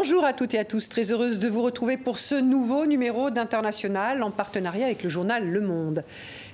Bonjour 0.00 0.24
à 0.24 0.32
toutes 0.32 0.54
et 0.54 0.60
à 0.60 0.64
tous, 0.64 0.88
très 0.88 1.10
heureuse 1.10 1.40
de 1.40 1.48
vous 1.48 1.60
retrouver 1.60 1.96
pour 1.96 2.18
ce 2.18 2.36
nouveau 2.36 2.86
numéro 2.86 3.30
d'International 3.30 4.22
en 4.22 4.30
partenariat 4.30 4.86
avec 4.86 5.02
le 5.02 5.08
journal 5.08 5.44
Le 5.44 5.60
Monde. 5.60 6.04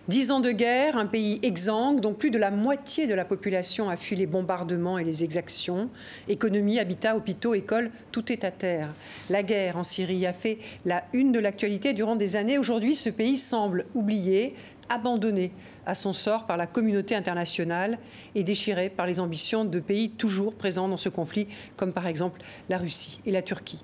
Dix 0.08 0.30
ans 0.30 0.40
de 0.40 0.50
guerre, 0.50 0.96
un 0.96 1.04
pays 1.04 1.40
exsangue 1.43 2.00
dont 2.00 2.14
plus 2.14 2.30
de 2.30 2.38
la 2.38 2.50
moitié 2.50 3.07
de 3.07 3.12
la 3.12 3.26
population 3.26 3.90
a 3.90 3.98
fui 3.98 4.16
les 4.16 4.25
bombardements 4.25 4.96
et 4.96 5.04
les 5.04 5.25
exactions. 5.25 5.90
Économie, 6.26 6.79
habitat, 6.79 7.17
hôpitaux, 7.17 7.53
écoles, 7.53 7.90
tout 8.12 8.32
est 8.32 8.44
à 8.44 8.50
terre. 8.50 8.94
La 9.29 9.43
guerre 9.43 9.76
en 9.76 9.84
Syrie 9.84 10.26
a 10.26 10.32
fait 10.32 10.56
la 10.86 11.04
une 11.12 11.31
de 11.31 11.39
l'actualité 11.39 11.92
durant 11.92 12.17
des 12.17 12.36
années. 12.36 12.56
Aujourd'hui, 12.56 12.95
ce 12.95 13.11
pays 13.11 13.36
semble 13.36 13.84
oublié, 13.95 14.54
abandonné 14.89 15.53
à 15.86 15.94
son 15.94 16.12
sort 16.12 16.46
par 16.46 16.56
la 16.56 16.66
communauté 16.66 17.14
internationale 17.14 17.98
et 18.34 18.42
déchiré 18.42 18.90
par 18.90 19.06
les 19.06 19.20
ambitions 19.20 19.64
de 19.64 19.80
pays 19.80 20.11
toujours 20.11 20.54
présents 20.54 20.88
dans 20.88 20.96
ce 20.96 21.08
conflit, 21.08 21.48
comme 21.76 21.92
par 21.92 22.06
exemple 22.06 22.40
la 22.68 22.79
Russie 22.79 23.20
et 23.26 23.30
la 23.30 23.42
Turquie. 23.42 23.82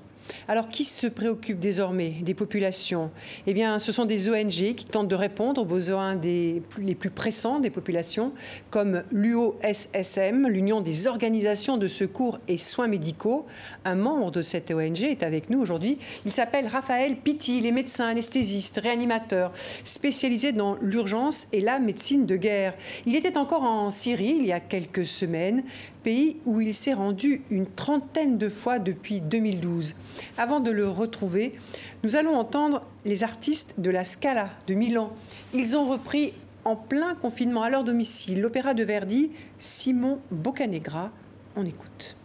Alors, 0.49 0.69
qui 0.69 0.85
se 0.85 1.07
préoccupe 1.07 1.59
désormais 1.59 2.15
des 2.23 2.35
populations? 2.35 3.11
Eh 3.47 3.55
bien, 3.55 3.79
ce 3.79 3.93
sont 3.93 4.05
des 4.05 4.29
ONG 4.29 4.75
qui 4.75 4.85
tentent 4.85 5.09
de 5.09 5.15
répondre 5.15 5.63
aux 5.63 5.67
besoins 5.67 6.17
des 6.17 6.63
les 6.79 6.95
plus 6.95 7.11
pressants 7.11 7.61
des 7.61 7.71
populations, 7.71 8.33
comme 8.71 9.03
l'UOSSM, 9.11 10.49
l'Union 10.49 10.81
des 10.81 11.07
organisations 11.07 11.77
de 11.77 11.87
secours 11.87 12.39
et 12.49 12.59
soins 12.59 12.89
médicaux. 12.89 13.47
Un 13.85 13.95
membre 13.95 14.31
de 14.31 14.43
cette 14.43 14.71
ONG 14.71 15.03
est 15.03 15.23
avec 15.23 15.51
nous 15.51 15.61
aujourd'hui. 15.61 15.99
Il 16.25 16.33
s'appelle 16.33 16.67
Raphaël 16.67 17.17
Pitti. 17.17 17.59
Il 17.59 17.67
est 17.67 17.73
médecin, 17.73 18.09
anesthésiste, 18.09 18.81
réanimateur, 18.83 19.53
spécialisé 19.85 20.53
dans 20.53 20.77
l'urgence 20.81 21.49
et 21.53 21.61
la 21.61 21.79
médecine 21.79 22.27
de 22.27 22.37
guerre. 22.37 22.75
Il 23.07 23.17
était 23.17 23.39
encore 23.39 23.63
en 23.63 23.91
Syrie 23.91 24.37
il 24.41 24.47
y 24.47 24.53
a 24.53 24.61
quelques 24.61 25.07
semaines, 25.07 25.65
pays 26.03 26.39
où 26.45 26.61
il 26.61 26.75
s'est 26.75 26.95
rendu 26.95 27.43
une 27.51 27.67
trentaine 27.67 28.39
de 28.39 28.49
fois 28.49 28.79
depuis 28.79 29.21
2012. 29.21 29.95
Avant 30.39 30.61
de 30.61 30.71
le 30.71 30.89
retrouver, 30.89 31.55
nous 32.03 32.17
allons 32.17 32.37
entendre 32.37 32.83
les 33.05 33.25
artistes 33.25 33.75
de 33.79 33.91
la 33.91 34.05
Scala 34.05 34.51
de 34.67 34.75
Milan. 34.75 35.13
Ils 35.55 35.77
ont 35.77 35.89
repris 35.89 36.35
en 36.65 36.77
plein 36.77 37.15
confinement 37.15 37.63
à 37.63 37.71
leur 37.71 37.85
domicile 37.85 38.41
l'opéra 38.41 38.75
de 38.75 38.85
Verdi, 38.85 39.31
Simon 39.59 40.21
Boccanegra. 40.31 41.11
On 41.57 41.65
écoute. 41.65 42.17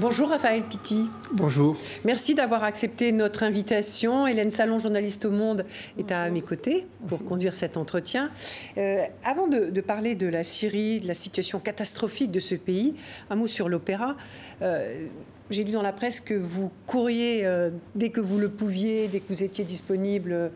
Bonjour 0.00 0.28
Raphaël 0.28 0.62
Pitti. 0.62 1.10
Bonjour. 1.32 1.76
Merci 2.04 2.36
d'avoir 2.36 2.62
accepté 2.62 3.10
notre 3.10 3.42
invitation. 3.42 4.28
Hélène 4.28 4.52
Salon, 4.52 4.78
journaliste 4.78 5.24
au 5.24 5.32
Monde, 5.32 5.64
est 5.98 6.12
à 6.12 6.30
mes 6.30 6.40
côtés 6.40 6.86
pour 7.08 7.24
conduire 7.24 7.56
cet 7.56 7.76
entretien. 7.76 8.30
Euh, 8.76 8.98
avant 9.24 9.48
de, 9.48 9.80
parler 9.80 10.14
de 10.14 10.28
la 10.28 10.44
Syrie, 10.44 11.00
de 11.00 11.08
la 11.08 11.14
situation 11.14 11.58
catastrophique 11.58 12.30
de 12.30 12.38
ce 12.38 12.54
pays, 12.54 12.94
un 13.28 13.34
mot 13.34 13.48
sur 13.48 13.68
l'opéra. 13.68 14.14
Euh, 14.62 15.06
j'ai 15.50 15.64
lu 15.64 15.72
dans 15.72 15.82
la 15.82 15.92
presse 15.92 16.20
que 16.20 16.34
vous 16.34 16.70
courriez 16.86 17.44
euh, 17.44 17.70
dès 17.96 18.10
que 18.10 18.20
vous 18.20 18.38
le 18.38 18.50
pouviez, 18.50 19.08
dès 19.08 19.18
que 19.18 19.26
vous 19.28 19.42
étiez 19.42 19.64
disponible 19.64 20.52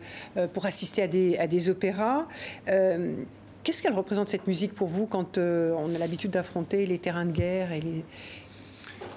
pour 0.53 0.65
assister 0.65 1.01
à 1.01 1.07
des, 1.07 1.37
à 1.37 1.47
des 1.47 1.69
opéras. 1.69 2.27
Qu'est-ce 2.65 3.81
qu'elle 3.81 3.93
représente 3.93 4.27
cette 4.27 4.45
musique 4.45 4.75
pour 4.75 4.89
vous 4.89 5.05
quand 5.05 5.37
on 5.37 5.95
a 5.95 5.97
l'habitude 5.97 6.31
d'affronter 6.31 6.85
les 6.85 6.97
terrains 6.97 7.25
de 7.25 7.31
guerre 7.31 7.71
et 7.71 7.79
les, 7.79 8.03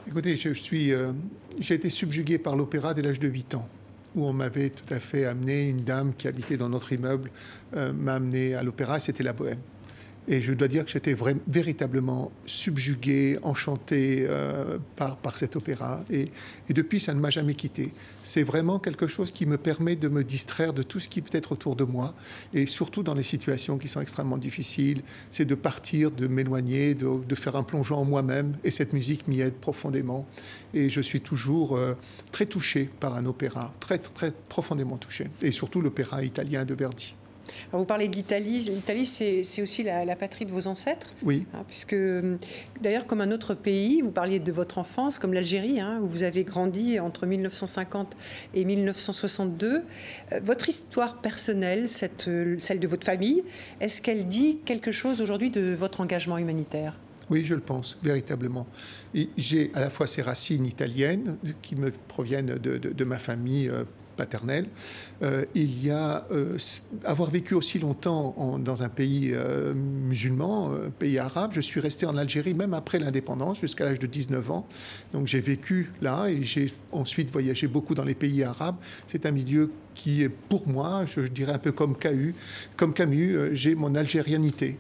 Écoutez, 0.09 0.37
je 0.37 0.51
euh, 0.93 1.13
j'ai 1.59 1.75
été 1.75 1.91
subjugué 1.91 2.39
par 2.39 2.55
l'opéra 2.55 2.95
dès 2.95 3.03
l'âge 3.03 3.19
de 3.19 3.27
8 3.27 3.57
ans, 3.57 3.69
où 4.15 4.25
on 4.25 4.33
m'avait 4.33 4.71
tout 4.71 4.95
à 4.95 5.01
fait 5.01 5.25
amené, 5.25 5.69
une 5.69 5.83
dame 5.83 6.15
qui 6.15 6.29
habitait 6.29 6.57
dans 6.57 6.69
notre 6.69 6.93
immeuble 6.93 7.31
euh, 7.75 7.93
m'a 7.93 8.15
amené 8.15 8.55
à 8.55 8.63
l'opéra, 8.63 9.01
c'était 9.01 9.25
la 9.25 9.33
bohème. 9.33 9.59
Et 10.29 10.43
je 10.43 10.53
dois 10.53 10.69
dire 10.69 10.85
que 10.85 10.91
j'étais 10.91 11.17
véritablement 11.47 12.33
subjugué, 12.47 13.39
enchanté 13.43 14.27
euh, 14.29 14.79
par, 14.97 15.17
par 15.17 15.39
cet 15.39 15.55
opéra. 15.55 16.05
Et, 16.11 16.31
depuis, 16.69 17.01
ça 17.01 17.15
ne 17.15 17.21
m'a 17.21 17.31
jamais 17.31 17.55
quitté. 17.55 17.93
C'est 18.25 18.43
vraiment 18.43 18.79
quelque 18.79 19.07
chose 19.07 19.31
qui 19.31 19.47
me 19.47 19.57
permet 19.57 19.97
de 19.97 20.09
me 20.09 20.25
distraire 20.25 20.73
de 20.73 20.83
tout 20.83 21.01
ce 21.01 21.09
qui 21.09 21.23
peut 21.23 21.37
être 21.37 21.53
autour 21.53 21.77
de 21.77 21.85
moi. 21.85 22.15
Et 22.53 22.67
surtout 22.67 23.03
dans 23.03 23.15
les 23.15 23.23
situations 23.23 23.79
qui 23.79 23.89
sont 23.89 24.01
extrêmement 24.01 24.39
difficiles, 24.39 25.03
c'est 25.31 25.45
de 25.45 25.55
partir, 25.55 26.11
de 26.11 26.27
m'éloigner, 26.27 26.95
de, 26.95 27.25
de, 27.25 27.35
faire 27.35 27.57
un 27.57 27.63
plongeon 27.63 27.97
en 27.97 28.05
moi-même. 28.05 28.57
Et 28.65 28.71
cette 28.71 28.93
musique 28.93 29.29
m'y 29.29 29.41
aide 29.41 29.55
profondément. 29.55 30.27
Et 30.75 30.91
je 30.91 31.01
suis 31.01 31.21
toujours 31.21 31.77
euh, 31.77 31.95
très 32.33 32.47
touché 32.47 32.91
par 33.01 33.15
un 33.15 33.27
opéra, 33.27 33.73
très, 33.81 33.99
très 33.99 34.33
profondément 34.49 34.97
touché. 34.97 35.25
Et 35.41 35.53
surtout 35.53 35.81
l'opéra 35.81 36.25
italien 36.25 36.65
de 36.65 36.75
Verdi 36.75 37.15
vous 37.73 37.85
parlez 37.85 38.09
de 38.09 38.17
l'Italie. 38.17 38.61
L'Italie, 38.61 39.07
c'est 39.07 39.63
aussi 39.63 39.83
la, 39.83 40.17
patrie 40.17 40.47
de 40.47 40.51
vos 40.51 40.67
ancêtres. 40.67 41.09
Oui. 41.23 41.47
Hein, 41.55 41.65
puisque, 41.67 41.97
d'ailleurs, 42.81 43.07
comme 43.07 43.21
un 43.21 43.31
autre 43.31 43.55
pays, 43.55 44.01
vous 44.03 44.11
parliez 44.11 44.39
de 44.39 44.53
votre 44.53 44.79
enfance, 44.79 45.19
comme 45.19 45.33
l'Algérie, 45.33 45.81
hein, 45.81 46.01
où 46.03 46.07
vous 46.07 46.23
avez 46.23 46.45
grandi 46.45 46.99
entre 47.01 47.27
1950 47.27 48.17
et 48.55 48.65
1962. 48.65 49.83
Euh, 50.33 50.41
votre 50.43 50.69
histoire 50.69 51.21
personnelle, 51.21 51.89
cette, 51.89 52.29
celle 52.59 52.81
de 52.81 52.89
votre 52.89 53.05
famille, 53.05 53.43
est-ce 53.81 54.01
qu'elle 54.01 54.27
dit 54.27 54.59
quelque 54.65 54.93
chose 54.93 55.21
aujourd'hui 55.21 55.51
de 55.51 55.75
votre 55.75 56.01
engagement 56.01 56.39
humanitaire? 56.39 56.99
Oui, 57.29 57.45
je 57.45 57.55
le 57.55 57.61
pense, 57.61 57.99
véritablement. 58.03 58.67
J'ai 59.37 59.71
à 59.75 59.81
la 59.81 59.91
fois 59.91 60.07
ces 60.07 60.23
racines 60.23 60.65
italiennes 60.65 61.39
qui 61.61 61.75
me 61.75 61.91
proviennent 61.91 62.55
de, 62.59 62.79
de 62.79 63.05
ma 63.05 63.19
famille 63.19 63.69
euh, 63.69 63.85
paternelle. 64.17 64.67
Euh, 65.23 65.45
il 65.55 65.85
y 65.85 65.91
a 65.91 66.27
euh, 66.33 66.57
avoir 67.05 67.31
vécu 67.31 67.55
aussi 67.55 67.79
longtemps 67.79 68.59
dans 68.59 68.83
un 68.83 68.89
pays 68.89 69.31
euh, 69.33 69.75
musulman, 69.75 70.73
un 70.73 70.91
pays 70.91 71.19
arabe. 71.19 71.53
Je 71.53 71.61
suis 71.61 71.81
resté 71.81 72.07
en 72.07 72.17
Algérie 72.17 72.55
même 72.55 72.75
après 72.75 72.99
l'indépendance 72.99 73.61
jusqu'à 73.61 73.85
l'âge 73.85 73.99
de 73.99 74.07
19 74.07 74.51
ans. 74.51 74.67
Donc 75.13 75.27
j'ai 75.27 75.41
vécu 75.41 75.93
là 76.01 76.27
et 76.29 76.43
j'ai 76.43 76.73
ensuite 76.93 77.31
voyagé 77.31 77.67
beaucoup 77.67 77.95
dans 77.95 78.05
les 78.05 78.15
pays 78.15 78.43
arabes. 78.43 78.77
C'est 79.07 79.27
un 79.27 79.31
milieu 79.31 79.71
qui 79.95 80.23
est 80.23 80.29
pour 80.29 80.69
moi, 80.69 81.05
je, 81.07 81.21
dirais 81.21 81.53
un 81.53 81.59
peu 81.59 81.73
comme 81.73 81.97
Camus, 81.97 82.35
comme 82.77 82.93
Camus, 82.93 83.55
j'ai 83.55 83.75
mon 83.75 83.95
algérianité 83.95 84.77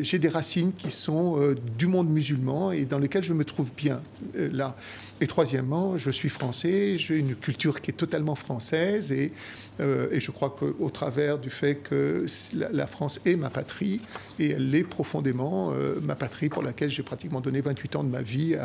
j'ai 0.00 0.18
des 0.18 0.28
racines 0.28 0.72
qui 0.72 0.90
sont 0.90 1.54
du 1.78 1.86
monde 1.86 2.08
musulman 2.08 2.72
et 2.72 2.84
dans 2.84 2.98
lesquelles 2.98 3.24
je 3.24 3.32
me 3.32 3.44
trouve 3.44 3.70
bien 3.76 4.00
là. 4.34 4.76
Et 5.20 5.26
troisièmement, 5.26 5.96
je 5.96 6.10
suis 6.10 6.28
français, 6.28 6.96
j'ai 6.96 7.18
une 7.18 7.34
culture 7.34 7.80
qui 7.80 7.90
est 7.90 7.94
totalement 7.94 8.36
française 8.36 9.10
et, 9.10 9.32
euh, 9.80 10.08
je 10.12 10.30
crois 10.30 10.50
qu'au 10.50 10.90
travers 10.90 11.38
du 11.38 11.50
fait 11.50 11.76
que 11.76 12.26
la, 12.54 12.86
France 12.86 13.20
est 13.24 13.36
ma 13.36 13.50
patrie 13.50 14.00
et 14.38 14.50
elle 14.50 14.70
l'est 14.70 14.84
profondément, 14.84 15.72
euh, 15.72 15.98
ma 16.00 16.14
patrie 16.14 16.48
pour 16.48 16.62
laquelle 16.62 16.90
j'ai 16.90 17.02
pratiquement 17.02 17.40
donné 17.40 17.60
28 17.60 17.96
ans 17.96 18.04
de 18.04 18.10
ma 18.10 18.22
vie 18.22 18.56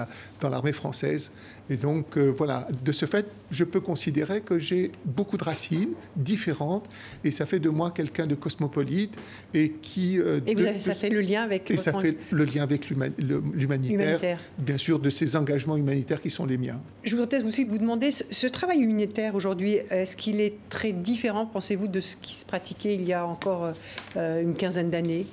dans 0.41 0.49
l'armée 0.49 0.73
française. 0.73 1.31
Et 1.69 1.77
donc 1.77 2.17
euh, 2.17 2.33
voilà, 2.35 2.67
de 2.83 2.91
ce 2.91 3.05
fait, 3.05 3.25
je 3.51 3.63
peux 3.63 3.79
considérer 3.79 4.41
que 4.41 4.59
j'ai 4.59 4.91
beaucoup 5.05 5.37
de 5.37 5.43
racines 5.43 5.93
différentes 6.15 6.87
et 7.23 7.31
ça 7.31 7.45
fait 7.45 7.59
de 7.59 7.69
moi 7.69 7.91
quelqu'un 7.91 8.27
de 8.27 8.35
cosmopolite 8.35 9.15
et 9.53 9.71
qui... 9.81 10.17
et 10.17 10.55
vous 10.55 10.65
avez, 10.65 10.79
ça 10.79 10.93
fait 10.93 11.09
le 11.09 11.21
lien 11.21 11.43
avec... 11.43 11.69
Et 11.71 11.77
ça 11.77 11.93
fait 11.93 12.17
le 12.31 12.45
lien 12.45 12.63
avec 12.63 12.89
l'humanitaire, 12.89 14.19
bien 14.57 14.77
sûr, 14.77 14.99
de 14.99 15.09
ces 15.09 15.35
engagements 15.35 15.77
humanitaires 15.77 16.21
qui 16.21 16.29
sont 16.29 16.45
les 16.45 16.57
miens. 16.57 16.81
Je 17.03 17.11
voudrais 17.11 17.27
peut-être 17.27 17.45
aussi 17.45 17.63
vous 17.63 17.77
demander, 17.77 18.11
ce, 18.11 18.47
travail 18.47 18.79
humanitaire 18.79 19.35
aujourd'hui, 19.35 19.79
est-ce 19.89 20.15
qu'il 20.15 20.41
est 20.41 20.55
très 20.69 20.91
différent, 20.91 21.45
pensez-vous, 21.45 21.87
de 21.87 21.99
ce 21.99 22.15
qui 22.15 22.33
se 22.33 22.45
pratiquait 22.45 22.95
il 22.95 23.05
y 23.05 23.13
a 23.13 23.25
encore 23.25 23.73
euh, 24.17 24.41
une 24.41 24.53
quinzaine 24.53 24.89
d'années? 24.89 25.27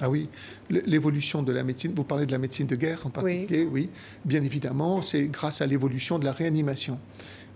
Ah 0.00 0.08
oui, 0.08 0.28
l'évolution 0.70 1.42
de 1.42 1.52
la 1.52 1.62
médecine, 1.62 1.92
vous 1.94 2.04
parlez 2.04 2.26
de 2.26 2.32
la 2.32 2.38
médecine 2.38 2.66
de 2.66 2.76
guerre 2.76 3.06
en 3.06 3.10
particulier, 3.10 3.68
oui, 3.70 3.88
bien 4.24 4.42
évidemment, 4.42 5.02
c'est 5.02 5.26
grâce 5.26 5.60
à 5.60 5.66
l'évolution 5.66 6.18
de 6.18 6.24
la 6.24 6.32
réanimation. 6.32 6.98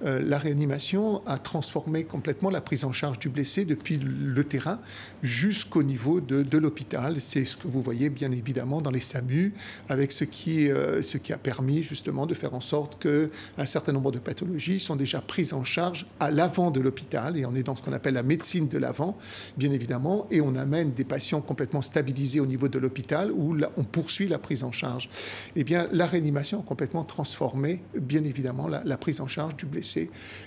Euh, 0.04 0.22
la 0.24 0.38
réanimation 0.38 1.26
a 1.26 1.38
transformé 1.38 2.04
complètement 2.04 2.50
la 2.50 2.60
prise 2.60 2.84
en 2.84 2.92
charge 2.92 3.18
du 3.18 3.28
blessé 3.28 3.64
depuis 3.64 3.96
le 3.96 4.44
terrain 4.44 4.80
jusqu'au 5.22 5.82
niveau 5.82 6.20
de, 6.20 6.58
l'hôpital. 6.58 7.20
C'est 7.20 7.44
ce 7.44 7.56
que 7.56 7.68
vous 7.68 7.82
voyez 7.82 8.10
bien 8.10 8.30
évidemment 8.30 8.80
dans 8.80 8.90
les 8.90 9.00
SAMU, 9.00 9.52
avec 9.88 10.12
ce 10.12 10.24
qui, 10.24 10.70
euh, 10.70 11.02
ce 11.02 11.18
qui 11.18 11.32
a 11.32 11.38
permis 11.38 11.82
justement 11.82 12.26
de 12.26 12.34
faire 12.34 12.54
en 12.54 12.60
sorte 12.60 13.02
qu'un 13.02 13.66
certain 13.66 13.92
nombre 13.92 14.12
de 14.12 14.18
pathologies 14.18 14.80
sont 14.80 14.96
déjà 14.96 15.20
prises 15.20 15.52
en 15.52 15.64
charge 15.64 16.06
à 16.20 16.30
l'avant 16.30 16.70
de 16.70 16.80
l'hôpital, 16.80 17.36
et 17.36 17.44
on 17.44 17.54
est 17.54 17.62
dans 17.62 17.74
ce 17.74 17.82
qu'on 17.82 17.92
appelle 17.92 18.14
la 18.14 18.22
médecine 18.22 18.68
de 18.68 18.78
l'avant, 18.78 19.16
bien 19.56 19.72
évidemment, 19.72 20.26
et 20.30 20.40
on 20.40 20.54
amène 20.54 20.92
des 20.92 21.04
patients 21.04 21.40
complètement 21.40 21.82
stabilisés 21.82 22.40
au 22.40 22.46
niveau 22.46 22.68
de 22.68 22.78
l'hôpital 22.78 23.30
où 23.32 23.56
on 23.76 23.84
poursuit 23.84 24.28
la 24.28 24.38
prise 24.38 24.64
en 24.64 24.72
charge. 24.72 25.08
Eh 25.56 25.64
bien, 25.64 25.88
la 25.92 26.06
réanimation 26.06 26.60
a 26.60 26.62
complètement 26.62 27.04
transformé, 27.04 27.82
bien 27.98 28.24
évidemment, 28.24 28.68
la, 28.68 28.96
prise 28.96 29.20
en 29.20 29.26
charge 29.26 29.56
du 29.56 29.66
blessé. 29.66 29.83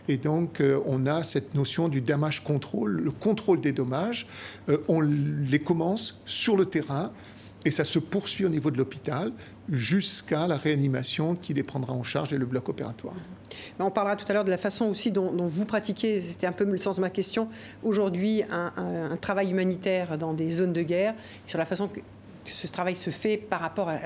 Et 0.07 0.17
donc, 0.17 0.61
euh, 0.61 0.79
on 0.85 1.05
a 1.05 1.23
cette 1.23 1.55
notion 1.55 1.87
du 1.87 2.01
damage 2.01 2.43
control, 2.43 3.01
le 3.01 3.11
contrôle 3.11 3.61
des 3.61 3.71
dommages. 3.71 4.27
Euh, 4.69 4.77
on 4.87 5.01
les 5.01 5.59
commence 5.59 6.21
sur 6.25 6.55
le 6.55 6.65
terrain 6.65 7.11
et 7.65 7.71
ça 7.71 7.83
se 7.83 7.99
poursuit 7.99 8.45
au 8.45 8.49
niveau 8.49 8.71
de 8.71 8.77
l'hôpital 8.77 9.31
jusqu'à 9.69 10.47
la 10.47 10.55
réanimation 10.55 11.35
qui 11.35 11.53
les 11.53 11.63
prendra 11.63 11.93
en 11.93 12.03
charge 12.03 12.31
et 12.31 12.37
le 12.37 12.45
bloc 12.45 12.69
opératoire. 12.69 13.15
on 13.79 13.91
parlera 13.91 14.15
tout 14.15 14.25
à 14.29 14.33
l'heure 14.33 14.45
de 14.45 14.51
la 14.51 14.57
façon 14.57 14.85
aussi 14.85 15.11
dont, 15.11 15.31
vous 15.45 15.65
pratiquez, 15.65 16.21
c'était 16.21 16.47
un 16.47 16.51
peu 16.51 16.63
le 16.63 16.77
sens 16.77 16.95
de 16.95 17.01
ma 17.01 17.09
question, 17.09 17.49
aujourd'hui 17.83 18.43
un, 18.51 18.71
un, 19.11 19.17
travail 19.17 19.51
humanitaire 19.51 20.17
dans 20.17 20.33
des 20.33 20.51
zones 20.51 20.71
de 20.71 20.83
guerre, 20.83 21.13
sur 21.45 21.57
la 21.57 21.65
façon 21.65 21.89
ce 22.51 22.67
travail 22.67 22.95
se 22.95 23.09
fait 23.09 23.37
par 23.37 23.61
rapport 23.61 23.89
à, 23.89 23.97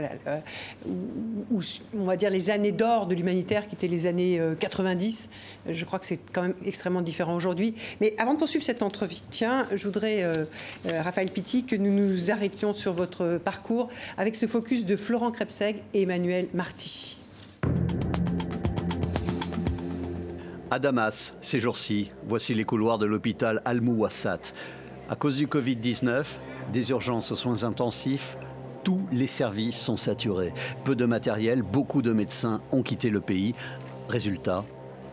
on 0.88 2.04
va 2.06 2.16
dire, 2.16 2.30
les 2.30 2.50
années 2.50 2.72
d'or 2.72 3.08
de 3.08 3.16
l'humanitaire, 3.16 3.68
qui 3.68 3.76
étaient 3.76 3.88
les 3.88 4.08
années 4.08 4.42
90. 4.60 5.30
Euh, 5.68 5.74
je 5.74 5.86
crois 5.86 6.00
que 6.00 6.06
c'est 6.06 6.20
quand 6.32 6.44
même 6.44 6.56
extrêmement 6.66 7.02
différent 7.02 7.36
aujourd'hui. 7.36 7.74
Mais 8.00 8.16
avant 8.18 8.34
de 8.34 8.40
poursuivre 8.40 8.64
cet 8.64 8.82
entretien, 8.84 9.68
je 9.74 9.84
voudrais, 9.84 10.24
euh, 10.24 10.46
euh, 10.88 11.02
Raphaël 11.02 11.30
Pitti, 11.30 11.66
que 11.66 11.76
nous 11.76 11.92
nous 11.92 12.32
arrêtions 12.32 12.74
sur 12.74 12.94
votre 12.94 13.40
parcours 13.44 13.90
avec 14.18 14.36
ce 14.36 14.48
focus 14.48 14.86
de 14.86 14.96
Florent 14.96 15.32
Krebseg 15.32 15.78
et 15.94 16.04
Emmanuel 16.04 16.48
Marty. 16.54 17.20
À 20.70 20.80
Damas, 20.80 21.34
ces 21.42 21.60
jours-ci, 21.60 22.12
voici 22.26 22.54
les 22.54 22.64
couloirs 22.64 22.98
de 22.98 23.06
l'hôpital 23.06 23.62
Al-Mouassat. 23.66 24.54
À 25.10 25.16
cause 25.16 25.36
du 25.36 25.48
Covid-19, 25.48 26.24
des 26.72 26.90
urgences 26.92 27.32
aux 27.32 27.36
soins 27.36 27.64
intensifs, 27.64 28.38
tous 28.84 29.02
les 29.12 29.28
services 29.28 29.78
sont 29.78 29.98
saturés. 29.98 30.54
Peu 30.84 30.96
de 30.96 31.06
matériel, 31.06 31.62
beaucoup 31.62 32.02
de 32.02 32.12
médecins 32.12 32.62
ont 32.72 32.82
quitté 32.82 33.10
le 33.10 33.22
pays. 33.22 33.54
Résultat 34.10 34.66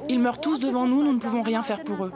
Ils 0.09 0.21
meurent 0.21 0.41
tous 0.41 0.59
devant 0.59 0.87
nous, 0.87 1.03
nous 1.03 1.13
ne 1.13 1.21
pouvons 1.21 1.43
rien 1.43 1.63
faire 1.63 1.85
pour 1.85 2.05
eux. 2.05 2.13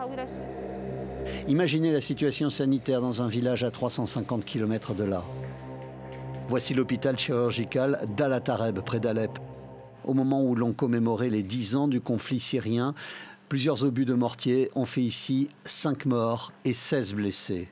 Imaginez 1.49 1.93
la 1.93 2.01
situation 2.01 2.51
sanitaire 2.51 3.01
dans 3.01 3.23
un 3.23 3.29
village 3.29 3.65
à 3.65 3.71
350 3.71 4.45
km 4.45 4.95
de 4.95 5.05
là. 5.05 5.23
Voici 6.49 6.75
l'hôpital 6.75 7.19
chirurgical 7.19 8.01
d'Al-Atareb, 8.17 8.81
près 8.81 9.01
d'Alep. 9.01 9.39
Au 10.05 10.15
moment 10.15 10.43
où 10.43 10.55
l'on 10.55 10.73
commémorait 10.73 11.31
les 11.31 11.43
10 11.43 11.77
ans 11.77 11.89
du 11.89 12.01
conflit 12.01 12.41
syrien, 12.41 12.95
plusieurs 13.49 13.85
obus 13.85 14.05
de 14.05 14.15
mortier 14.15 14.71
ont 14.75 14.87
fait 14.87 15.03
ici 15.03 15.49
5 15.65 16.07
morts 16.07 16.53
et 16.65 16.75
16 16.75 17.15
blessés. 17.15 17.69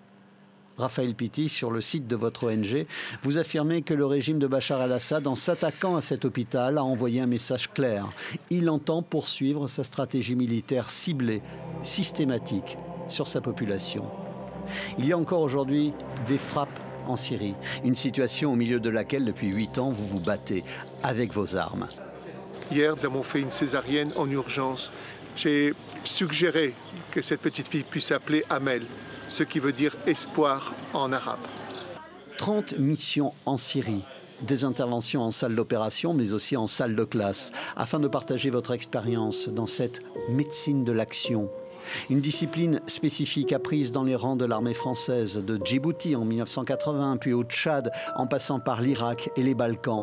Raphaël 0.80 1.14
Pitti, 1.14 1.48
sur 1.48 1.70
le 1.70 1.80
site 1.80 2.08
de 2.08 2.16
votre 2.16 2.50
ONG, 2.50 2.86
vous 3.22 3.38
affirmez 3.38 3.82
que 3.82 3.94
le 3.94 4.06
régime 4.06 4.38
de 4.38 4.46
Bachar 4.46 4.80
al-Assad, 4.80 5.26
en 5.26 5.36
s'attaquant 5.36 5.96
à 5.96 6.02
cet 6.02 6.24
hôpital, 6.24 6.78
a 6.78 6.84
envoyé 6.84 7.20
un 7.20 7.26
message 7.26 7.70
clair. 7.70 8.06
Il 8.48 8.70
entend 8.70 9.02
poursuivre 9.02 9.68
sa 9.68 9.84
stratégie 9.84 10.34
militaire 10.34 10.90
ciblée, 10.90 11.42
systématique, 11.82 12.78
sur 13.08 13.26
sa 13.26 13.40
population. 13.40 14.04
Il 14.98 15.06
y 15.06 15.12
a 15.12 15.18
encore 15.18 15.42
aujourd'hui 15.42 15.92
des 16.26 16.38
frappes 16.38 16.80
en 17.06 17.16
Syrie, 17.16 17.54
une 17.84 17.94
situation 17.94 18.52
au 18.52 18.56
milieu 18.56 18.80
de 18.80 18.90
laquelle, 18.90 19.24
depuis 19.24 19.52
huit 19.52 19.78
ans, 19.78 19.90
vous 19.90 20.06
vous 20.06 20.20
battez 20.20 20.64
avec 21.02 21.32
vos 21.32 21.56
armes. 21.56 21.86
Hier, 22.70 22.94
nous 22.94 23.04
avons 23.04 23.22
fait 23.22 23.40
une 23.40 23.50
césarienne 23.50 24.12
en 24.16 24.30
urgence. 24.30 24.92
J'ai 25.36 25.74
suggéré 26.04 26.74
que 27.10 27.20
cette 27.20 27.40
petite 27.40 27.68
fille 27.68 27.82
puisse 27.82 28.06
s'appeler 28.06 28.44
Amel 28.48 28.86
ce 29.30 29.42
qui 29.44 29.60
veut 29.60 29.72
dire 29.72 29.96
espoir 30.06 30.74
en 30.92 31.12
arabe. 31.12 31.40
30 32.36 32.78
missions 32.78 33.32
en 33.46 33.56
Syrie, 33.56 34.02
des 34.42 34.64
interventions 34.64 35.22
en 35.22 35.30
salle 35.30 35.54
d'opération, 35.54 36.12
mais 36.12 36.32
aussi 36.32 36.56
en 36.56 36.66
salle 36.66 36.96
de 36.96 37.04
classe, 37.04 37.52
afin 37.76 38.00
de 38.00 38.08
partager 38.08 38.50
votre 38.50 38.72
expérience 38.72 39.48
dans 39.48 39.66
cette 39.66 40.00
médecine 40.28 40.84
de 40.84 40.92
l'action. 40.92 41.48
Une 42.10 42.20
discipline 42.20 42.80
spécifique 42.86 43.52
apprise 43.52 43.92
dans 43.92 44.04
les 44.04 44.14
rangs 44.14 44.36
de 44.36 44.44
l'armée 44.44 44.74
française 44.74 45.36
de 45.38 45.58
Djibouti 45.64 46.16
en 46.16 46.24
1980, 46.24 47.16
puis 47.18 47.32
au 47.32 47.44
Tchad, 47.44 47.90
en 48.16 48.26
passant 48.26 48.60
par 48.60 48.82
l'Irak 48.82 49.30
et 49.36 49.42
les 49.42 49.54
Balkans. 49.54 50.02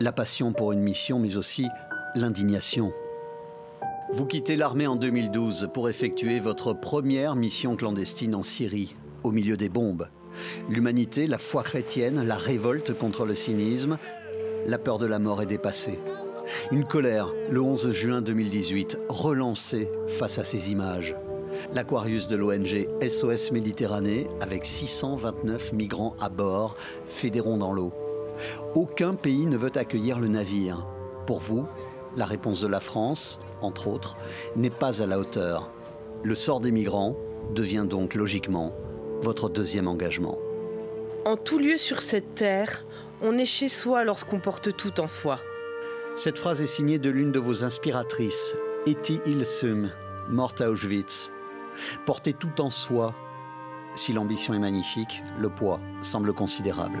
La 0.00 0.12
passion 0.12 0.52
pour 0.52 0.72
une 0.72 0.80
mission, 0.80 1.18
mais 1.18 1.36
aussi 1.36 1.66
l'indignation. 2.14 2.92
Vous 4.10 4.24
quittez 4.24 4.56
l'armée 4.56 4.86
en 4.86 4.96
2012 4.96 5.68
pour 5.74 5.90
effectuer 5.90 6.40
votre 6.40 6.72
première 6.72 7.36
mission 7.36 7.76
clandestine 7.76 8.34
en 8.34 8.42
Syrie, 8.42 8.96
au 9.22 9.32
milieu 9.32 9.58
des 9.58 9.68
bombes. 9.68 10.08
L'humanité, 10.70 11.26
la 11.26 11.36
foi 11.36 11.62
chrétienne, 11.62 12.26
la 12.26 12.36
révolte 12.36 12.96
contre 12.96 13.26
le 13.26 13.34
cynisme, 13.34 13.98
la 14.66 14.78
peur 14.78 14.98
de 14.98 15.04
la 15.04 15.18
mort 15.18 15.42
est 15.42 15.46
dépassée. 15.46 15.98
Une 16.72 16.84
colère, 16.84 17.28
le 17.50 17.60
11 17.60 17.90
juin 17.92 18.22
2018, 18.22 18.98
relancée 19.10 19.90
face 20.18 20.38
à 20.38 20.44
ces 20.44 20.70
images. 20.70 21.14
L'Aquarius 21.74 22.28
de 22.28 22.36
l'ONG 22.36 22.88
SOS 23.06 23.52
Méditerranée, 23.52 24.26
avec 24.40 24.64
629 24.64 25.74
migrants 25.74 26.16
à 26.18 26.30
bord, 26.30 26.76
fédérons 27.08 27.58
dans 27.58 27.74
l'eau. 27.74 27.92
Aucun 28.74 29.12
pays 29.12 29.44
ne 29.44 29.58
veut 29.58 29.76
accueillir 29.76 30.18
le 30.18 30.28
navire. 30.28 30.86
Pour 31.26 31.40
vous, 31.40 31.66
la 32.16 32.24
réponse 32.24 32.62
de 32.62 32.68
la 32.68 32.80
France, 32.80 33.38
entre 33.62 33.88
autres, 33.88 34.16
n'est 34.56 34.70
pas 34.70 35.02
à 35.02 35.06
la 35.06 35.18
hauteur. 35.18 35.70
Le 36.22 36.34
sort 36.34 36.60
des 36.60 36.70
migrants 36.70 37.16
devient 37.54 37.86
donc 37.88 38.14
logiquement 38.14 38.72
votre 39.22 39.48
deuxième 39.48 39.88
engagement. 39.88 40.38
En 41.24 41.36
tout 41.36 41.58
lieu 41.58 41.78
sur 41.78 42.02
cette 42.02 42.34
terre, 42.34 42.84
on 43.20 43.36
est 43.36 43.44
chez 43.44 43.68
soi 43.68 44.04
lorsqu'on 44.04 44.40
porte 44.40 44.76
tout 44.76 45.00
en 45.00 45.08
soi. 45.08 45.40
Cette 46.16 46.38
phrase 46.38 46.62
est 46.62 46.66
signée 46.66 46.98
de 46.98 47.10
l'une 47.10 47.32
de 47.32 47.38
vos 47.38 47.64
inspiratrices, 47.64 48.56
Etty 48.86 49.20
Ilsum, 49.26 49.90
morte 50.28 50.60
à 50.60 50.70
Auschwitz. 50.70 51.30
Porter 52.06 52.32
tout 52.32 52.60
en 52.60 52.70
soi, 52.70 53.14
si 53.94 54.12
l'ambition 54.12 54.54
est 54.54 54.58
magnifique, 54.58 55.22
le 55.38 55.48
poids 55.48 55.80
semble 56.02 56.32
considérable. 56.32 56.98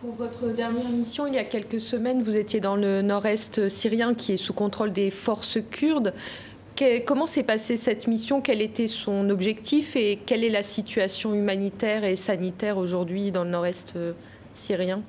Pour 0.00 0.14
votre 0.14 0.48
dernière 0.48 0.88
mission, 0.88 1.26
il 1.26 1.34
y 1.34 1.38
a 1.38 1.44
quelques 1.44 1.80
semaines, 1.80 2.22
vous 2.22 2.36
étiez 2.36 2.60
dans 2.60 2.76
le 2.76 3.02
nord-est 3.02 3.68
syrien 3.68 4.14
qui 4.14 4.32
est 4.32 4.36
sous 4.36 4.52
contrôle 4.52 4.92
des 4.92 5.10
forces 5.10 5.58
kurdes. 5.70 6.12
comment 7.06 7.26
s'est 7.26 7.42
passée 7.42 7.76
cette 7.76 8.06
mission? 8.06 8.40
Quel 8.40 8.60
était 8.60 8.88
son 8.88 9.30
objectif 9.30 9.96
et 9.96 10.18
quelle 10.26 10.44
est 10.44 10.50
la 10.50 10.62
situation 10.62 11.34
humanitaire 11.34 12.04
et 12.04 12.16
sanitaire 12.16 12.78
aujourd'hui 12.78 13.30
dans 13.32 13.44
le 13.44 13.50
nord-est 13.50 13.94
euh, 13.96 14.12
syrien? 14.52 15.02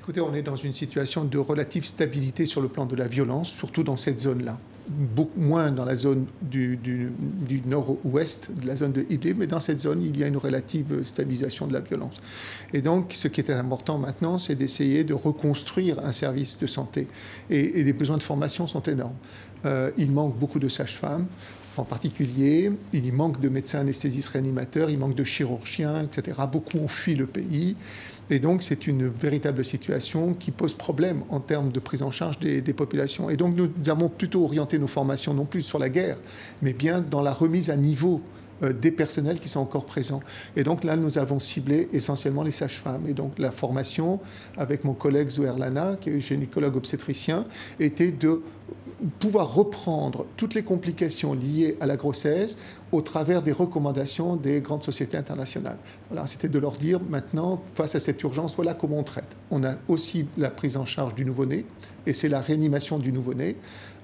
Écoutez, 0.00 0.20
on 0.20 0.34
est 0.34 0.42
dans 0.42 0.56
une 0.56 0.72
situation 0.72 1.24
de 1.24 1.38
relative 1.38 1.86
stabilité 1.86 2.46
sur 2.46 2.60
le 2.60 2.68
plan 2.68 2.86
de 2.86 2.96
la 2.96 3.06
violence, 3.06 3.50
surtout 3.50 3.82
dans 3.82 3.96
cette 3.96 4.20
zone-là 4.20 4.58
beaucoup 4.88 5.40
moins 5.40 5.70
dans 5.70 5.84
la 5.84 5.96
zone 5.96 6.26
du, 6.40 6.78
nord-ouest, 7.66 8.50
de 8.60 8.66
la 8.66 8.76
zone 8.76 8.92
de 8.92 9.06
Idlib, 9.10 9.38
mais 9.38 9.46
dans 9.46 9.60
cette 9.60 9.80
zone, 9.80 10.02
il 10.02 10.16
y 10.18 10.24
a 10.24 10.26
une 10.26 10.36
relative 10.36 11.04
stabilisation 11.04 11.66
de 11.66 11.72
la 11.72 11.80
violence. 11.80 12.20
Et 12.72 12.82
donc, 12.82 13.12
ce 13.14 13.28
qui 13.28 13.40
est 13.40 13.50
important 13.50 13.98
maintenant, 13.98 14.38
c'est 14.38 14.54
d'essayer 14.54 15.04
de 15.04 15.14
reconstruire 15.14 15.98
un 16.04 16.12
service 16.12 16.58
de 16.58 16.66
santé. 16.66 17.06
Et, 17.50 17.82
les 17.82 17.92
besoins 17.92 18.18
de 18.18 18.22
formation 18.22 18.66
sont 18.66 18.82
énormes. 18.82 19.16
Euh, 19.64 19.90
il 19.98 20.10
manque 20.10 20.38
beaucoup 20.38 20.58
de 20.58 20.68
sages-femmes 20.68 21.26
en 21.76 21.84
particulier. 21.84 22.70
Il 22.92 23.12
manque 23.12 23.40
de 23.40 23.48
médecins 23.48 23.80
anesthésistes 23.80 24.28
réanimateurs, 24.28 24.90
il 24.90 24.98
manque 24.98 25.14
de 25.14 25.24
chirurgiens, 25.24 26.04
etc. 26.04 26.38
Beaucoup 26.50 26.78
ont 26.78 26.88
fui 26.88 27.14
le 27.14 27.26
pays. 27.26 27.76
Et 28.30 28.38
donc, 28.38 28.62
c'est 28.62 28.86
une 28.86 29.08
véritable 29.08 29.64
situation 29.64 30.34
qui 30.34 30.50
pose 30.50 30.74
problème 30.74 31.22
en 31.28 31.40
termes 31.40 31.70
de 31.70 31.80
prise 31.80 32.02
en 32.02 32.10
charge 32.10 32.38
des, 32.38 32.62
populations. 32.72 33.28
Et 33.28 33.36
donc, 33.36 33.54
nous 33.56 33.90
avons 33.90 34.08
plutôt 34.08 34.44
orienté 34.44 34.78
nos 34.78 34.86
formations 34.86 35.34
non 35.34 35.44
plus 35.44 35.62
sur 35.62 35.78
la 35.78 35.88
guerre, 35.88 36.16
mais 36.62 36.72
bien 36.72 37.00
dans 37.00 37.20
la 37.20 37.32
remise 37.32 37.70
à 37.70 37.76
niveau 37.76 38.22
euh, 38.62 38.72
des 38.72 38.90
personnels 38.90 39.40
qui 39.40 39.48
sont 39.48 39.60
encore 39.60 39.84
présents. 39.84 40.20
Et 40.56 40.62
donc 40.62 40.84
là, 40.84 40.96
nous 40.96 41.18
avons 41.18 41.40
ciblé 41.40 41.88
essentiellement 41.92 42.42
les 42.42 42.52
sages-femmes. 42.52 43.08
Et 43.08 43.12
donc 43.12 43.38
la 43.38 43.50
formation 43.50 44.20
avec 44.56 44.84
mon 44.84 44.94
collègue 44.94 45.30
Zoer 45.30 45.58
Lana, 45.58 45.96
qui 46.00 46.10
est 46.10 46.20
gynécologue 46.20 46.76
obstétricien, 46.76 47.44
était 47.80 48.12
de 48.12 48.42
pouvoir 49.18 49.54
reprendre 49.54 50.26
toutes 50.36 50.54
les 50.54 50.62
complications 50.62 51.34
liées 51.34 51.76
à 51.80 51.86
la 51.86 51.96
grossesse 51.96 52.56
au 52.92 53.00
travers 53.00 53.42
des 53.42 53.52
recommandations 53.52 54.36
des 54.36 54.60
grandes 54.60 54.84
sociétés 54.84 55.16
internationales. 55.16 55.78
Voilà, 56.10 56.26
c'était 56.26 56.48
de 56.48 56.58
leur 56.58 56.72
dire 56.72 57.00
maintenant, 57.08 57.62
face 57.74 57.94
à 57.94 58.00
cette 58.00 58.22
urgence, 58.22 58.54
voilà 58.54 58.74
comment 58.74 58.98
on 58.98 59.02
traite. 59.02 59.36
On 59.50 59.64
a 59.64 59.74
aussi 59.88 60.26
la 60.36 60.50
prise 60.50 60.76
en 60.76 60.84
charge 60.84 61.14
du 61.14 61.24
nouveau-né, 61.24 61.64
et 62.06 62.12
c'est 62.12 62.28
la 62.28 62.40
réanimation 62.40 62.98
du 62.98 63.12
nouveau-né 63.12 63.56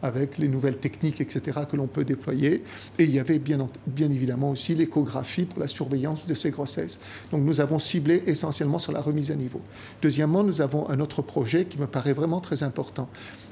avec 0.02 0.38
les 0.38 0.49
nouvelles 0.49 0.78
techniques, 0.78 1.21
etc., 1.21 1.61
que 1.71 1.76
l'on 1.76 1.88
peut 1.88 2.05
déployer. 2.05 2.62
Et 2.99 3.05
il 3.05 3.11
y 3.11 3.19
avait 3.19 3.38
bien, 3.38 3.59
bien 3.87 4.11
évidemment 4.11 4.50
aussi 4.50 4.75
l'échographie 4.75 5.45
pour 5.45 5.59
la 5.59 5.69
surveillance 5.69 6.26
de 6.26 6.35
ces 6.35 6.50
grossesses. 6.50 7.00
Donc 7.33 7.43
nous 7.43 7.61
avons 7.61 7.78
ciblé 7.78 8.23
essentiellement 8.26 8.78
sur 8.78 8.93
la 8.93 9.00
remise 9.00 9.31
à 9.31 9.35
niveau. 9.35 9.61
Deuxièmement, 10.00 10.45
nous 10.45 10.61
avons 10.61 10.88
un 10.88 11.00
autre 11.00 11.23
projet 11.23 11.64
qui 11.64 11.78
me 11.78 11.87
paraît 11.87 12.12
vraiment 12.12 12.40
très 12.40 12.62
important. 12.62 13.09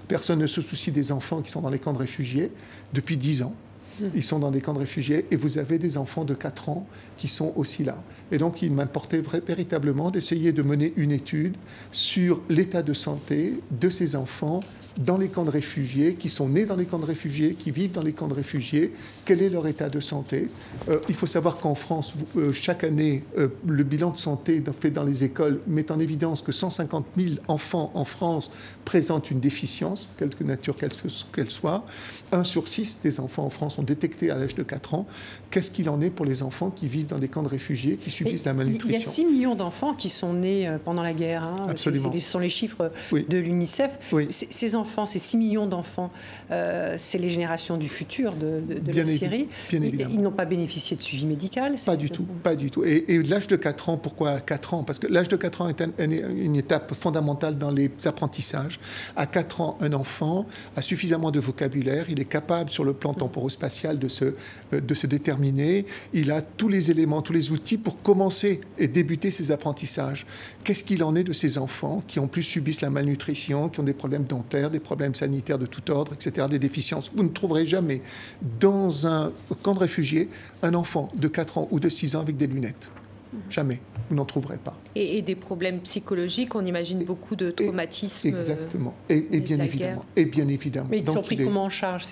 Personne 0.08 0.38
ne 0.38 0.46
se 0.46 0.60
soucie 0.60 0.92
des 0.92 1.12
enfants 1.12 1.42
qui 1.42 1.50
sont 1.50 1.60
dans 1.60 1.70
les 1.70 1.78
camps 1.78 1.92
de 1.92 1.98
réfugiés 1.98 2.50
depuis 2.92 3.16
10 3.16 3.42
ans. 3.42 3.54
Ils 4.14 4.22
sont 4.22 4.38
dans 4.38 4.50
des 4.50 4.60
camps 4.60 4.74
de 4.74 4.78
réfugiés 4.78 5.24
et 5.30 5.36
vous 5.36 5.58
avez 5.58 5.78
des 5.78 5.96
enfants 5.96 6.24
de 6.24 6.34
4 6.34 6.68
ans 6.68 6.86
qui 7.16 7.28
sont 7.28 7.52
aussi 7.56 7.82
là. 7.82 7.96
Et 8.30 8.38
donc, 8.38 8.60
il 8.60 8.72
m'importait 8.72 9.22
véritablement 9.46 10.10
d'essayer 10.10 10.52
de 10.52 10.62
mener 10.62 10.92
une 10.96 11.12
étude 11.12 11.56
sur 11.92 12.42
l'état 12.50 12.82
de 12.82 12.92
santé 12.92 13.54
de 13.70 13.88
ces 13.88 14.14
enfants 14.14 14.60
dans 14.98 15.18
les 15.18 15.28
camps 15.28 15.44
de 15.44 15.50
réfugiés, 15.50 16.14
qui 16.14 16.28
sont 16.28 16.48
nés 16.48 16.64
dans 16.64 16.76
les 16.76 16.86
camps 16.86 16.98
de 16.98 17.04
réfugiés, 17.04 17.54
qui 17.54 17.70
vivent 17.70 17.92
dans 17.92 18.02
les 18.02 18.12
camps 18.12 18.28
de 18.28 18.34
réfugiés, 18.34 18.92
quel 19.24 19.42
est 19.42 19.50
leur 19.50 19.66
état 19.66 19.88
de 19.88 20.00
santé. 20.00 20.48
Euh, 20.88 20.96
il 21.08 21.14
faut 21.14 21.26
savoir 21.26 21.58
qu'en 21.58 21.74
France, 21.74 22.14
euh, 22.36 22.52
chaque 22.52 22.84
année, 22.84 23.24
euh, 23.38 23.48
le 23.66 23.84
bilan 23.84 24.10
de 24.10 24.16
santé 24.16 24.62
fait 24.80 24.90
dans 24.90 25.04
les 25.04 25.24
écoles 25.24 25.60
met 25.66 25.90
en 25.92 26.00
évidence 26.00 26.42
que 26.42 26.52
150 26.52 27.06
000 27.16 27.34
enfants 27.48 27.90
en 27.94 28.04
France 28.04 28.50
présentent 28.84 29.30
une 29.30 29.40
déficience, 29.40 30.08
quelque 30.16 30.42
nature 30.44 30.76
qu'elle 30.76 31.50
soit. 31.50 31.84
Un 32.32 32.44
sur 32.44 32.68
six 32.68 32.98
des 33.02 33.20
enfants 33.20 33.44
en 33.44 33.50
France 33.50 33.78
ont 33.78 33.82
détecté 33.82 34.30
à 34.30 34.36
l'âge 34.36 34.54
de 34.54 34.62
4 34.62 34.94
ans. 34.94 35.06
Qu'est-ce 35.50 35.70
qu'il 35.70 35.90
en 35.90 36.00
est 36.00 36.10
pour 36.10 36.24
les 36.24 36.42
enfants 36.42 36.70
qui 36.70 36.86
vivent 36.86 37.06
dans 37.06 37.18
des 37.18 37.28
camps 37.28 37.42
de 37.42 37.48
réfugiés, 37.48 37.96
qui 37.96 38.10
subissent 38.10 38.44
la 38.44 38.54
malnutrition 38.54 38.88
Il 38.88 39.02
y 39.02 39.04
a 39.04 39.08
6 39.08 39.26
millions 39.26 39.54
d'enfants 39.54 39.94
qui 39.94 40.08
sont 40.08 40.32
nés 40.32 40.70
pendant 40.84 41.02
la 41.02 41.12
guerre. 41.12 41.42
Hein. 41.42 41.56
Absolument. 41.68 42.12
Ce 42.12 42.20
sont 42.20 42.38
les 42.38 42.48
chiffres 42.48 42.90
de 43.12 43.38
l'UNICEF. 43.38 43.98
Oui. 44.12 44.28
Ces 44.30 44.74
enfants 44.74 44.85
ces 45.06 45.18
6 45.18 45.36
millions 45.36 45.66
d'enfants, 45.66 46.10
euh, 46.50 46.94
c'est 46.98 47.18
les 47.18 47.30
générations 47.30 47.76
du 47.76 47.88
futur 47.88 48.34
de, 48.34 48.62
la 48.92 49.04
Syrie. 49.04 49.48
Bien 49.70 49.82
évidemment. 49.82 50.10
Ils, 50.14 50.22
n'ont 50.22 50.30
pas 50.30 50.44
bénéficié 50.44 50.96
de 50.96 51.02
suivi 51.02 51.26
médical 51.26 51.76
Pas 51.84 51.96
du 51.96 52.10
tout, 52.10 52.24
pas 52.42 52.56
du 52.56 52.70
tout. 52.70 52.84
Et, 52.84 53.04
l'âge 53.22 53.46
de 53.46 53.56
4 53.56 53.88
ans, 53.90 53.96
pourquoi 53.96 54.40
4 54.40 54.74
ans? 54.74 54.82
Parce 54.84 54.98
que 54.98 55.06
l'âge 55.06 55.28
de 55.28 55.36
4 55.36 55.62
ans 55.62 55.68
est 55.68 55.82
une 55.98 56.56
étape 56.56 56.94
fondamentale 56.94 57.58
dans 57.58 57.70
les 57.70 57.90
apprentissages. 58.04 58.78
À 59.16 59.26
4 59.26 59.60
ans, 59.60 59.78
un 59.80 59.92
enfant 59.92 60.46
a 60.76 60.82
suffisamment 60.82 61.30
de 61.30 61.40
vocabulaire, 61.40 62.06
il 62.08 62.20
est 62.20 62.26
capable 62.26 62.70
sur 62.70 62.84
le 62.84 62.92
plan 62.92 63.14
temporospatial 63.14 63.98
de 63.98 64.08
se, 64.08 64.24
euh, 64.72 64.80
de 64.80 64.94
se 64.94 65.06
déterminer, 65.06 65.86
il 66.12 66.30
a 66.30 66.40
tous 66.40 66.68
les 66.68 66.90
éléments, 66.90 67.22
tous 67.22 67.32
les 67.32 67.50
outils 67.50 67.78
pour 67.78 68.02
commencer 68.02 68.60
et 68.78 68.88
débuter 68.88 69.30
ses 69.30 69.50
apprentissages. 69.50 70.26
Qu'est-ce 70.64 70.84
qu'il 70.84 71.02
en 71.04 71.14
est 71.16 71.24
de 71.24 71.32
ces 71.32 71.58
enfants 71.58 72.02
qui 72.06 72.20
en 72.20 72.26
plus 72.26 72.42
subissent 72.42 72.80
la 72.80 72.90
malnutrition, 72.90 73.68
qui 73.68 73.80
ont 73.80 73.84
des 73.84 73.94
problèmes 73.94 74.24
dentaires, 74.24 74.70
des 74.76 74.80
problèmes 74.80 75.14
sanitaires 75.14 75.58
de 75.58 75.66
tout 75.66 75.90
ordre, 75.90 76.12
etc., 76.12 76.46
des 76.50 76.58
déficiences. 76.58 77.10
Vous 77.14 77.22
ne 77.22 77.30
trouverez 77.30 77.64
jamais 77.64 78.02
dans 78.60 79.06
un 79.06 79.32
camp 79.62 79.72
de 79.72 79.80
réfugiés 79.80 80.28
un 80.62 80.74
enfant 80.74 81.08
de 81.14 81.28
4 81.28 81.58
ans 81.58 81.68
ou 81.70 81.80
de 81.80 81.88
6 81.88 82.16
ans 82.16 82.20
avec 82.20 82.36
des 82.36 82.46
lunettes. 82.46 82.90
Jamais. 83.50 83.80
Vous 84.08 84.14
n'en 84.14 84.24
trouverez 84.24 84.58
pas. 84.58 84.78
Et, 84.94 85.20
des 85.20 85.34
problèmes 85.34 85.80
psychologiques, 85.80 86.54
on 86.54 86.64
imagine 86.64 87.04
beaucoup 87.04 87.36
de 87.36 87.50
traumatismes. 87.50 88.28
Exactement. 88.28 88.94
Et, 89.08 89.20
bien 89.40 89.58
évidemment. 89.58 90.04
Et 90.14 90.24
bien 90.26 90.46
évidemment. 90.46 90.88
Mais 90.90 91.00
ils 91.00 91.10
sont 91.10 91.22
pris 91.22 91.36
comment 91.36 91.64
en 91.64 91.70
charge 91.70 92.04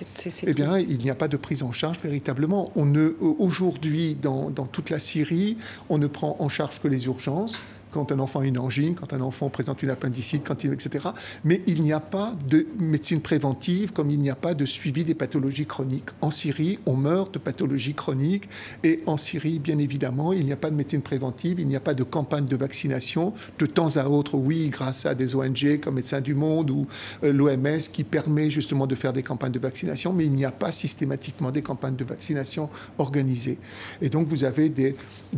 Eh 0.43 0.53
bien, 0.53 0.77
il 0.77 0.97
n'y 0.97 1.09
a 1.09 1.15
pas 1.15 1.27
de 1.27 1.37
prise 1.37 1.63
en 1.63 1.71
charge 1.71 1.99
véritablement. 1.99 2.71
On 2.75 2.85
ne, 2.85 3.15
aujourd'hui, 3.21 4.17
dans, 4.21 4.49
dans 4.49 4.65
toute 4.65 4.89
la 4.89 4.99
Syrie, 4.99 5.57
on 5.89 5.97
ne 5.97 6.07
prend 6.07 6.35
en 6.39 6.49
charge 6.49 6.81
que 6.81 6.87
les 6.87 7.05
urgences 7.05 7.59
quand 7.95 8.11
un 8.11 8.19
enfant 8.19 8.41
a 8.41 8.45
une 8.45 8.59
angine, 8.59 8.95
quand 8.95 9.13
un 9.13 9.21
enfant 9.21 9.49
présente 9.49 9.81
une 9.81 9.89
appendicite, 9.89 10.43
quand 10.45 10.63
il, 10.63 10.73
etc. 10.73 11.07
Mais 11.43 11.61
il 11.65 11.81
n'y 11.81 11.93
a 11.93 11.99
pas 11.99 12.33
de 12.47 12.67
médecine 12.77 13.21
préventive 13.21 13.93
comme 13.93 14.11
il 14.11 14.19
n'y 14.19 14.29
a 14.29 14.35
pas 14.35 14.53
de 14.53 14.65
suivi 14.65 15.03
des 15.03 15.15
pathologies 15.15 15.65
chroniques. 15.65 16.09
En 16.21 16.31
Syrie, 16.31 16.79
on 16.85 16.95
meurt 16.95 17.33
de 17.33 17.39
pathologies 17.39 17.93
chroniques 17.93 18.49
et 18.83 19.01
en 19.05 19.17
Syrie, 19.17 19.59
bien 19.59 19.77
évidemment, 19.77 20.33
il 20.33 20.45
n'y 20.45 20.51
a 20.51 20.57
pas 20.57 20.69
de 20.69 20.75
médecine 20.75 21.01
préventive, 21.01 21.59
il 21.59 21.67
n'y 21.67 21.75
a 21.75 21.79
pas 21.79 21.93
de 21.93 22.03
campagne 22.03 22.45
de 22.45 22.55
vaccination. 22.55 23.33
De 23.59 23.65
temps 23.65 23.95
à 23.95 24.07
autre, 24.07 24.35
oui, 24.35 24.69
grâce 24.69 25.05
à 25.05 25.15
des 25.15 25.35
ONG 25.35 25.79
comme 25.81 25.95
Médecins 25.95 26.21
du 26.21 26.35
Monde 26.35 26.71
ou 26.71 26.87
euh, 27.23 27.31
l'OMS 27.31 27.79
qui 27.91 28.03
permet 28.03 28.49
justement 28.49 28.87
de 28.87 28.95
faire 28.95 29.13
des 29.13 29.23
campagnes 29.23 29.53
de 29.53 29.59
vaccination, 29.59 30.11
mais 30.13 30.25
il 30.25 30.33
n'y 30.33 30.45
a 30.45 30.51
pas 30.51 30.71
systématiquement 30.71 31.51
des 31.51 31.61
campagnes 31.61 31.95
de 31.95 32.03
vaccination 32.03 32.69
organisées. 32.97 33.57
Et 34.01 34.09
donc, 34.09 34.27
vous 34.27 34.43
avez 34.43 34.69
des, 34.69 34.95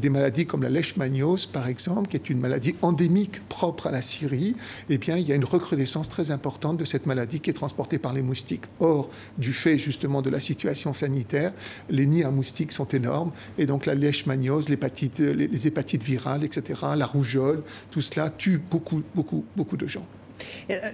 maladies 0.10 0.46
comme 0.46 0.64
la 0.64 0.70
leishmaniose, 0.70 1.46
par 1.46 1.68
exemple, 1.68 2.10
qui 2.10 2.16
est 2.16 2.30
une 2.30 2.40
maladie 2.40 2.47
endémique 2.82 3.48
propre 3.48 3.88
à 3.88 3.92
la 3.92 4.02
Syrie, 4.02 4.56
eh 4.90 4.98
bien, 4.98 5.18
il 5.18 5.28
y 5.28 5.32
a 5.32 5.36
une 5.36 5.46
recrudescence 5.46 6.10
très 6.10 6.32
importante 6.32 6.78
de 6.78 6.86
cette 6.86 7.06
maladie 7.06 7.40
qui 7.40 7.50
est 7.50 7.54
transportée 7.54 8.00
par 8.00 8.14
les 8.14 8.22
moustiques. 8.22 8.66
Or, 8.80 9.10
du 9.38 9.54
fait 9.54 9.78
justement 9.78 10.22
de 10.22 10.30
la 10.30 10.40
situation 10.40 10.94
sanitaire, 10.94 11.54
les 11.90 12.06
nids 12.06 12.24
à 12.24 12.32
moustiques 12.32 12.72
sont 12.72 12.88
énormes 12.88 13.32
et 13.58 13.66
donc 13.66 13.86
la 13.86 13.96
leishmaniose, 13.96 14.70
l'hépatite, 14.70 15.20
les 15.20 15.68
hépatites 15.68 16.04
virales, 16.04 16.44
etc., 16.44 16.82
la 16.96 17.06
rougeole, 17.06 17.64
tout 17.92 18.02
cela 18.02 18.30
tue 18.30 18.58
beaucoup, 18.58 19.04
beaucoup, 19.16 19.46
beaucoup 19.56 19.78
de 19.78 19.88
gens. 19.88 20.06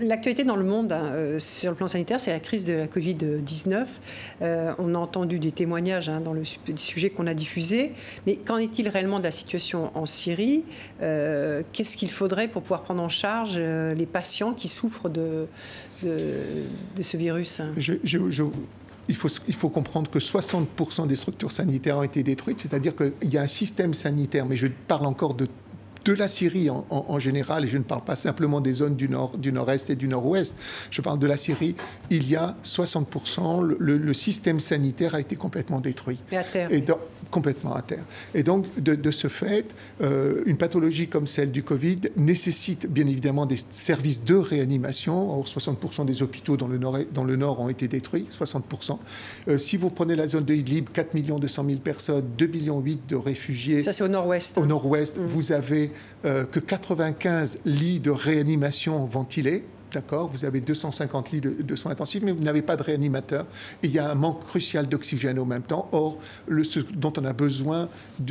L'actualité 0.01 0.43
dans 0.43 0.55
le 0.55 0.63
monde 0.63 0.91
hein, 0.91 1.11
euh, 1.13 1.39
sur 1.39 1.71
le 1.71 1.75
plan 1.75 1.87
sanitaire, 1.87 2.19
c'est 2.19 2.31
la 2.31 2.39
crise 2.39 2.65
de 2.65 2.73
la 2.73 2.87
Covid-19. 2.87 3.85
Euh, 4.41 4.73
on 4.77 4.95
a 4.95 4.97
entendu 4.97 5.39
des 5.39 5.51
témoignages 5.51 6.09
hein, 6.09 6.21
dans 6.21 6.33
le 6.33 6.43
sujet 6.77 7.09
qu'on 7.09 7.27
a 7.27 7.33
diffusé. 7.33 7.93
Mais 8.27 8.35
qu'en 8.35 8.57
est-il 8.57 8.87
réellement 8.87 9.19
de 9.19 9.23
la 9.23 9.31
situation 9.31 9.91
en 9.95 10.05
Syrie? 10.05 10.63
Euh, 11.01 11.63
Qu'est-ce 11.73 11.97
qu'il 11.97 12.11
faudrait 12.11 12.47
pour 12.47 12.61
pouvoir 12.61 12.83
prendre 12.83 13.01
en 13.01 13.09
charge 13.09 13.57
les 13.57 14.05
patients 14.05 14.53
qui 14.53 14.67
souffrent 14.67 15.09
de, 15.09 15.47
ce 16.01 17.17
virus 17.17 17.61
il 19.09 19.15
faut, 19.15 19.27
il 19.47 19.53
faut, 19.53 19.67
comprendre 19.67 20.09
que 20.09 20.19
60% 20.19 21.07
des 21.07 21.17
structures 21.17 21.51
sanitaires 21.51 21.97
ont 21.97 22.03
été 22.03 22.23
détruites, 22.23 22.61
c'est-à-dire 22.61 22.95
qu'il 22.95 23.29
y 23.29 23.37
a 23.37 23.41
un 23.41 23.47
système 23.47 23.93
sanitaire, 23.93 24.45
mais 24.45 24.55
je 24.55 24.67
parle 24.87 25.05
encore 25.05 25.33
de 25.33 25.47
de 26.05 26.13
la 26.13 26.27
Syrie 26.27 26.69
en, 26.69 27.19
général, 27.19 27.65
et 27.65 27.67
je 27.67 27.77
ne 27.77 27.83
parle 27.83 28.03
pas 28.03 28.15
simplement 28.15 28.61
des 28.61 28.73
zones 28.73 28.95
du 28.95 29.09
nord, 29.09 29.37
du 29.37 29.51
nord-est 29.51 29.89
et 29.89 29.95
du 29.95 30.07
nord-ouest, 30.07 30.55
je 30.91 31.01
parle 31.01 31.19
de 31.19 31.27
la 31.27 31.37
Syrie, 31.37 31.75
il 32.09 32.29
y 32.29 32.35
a 32.35 32.55
60%, 32.63 33.61
le, 33.61 34.13
système 34.13 34.59
sanitaire 34.59 35.15
a 35.15 35.19
été 35.19 35.35
complètement 35.35 35.79
détruit. 35.79 36.19
Et 36.31 36.37
à 36.37 36.43
terre. 36.43 36.71
Et 36.71 36.83
complètement 37.31 37.73
à 37.73 37.81
terre. 37.81 38.03
Et 38.35 38.43
donc, 38.43 38.65
de, 38.77 39.11
ce 39.11 39.27
fait, 39.27 39.73
euh, 40.01 40.43
une 40.45 40.57
pathologie 40.57 41.07
comme 41.07 41.25
celle 41.25 41.51
du 41.51 41.63
Covid 41.63 42.01
nécessite 42.15 42.85
bien 42.85 43.07
évidemment 43.07 43.45
des 43.45 43.57
services 43.71 44.23
de 44.23 44.35
réanimation. 44.35 45.31
Or, 45.39 45.45
60% 45.45 46.05
des 46.05 46.21
hôpitaux 46.21 46.57
dans 46.57 46.67
le, 46.67 46.77
nord, 46.77 46.99
dans 47.11 47.23
le 47.23 47.35
nord 47.35 47.59
ont 47.59 47.69
été 47.69 47.87
détruits, 47.87 48.27
60%. 48.29 48.99
Euh, 49.47 49.57
si 49.57 49.77
vous 49.77 49.89
prenez 49.89 50.15
la 50.15 50.27
zone 50.27 50.43
de 50.43 50.53
Idlib, 50.53 50.89
4 50.89 51.13
200 51.39 51.65
000 51.67 51.79
personnes, 51.79 52.25
2 52.37 52.47
millions 52.47 52.79
8 52.79 53.09
de 53.09 53.15
réfugiés. 53.15 53.83
Ça, 53.83 53.93
c'est 53.93 54.03
au 54.03 54.07
nord-ouest. 54.07 54.57
Au 54.57 54.65
nord-ouest, 54.65 55.17
mmh. 55.17 55.25
vous 55.25 55.51
avez 55.51 55.91
que 56.23 56.59
95 56.59 57.59
lits 57.65 57.99
de 57.99 58.11
réanimation 58.11 59.05
ventilés 59.05 59.63
D'accord 59.93 60.27
Vous 60.27 60.43
avez 60.43 60.59
250 60.59 61.31
lits 61.31 61.41
de, 61.41 61.75
soins 61.75 61.91
intensifs, 61.91 62.23
mais 62.23 62.31
vous 62.31 62.43
n'avez 62.43 62.63
pas 62.63 62.75
de 62.75 62.81
réanimateur. 62.81 63.45
Il 63.83 63.91
y 63.91 63.99
a 63.99 64.09
un 64.09 64.15
manque 64.15 64.43
crucial 64.43 64.87
d'oxygène 64.87 65.37
au 65.37 65.45
même 65.45 65.61
temps. 65.61 65.87
Or, 65.91 66.17
ce 66.63 66.79
dont 66.79 67.13
on 67.17 67.25
a 67.25 67.33
besoin 67.33 67.87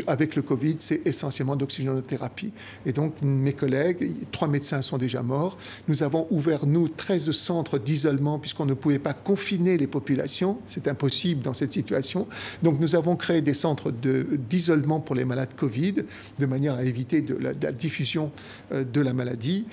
avec 0.09 0.35
le 0.35 0.42
Covid, 0.42 0.76
c'est 0.81 1.07
essentiellement 1.07 1.54
d'oxygénothérapie. 1.54 2.52
Et 2.85 2.92
donc, 2.92 3.14
mes 3.23 3.52
collègues, 3.52 4.12
trois 4.33 4.49
médecins 4.49 4.83
sont 4.83 4.99
déjà 4.99 5.23
morts. 5.23 5.57
Nous 5.87 6.02
avons 6.02 6.26
ouvert, 6.33 6.66
nous, 6.66 6.88
13 6.88 7.31
centres 7.31 7.78
d'isolement, 7.78 8.40
puisqu'on 8.40 8.66
ne 8.66 8.75
pouvait 8.75 8.99
pas 8.99 9.14
confiner 9.14 9.78
les 9.78 9.87
populations. 9.87 10.59
C'est 10.66 10.88
impossible 10.88 11.42
dans 11.42 11.54
cette 11.54 11.73
situation. 11.73 12.26
Donc, 12.64 12.81
nous 12.81 12.97
avons 12.97 13.14
créé 13.14 13.40
des 13.40 13.54
centres 13.54 13.92
d'isolement 13.92 14.99
pour 14.99 15.14
les 15.14 15.25
malades 15.25 15.54
Covid, 15.54 15.95
de 16.40 16.47
manière 16.47 16.75
à 16.75 16.83
éviter 16.83 17.25
la 17.40 17.71
diffusion 17.71 18.33
euh, 18.73 18.83
de 18.83 19.00
la 19.00 19.12
maladie. 19.12 19.64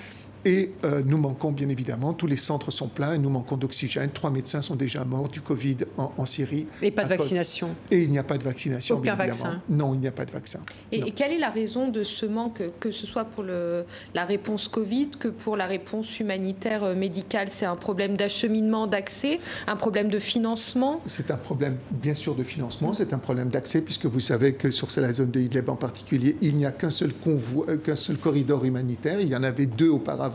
Et 0.45 0.71
euh, 0.85 1.01
nous 1.05 1.17
manquons 1.17 1.51
bien 1.51 1.67
évidemment, 1.69 2.13
tous 2.13 2.27
les 2.27 2.37
centres 2.37 2.71
sont 2.71 2.87
pleins 2.87 3.13
et 3.13 3.17
nous 3.17 3.29
manquons 3.29 3.57
d'oxygène. 3.57 4.09
Trois 4.11 4.31
médecins 4.31 4.61
sont 4.61 4.75
déjà 4.75 5.03
morts 5.03 5.27
du 5.27 5.41
Covid 5.41 5.77
en, 5.97 6.25
Syrie. 6.25 6.67
Et 6.81 6.91
pas 6.91 7.03
de 7.03 7.09
vaccination. 7.09 7.69
Et 7.91 8.01
il 8.01 8.09
n'y 8.09 8.19
a 8.19 8.23
pas 8.23 8.37
de 8.37 8.43
vaccination. 8.43 8.97
Aucun 8.97 9.15
vaccin. 9.15 9.61
Non, 9.67 9.93
il 9.93 9.99
n'y 9.99 10.07
a 10.07 10.11
pas 10.11 10.25
de 10.25 10.31
vaccin. 10.31 10.59
Et, 10.91 11.11
quelle 11.11 11.33
est 11.33 11.39
la 11.39 11.49
raison 11.49 11.89
de 11.89 12.03
ce 12.03 12.25
manque, 12.25 12.61
que 12.79 12.91
ce 12.91 13.05
soit 13.05 13.25
pour 13.25 13.43
le, 13.43 13.83
la 14.13 14.25
réponse 14.25 14.67
Covid 14.67 15.09
que 15.19 15.27
pour 15.27 15.57
la 15.57 15.65
réponse 15.65 16.19
humanitaire 16.19 16.83
euh, 16.83 16.95
médicale? 16.95 17.47
C'est 17.49 17.65
un 17.65 17.75
problème 17.75 18.15
d'acheminement, 18.15 18.87
d'accès, 18.87 19.39
un 19.67 19.75
problème 19.75 20.09
de 20.09 20.19
financement? 20.19 21.01
C'est 21.05 21.31
un 21.31 21.37
problème 21.37 21.77
bien 21.91 22.13
sûr 22.13 22.35
de 22.35 22.43
financement, 22.43 22.93
c'est 22.93 23.13
un 23.13 23.17
problème 23.17 23.49
d'accès 23.49 23.81
puisque 23.81 24.05
vous 24.05 24.19
savez 24.19 24.53
que 24.53 24.71
sur 24.71 24.87
la 24.97 25.11
zone 25.13 25.31
de 25.31 25.39
Idlib 25.39 25.69
en 25.69 25.75
particulier, 25.75 26.37
il 26.41 26.55
n'y 26.55 26.65
a 26.65 26.71
qu'un 26.71 26.91
seul 26.91 27.13
convoi, 27.13 27.65
euh, 27.69 27.77
qu'un 27.77 27.95
seul 27.95 28.17
corridor 28.17 28.65
humanitaire. 28.65 29.19
Il 29.19 29.27
y 29.27 29.35
en 29.35 29.43
avait 29.43 29.65
deux 29.65 29.89
auparavant 29.89 30.29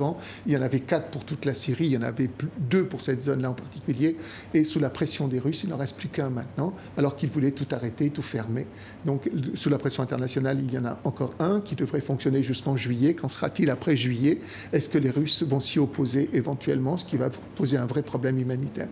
il 0.46 0.52
y 0.52 0.56
en 0.56 0.62
avait 0.62 0.80
quatre 0.80 1.08
pour 1.10 1.24
toute 1.24 1.44
la 1.44 1.54
Syrie, 1.54 1.86
il 1.86 1.92
y 1.92 1.96
en 1.96 2.02
avait 2.02 2.30
deux 2.58 2.84
pour 2.84 3.00
cette 3.02 3.22
zone-là 3.22 3.50
en 3.50 3.54
particulier. 3.54 4.16
Et 4.52 4.64
sous 4.64 4.80
la 4.80 4.90
pression 4.90 5.28
des 5.28 5.38
Russes, 5.38 5.62
il 5.64 5.70
n'en 5.70 5.76
reste 5.76 5.96
plus 5.96 6.08
qu'un 6.08 6.30
maintenant, 6.30 6.74
alors 6.96 7.16
qu'ils 7.16 7.30
voulaient 7.30 7.52
tout 7.52 7.66
arrêter, 7.70 8.10
tout 8.10 8.22
fermer. 8.22 8.66
Donc, 9.04 9.30
sous 9.54 9.70
la 9.70 9.78
pression 9.78 10.02
internationale, 10.02 10.58
il 10.62 10.72
y 10.72 10.78
en 10.78 10.84
a 10.84 10.98
encore 11.04 11.34
un 11.38 11.60
qui 11.60 11.74
devrait 11.74 12.00
fonctionner 12.00 12.42
jusqu'en 12.42 12.76
juillet. 12.76 13.14
Qu'en 13.14 13.28
sera-t-il 13.28 13.70
après 13.70 13.96
juillet? 13.96 14.40
Est-ce 14.72 14.88
que 14.88 14.98
les 14.98 15.10
Russes 15.10 15.42
vont 15.42 15.60
s'y 15.60 15.78
opposer 15.78 16.30
éventuellement, 16.32 16.96
ce 16.96 17.04
qui 17.04 17.16
va 17.16 17.30
poser 17.54 17.76
un 17.76 17.86
vrai 17.86 18.02
problème 18.02 18.38
humanitaire? 18.38 18.88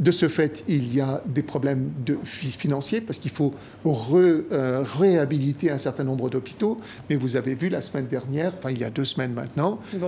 De 0.00 0.10
ce 0.10 0.28
fait, 0.28 0.64
il 0.68 0.94
y 0.94 1.00
a 1.00 1.22
des 1.26 1.42
problèmes 1.42 1.90
de 2.04 2.18
financiers 2.24 3.00
parce 3.00 3.18
qu'il 3.18 3.30
faut 3.30 3.52
euh, 3.86 4.84
réhabiliter 4.98 5.70
un 5.70 5.78
certain 5.78 6.04
nombre 6.04 6.28
d'hôpitaux. 6.30 6.78
Mais 7.08 7.16
vous 7.16 7.36
avez 7.36 7.54
vu 7.54 7.68
la 7.68 7.80
semaine 7.80 8.06
dernière, 8.06 8.52
enfin 8.58 8.70
il 8.70 8.78
y 8.78 8.84
a 8.84 8.90
deux 8.90 9.04
semaines 9.04 9.32
maintenant, 9.32 9.78
le 9.92 9.98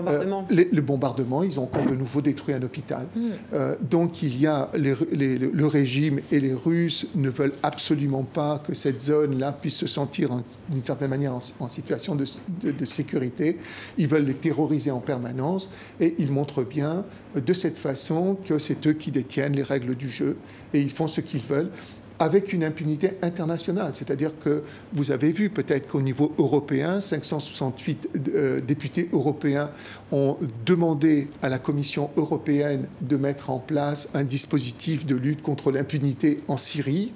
bombardement. 0.81 1.41
Euh, 1.41 1.45
les, 1.45 1.51
ils 1.51 1.61
ont 1.61 1.65
encore 1.65 1.87
de 1.87 1.95
nouveau 1.95 2.21
détruit 2.21 2.55
un 2.55 2.63
hôpital. 2.63 3.07
Hmm. 3.15 3.29
Euh, 3.55 3.77
donc 3.81 4.23
il 4.23 4.41
y 4.41 4.47
a 4.47 4.71
le 4.75 5.67
régime 5.67 6.21
et 6.33 6.41
les 6.41 6.55
Russes 6.55 7.07
ne 7.15 7.29
veulent 7.29 7.55
absolument 7.63 8.25
pas 8.25 8.63
que 8.67 8.75
cette 8.75 9.01
zone-là 9.01 9.53
puisse 9.53 9.77
se 9.77 9.87
sentir 9.87 10.31
d'une 10.69 10.85
certaine 10.85 11.11
manière 11.11 11.35
en, 11.35 11.69
situation 11.69 12.15
de, 12.15 12.25
de, 12.63 12.85
sécurité. 12.85 13.59
Ils 13.99 14.09
veulent 14.09 14.25
les 14.25 14.35
terroriser 14.35 14.91
en 14.91 15.01
permanence 15.01 15.71
et 16.01 16.15
ils 16.19 16.33
montrent 16.33 16.63
bien 16.63 17.05
de 17.35 17.53
cette 17.53 17.79
façon 17.79 18.37
que 18.47 18.59
c'est 18.59 18.87
eux 18.87 18.93
qui 18.93 19.11
détiennent 19.11 19.55
les 19.55 19.63
règles 19.77 19.95
du 19.95 20.11
jeu 20.11 20.37
et 20.73 20.81
ils 20.81 20.91
font 20.91 21.07
ce 21.07 21.21
qu'ils 21.21 21.43
veulent 21.43 21.71
avec 22.19 22.53
une 22.53 22.65
impunité 22.65 23.13
internationale. 23.23 23.93
C'est-à-dire 23.95 24.33
que 24.39 24.63
vous 24.93 25.11
avez 25.11 25.31
vu 25.33 25.51
peut-être 25.51 25.87
qu'au 25.87 26.01
niveau 26.01 26.33
européen, 26.39 27.01
568 27.01 28.09
euh, 28.35 28.61
députés 28.61 29.09
européens 29.13 29.71
ont 30.13 30.39
demandé 30.65 31.29
à 31.43 31.49
la 31.49 31.59
Commission 31.59 32.11
européenne 32.17 32.89
de 33.03 33.17
mettre 33.17 33.51
en 33.51 33.59
place 33.59 34.09
un 34.15 34.25
dispositif 34.25 35.05
de 35.05 35.15
lutte 35.15 35.43
contre 35.43 35.71
l'impunité 35.71 36.39
en 36.49 36.57
Syrie. 36.57 37.13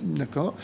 D'accord. 0.00 0.54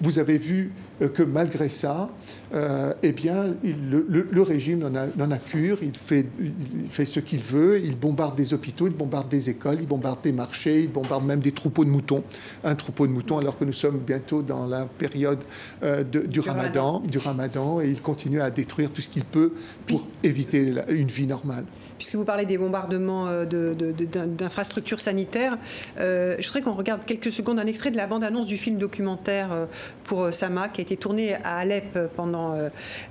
Vous 0.00 0.18
avez 0.18 0.38
vu 0.38 0.70
euh, 1.00 1.08
que 1.08 1.22
malgré 1.22 1.68
ça, 1.68 2.10
euh, 2.54 2.92
eh 3.02 3.12
bien, 3.12 3.54
le, 3.62 4.42
régime 4.42 4.88
n'en 4.88 5.30
a, 5.30 5.38
cure, 5.38 5.78
il 5.82 5.96
fait, 5.96 6.26
il 6.40 6.88
fait 6.88 7.04
ce 7.04 7.20
qu'il 7.20 7.40
veut, 7.40 7.80
il 7.80 7.96
bombarde 7.96 8.36
des 8.36 8.54
hôpitaux, 8.54 8.86
il 8.86 8.92
bombarde 8.92 9.28
des 9.28 9.50
écoles, 9.50 9.78
il 9.80 9.86
bombarde 9.86 10.20
des 10.22 10.32
marchés, 10.32 10.80
il 10.82 10.92
bombarde 10.92 11.24
même 11.24 11.40
des 11.40 11.52
troupeaux 11.52 11.84
de 11.84 11.90
moutons, 11.90 12.22
un 12.62 12.74
troupeau 12.74 13.06
de 13.06 13.12
moutons, 13.12 13.38
alors 13.38 13.58
que 13.58 13.64
nous 13.64 13.72
sommes 13.72 13.98
bientôt 13.98 14.42
dans 14.42 14.66
la 14.66 14.84
période 14.86 15.42
euh, 15.82 16.04
du, 16.04 16.40
ramadan, 16.40 17.00
du 17.00 17.18
ramadan, 17.18 17.80
et 17.80 17.88
il 17.88 18.00
continue 18.00 18.40
à 18.40 18.50
détruire 18.50 18.92
tout 18.92 19.00
ce 19.00 19.08
qu'il 19.08 19.24
peut 19.24 19.52
pour 19.86 20.06
éviter 20.22 20.72
une 20.88 21.08
vie 21.08 21.26
normale 21.26 21.64
puisque 22.02 22.16
vous 22.16 22.24
parlez 22.24 22.46
des 22.46 22.58
bombardements 22.58 23.28
euh, 23.28 23.44
d'infrastructures 23.46 24.98
sanitaires, 24.98 25.56
euh, 26.00 26.34
je 26.40 26.46
voudrais 26.48 26.60
qu'on 26.60 26.72
regarde 26.72 27.04
quelques 27.04 27.30
secondes 27.30 27.60
un 27.60 27.66
extrait 27.68 27.92
de 27.92 27.96
la 27.96 28.08
bande-annonce 28.08 28.46
du 28.46 28.56
film 28.56 28.76
documentaire 28.76 29.52
euh, 29.52 29.66
pour 30.02 30.34
Sama, 30.34 30.68
qui 30.68 30.80
a 30.80 30.82
été 30.82 30.96
tourné 30.96 31.36
à 31.44 31.58
Alep 31.58 31.96
pendant 32.16 32.56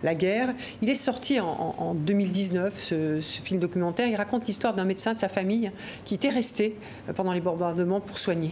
la 0.04 0.14
guerre. 0.14 0.54
Il 0.82 0.90
est 0.90 0.96
sorti 0.96 1.40
en, 1.40 1.96
2019, 1.96 2.78
ce, 2.78 3.22
ce, 3.22 3.42
film 3.42 3.62
documentaire. 3.62 4.10
Il 4.10 4.16
raconte 4.18 4.46
l'histoire 4.46 4.74
d'un 4.74 4.84
médecin 4.84 5.14
de 5.14 5.20
sa 5.20 5.30
famille 5.30 5.72
qui 6.04 6.14
était 6.14 6.28
resté 6.28 6.76
pendant 7.16 7.32
les 7.32 7.40
bombardements 7.40 8.02
pour 8.02 8.18
soigner. 8.18 8.52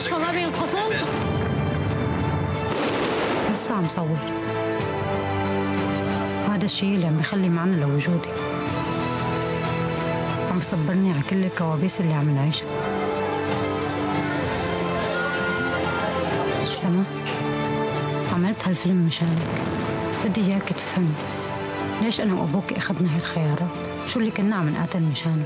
المشفى 0.00 0.14
ما 0.14 0.30
بينقسم 0.30 0.78
لسه 3.52 3.74
عم 3.74 3.88
صور. 3.88 4.18
هذا 6.48 6.64
الشيء 6.64 6.94
اللي 6.94 7.06
عم 7.06 7.16
بيخلي 7.16 7.48
معنى 7.48 7.76
لوجودي. 7.76 8.28
عم 10.50 10.58
بصبرني 10.58 11.12
على 11.12 11.22
كل 11.30 11.44
الكوابيس 11.44 12.00
اللي 12.00 12.14
عم 12.14 12.34
نعيشها. 12.34 12.68
سما 16.64 17.04
عملت 18.34 18.68
هالفيلم 18.68 19.06
مشانك. 19.06 19.62
بدي 20.24 20.40
إياك 20.40 20.68
تفهمي 20.68 21.14
ليش 22.02 22.20
أنا 22.20 22.34
وأبوك 22.34 22.72
أخذنا 22.72 23.16
هالخيارات؟ 23.16 23.88
شو 24.06 24.20
اللي 24.20 24.30
كنا 24.30 24.56
عم 24.56 24.68
نقاتل 24.68 25.02
مشانه؟ 25.02 25.44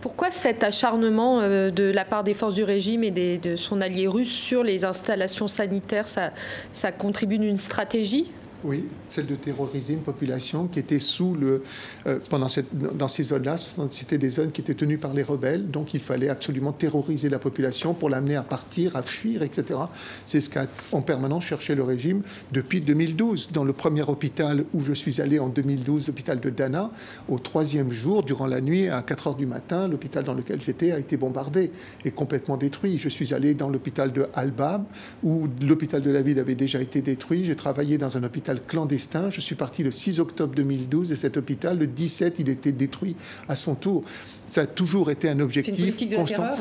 Pourquoi 0.00 0.30
cet 0.30 0.64
acharnement 0.64 1.40
euh, 1.40 1.70
de 1.70 1.90
la 1.90 2.04
part 2.04 2.24
des 2.24 2.34
forces 2.34 2.54
du 2.54 2.64
régime 2.64 3.04
et 3.04 3.38
de 3.38 3.56
son 3.56 3.80
allié 3.80 4.06
russe 4.06 4.32
sur 4.32 4.62
les 4.62 4.84
installations 4.84 5.48
sanitaires 5.48 6.08
ça, 6.08 6.32
ça 6.72 6.92
contribue 6.92 7.38
d'une 7.38 7.56
stratégie? 7.56 8.30
Oui, 8.64 8.84
celle 9.08 9.26
de 9.26 9.36
terroriser 9.36 9.94
une 9.94 10.02
population 10.02 10.66
qui 10.66 10.80
était 10.80 10.98
sous 10.98 11.34
le. 11.34 11.62
Euh, 12.06 12.18
pendant 12.28 12.48
cette, 12.48 12.66
dans 12.74 13.06
ces 13.06 13.24
zones-là, 13.24 13.56
c'était 13.90 14.18
des 14.18 14.30
zones 14.30 14.50
qui 14.50 14.60
étaient 14.60 14.74
tenues 14.74 14.98
par 14.98 15.14
les 15.14 15.22
rebelles, 15.22 15.70
donc 15.70 15.94
il 15.94 16.00
fallait 16.00 16.28
absolument 16.28 16.72
terroriser 16.72 17.28
la 17.28 17.38
population 17.38 17.94
pour 17.94 18.10
l'amener 18.10 18.36
à 18.36 18.42
partir, 18.42 18.96
à 18.96 19.02
fuir, 19.02 19.42
etc. 19.42 19.78
C'est 20.26 20.40
ce 20.40 20.50
qu'a 20.50 20.66
en 20.92 21.02
permanence 21.02 21.44
cherché 21.44 21.74
le 21.74 21.84
régime 21.84 22.22
depuis 22.52 22.80
2012. 22.80 23.50
Dans 23.52 23.64
le 23.64 23.72
premier 23.72 24.02
hôpital 24.02 24.64
où 24.74 24.80
je 24.80 24.92
suis 24.92 25.20
allé 25.20 25.38
en 25.38 25.48
2012, 25.48 26.08
l'hôpital 26.08 26.40
de 26.40 26.50
Dana, 26.50 26.90
au 27.28 27.38
troisième 27.38 27.92
jour, 27.92 28.24
durant 28.24 28.46
la 28.46 28.60
nuit, 28.60 28.88
à 28.88 29.02
4 29.02 29.28
heures 29.28 29.34
du 29.36 29.46
matin, 29.46 29.86
l'hôpital 29.86 30.24
dans 30.24 30.34
lequel 30.34 30.60
j'étais 30.60 30.90
a 30.90 30.98
été 30.98 31.16
bombardé 31.16 31.70
et 32.04 32.10
complètement 32.10 32.56
détruit. 32.56 32.98
Je 32.98 33.08
suis 33.08 33.34
allé 33.34 33.54
dans 33.54 33.68
l'hôpital 33.68 34.12
de 34.12 34.26
Al-Bab, 34.34 34.84
où 35.22 35.46
l'hôpital 35.62 36.02
de 36.02 36.10
la 36.10 36.22
ville 36.22 36.40
avait 36.40 36.56
déjà 36.56 36.80
été 36.80 37.02
détruit. 37.02 37.44
J'ai 37.44 37.56
travaillé 37.56 37.98
dans 37.98 38.16
un 38.16 38.22
hôpital 38.24 38.47
clandestin. 38.56 39.30
Je 39.30 39.40
suis 39.40 39.54
parti 39.54 39.82
le 39.82 39.90
6 39.90 40.20
octobre 40.20 40.54
2012 40.54 41.10
de 41.10 41.14
cet 41.14 41.36
hôpital. 41.36 41.78
Le 41.78 41.86
17, 41.86 42.36
il 42.38 42.48
était 42.48 42.72
détruit 42.72 43.16
à 43.48 43.56
son 43.56 43.74
tour. 43.74 44.04
Ça 44.48 44.62
a 44.62 44.66
toujours 44.66 45.10
été 45.10 45.28
un 45.28 45.40
objectif 45.40 45.78
une 46.00 46.14
constant. 46.14 46.42
De 46.42 46.48
terreur. 46.48 46.58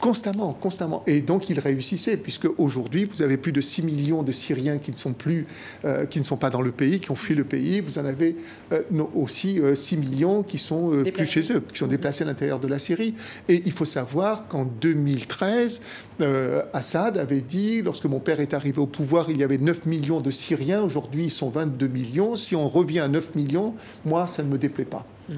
Constamment, 0.00 0.52
constamment. 0.52 1.02
Et 1.06 1.22
donc 1.22 1.48
il 1.48 1.58
réussissait, 1.58 2.16
puisque 2.18 2.46
aujourd'hui, 2.58 3.04
vous 3.04 3.22
avez 3.22 3.36
plus 3.36 3.52
de 3.52 3.60
6 3.60 3.82
millions 3.82 4.22
de 4.22 4.30
Syriens 4.30 4.78
qui 4.78 4.90
ne 4.90 4.96
sont 4.96 5.14
plus, 5.14 5.46
euh, 5.84 6.04
qui 6.04 6.18
ne 6.18 6.24
sont 6.24 6.36
pas 6.36 6.50
dans 6.50 6.60
le 6.60 6.70
pays, 6.70 7.00
qui 7.00 7.10
ont 7.10 7.16
fui 7.16 7.34
le 7.34 7.44
pays. 7.44 7.80
Vous 7.80 7.98
en 7.98 8.04
avez 8.04 8.36
euh, 8.72 8.82
aussi 9.14 9.58
6 9.74 9.96
euh, 9.96 9.98
millions 9.98 10.42
qui 10.42 10.58
sont 10.58 11.02
plus 11.12 11.26
chez 11.26 11.52
eux, 11.52 11.62
qui 11.72 11.78
sont 11.78 11.86
déplacés 11.86 12.24
à 12.24 12.26
l'intérieur 12.26 12.60
de 12.60 12.68
la 12.68 12.78
Syrie. 12.78 13.14
Et 13.48 13.62
il 13.64 13.72
faut 13.72 13.86
savoir 13.86 14.48
qu'en 14.48 14.64
2013, 14.64 15.80
Assad 16.72 17.16
avait 17.16 17.40
dit, 17.40 17.82
lorsque 17.82 18.04
mon 18.04 18.20
père 18.20 18.40
est 18.40 18.54
arrivé 18.54 18.78
au 18.78 18.86
pouvoir, 18.86 19.30
il 19.30 19.38
y 19.38 19.44
avait 19.44 19.58
9 19.58 19.86
millions 19.86 20.20
de 20.20 20.30
Syriens. 20.30 20.82
Aujourd'hui, 20.82 21.24
ils 21.24 21.30
sont 21.30 21.48
22 21.48 21.88
millions. 21.88 22.36
Si 22.36 22.54
on 22.54 22.68
revient 22.68 23.00
à 23.00 23.08
9 23.08 23.34
millions, 23.34 23.74
moi, 24.04 24.26
ça 24.26 24.42
ne 24.42 24.48
me 24.48 24.58
déplaît 24.58 24.84
pas. 24.84 25.06
Mmh. 25.28 25.34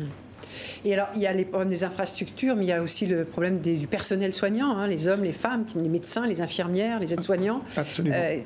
Et 0.85 0.95
alors, 0.95 1.09
il 1.15 1.23
y 1.23 1.27
a 1.27 1.33
les 1.33 1.45
problèmes 1.45 1.69
des 1.69 1.85
infrastructures, 1.85 2.57
mais 2.57 2.65
il 2.65 2.69
y 2.69 2.73
a 2.73 2.83
aussi 2.83 3.07
le 3.07 3.25
problème 3.25 3.61
du 3.61 3.87
personnel 3.87 4.35
soignant, 4.35 4.77
hein, 4.77 4.87
les 4.87 5.09
hommes, 5.09 5.25
les 5.25 5.33
femmes, 5.33 5.65
les 5.77 5.89
médecins, 5.89 6.27
les 6.27 6.41
infirmières, 6.41 7.01
les 7.01 7.13
aides-soignants. 7.13 7.63
Absolument. 7.77 8.17
Euh, 8.17 8.41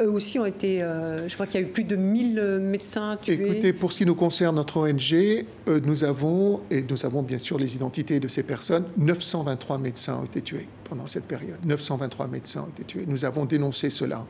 eux 0.00 0.10
aussi 0.10 0.40
ont 0.40 0.46
été, 0.46 0.82
euh, 0.82 1.28
je 1.28 1.34
crois 1.34 1.46
qu'il 1.46 1.60
y 1.60 1.64
a 1.64 1.66
eu 1.66 1.70
plus 1.70 1.84
de 1.84 1.94
1000 1.94 2.38
euh, 2.38 2.58
médecins 2.58 3.16
tués. 3.22 3.34
Écoutez, 3.34 3.72
pour 3.72 3.92
ce 3.92 3.98
qui 3.98 4.06
nous 4.06 4.16
concerne, 4.16 4.56
notre 4.56 4.78
ONG, 4.78 5.44
nous 5.84 6.04
avons, 6.04 6.62
et 6.70 6.82
nous 6.82 7.06
avons 7.06 7.22
bien 7.22 7.38
sûr 7.38 7.58
les 7.58 7.76
identités 7.76 8.18
de 8.18 8.26
ces 8.26 8.42
personnes, 8.42 8.84
923 8.96 9.78
médecins 9.78 10.18
ont 10.20 10.24
été 10.24 10.40
tués 10.40 10.66
pendant 10.94 11.08
cette 11.08 11.24
période. 11.24 11.58
923 11.64 12.28
médecins 12.28 12.62
ont 12.62 12.68
été 12.68 12.84
tués. 12.84 13.04
Nous 13.08 13.24
avons 13.24 13.46
dénoncé 13.46 13.90
cela. 13.90 14.24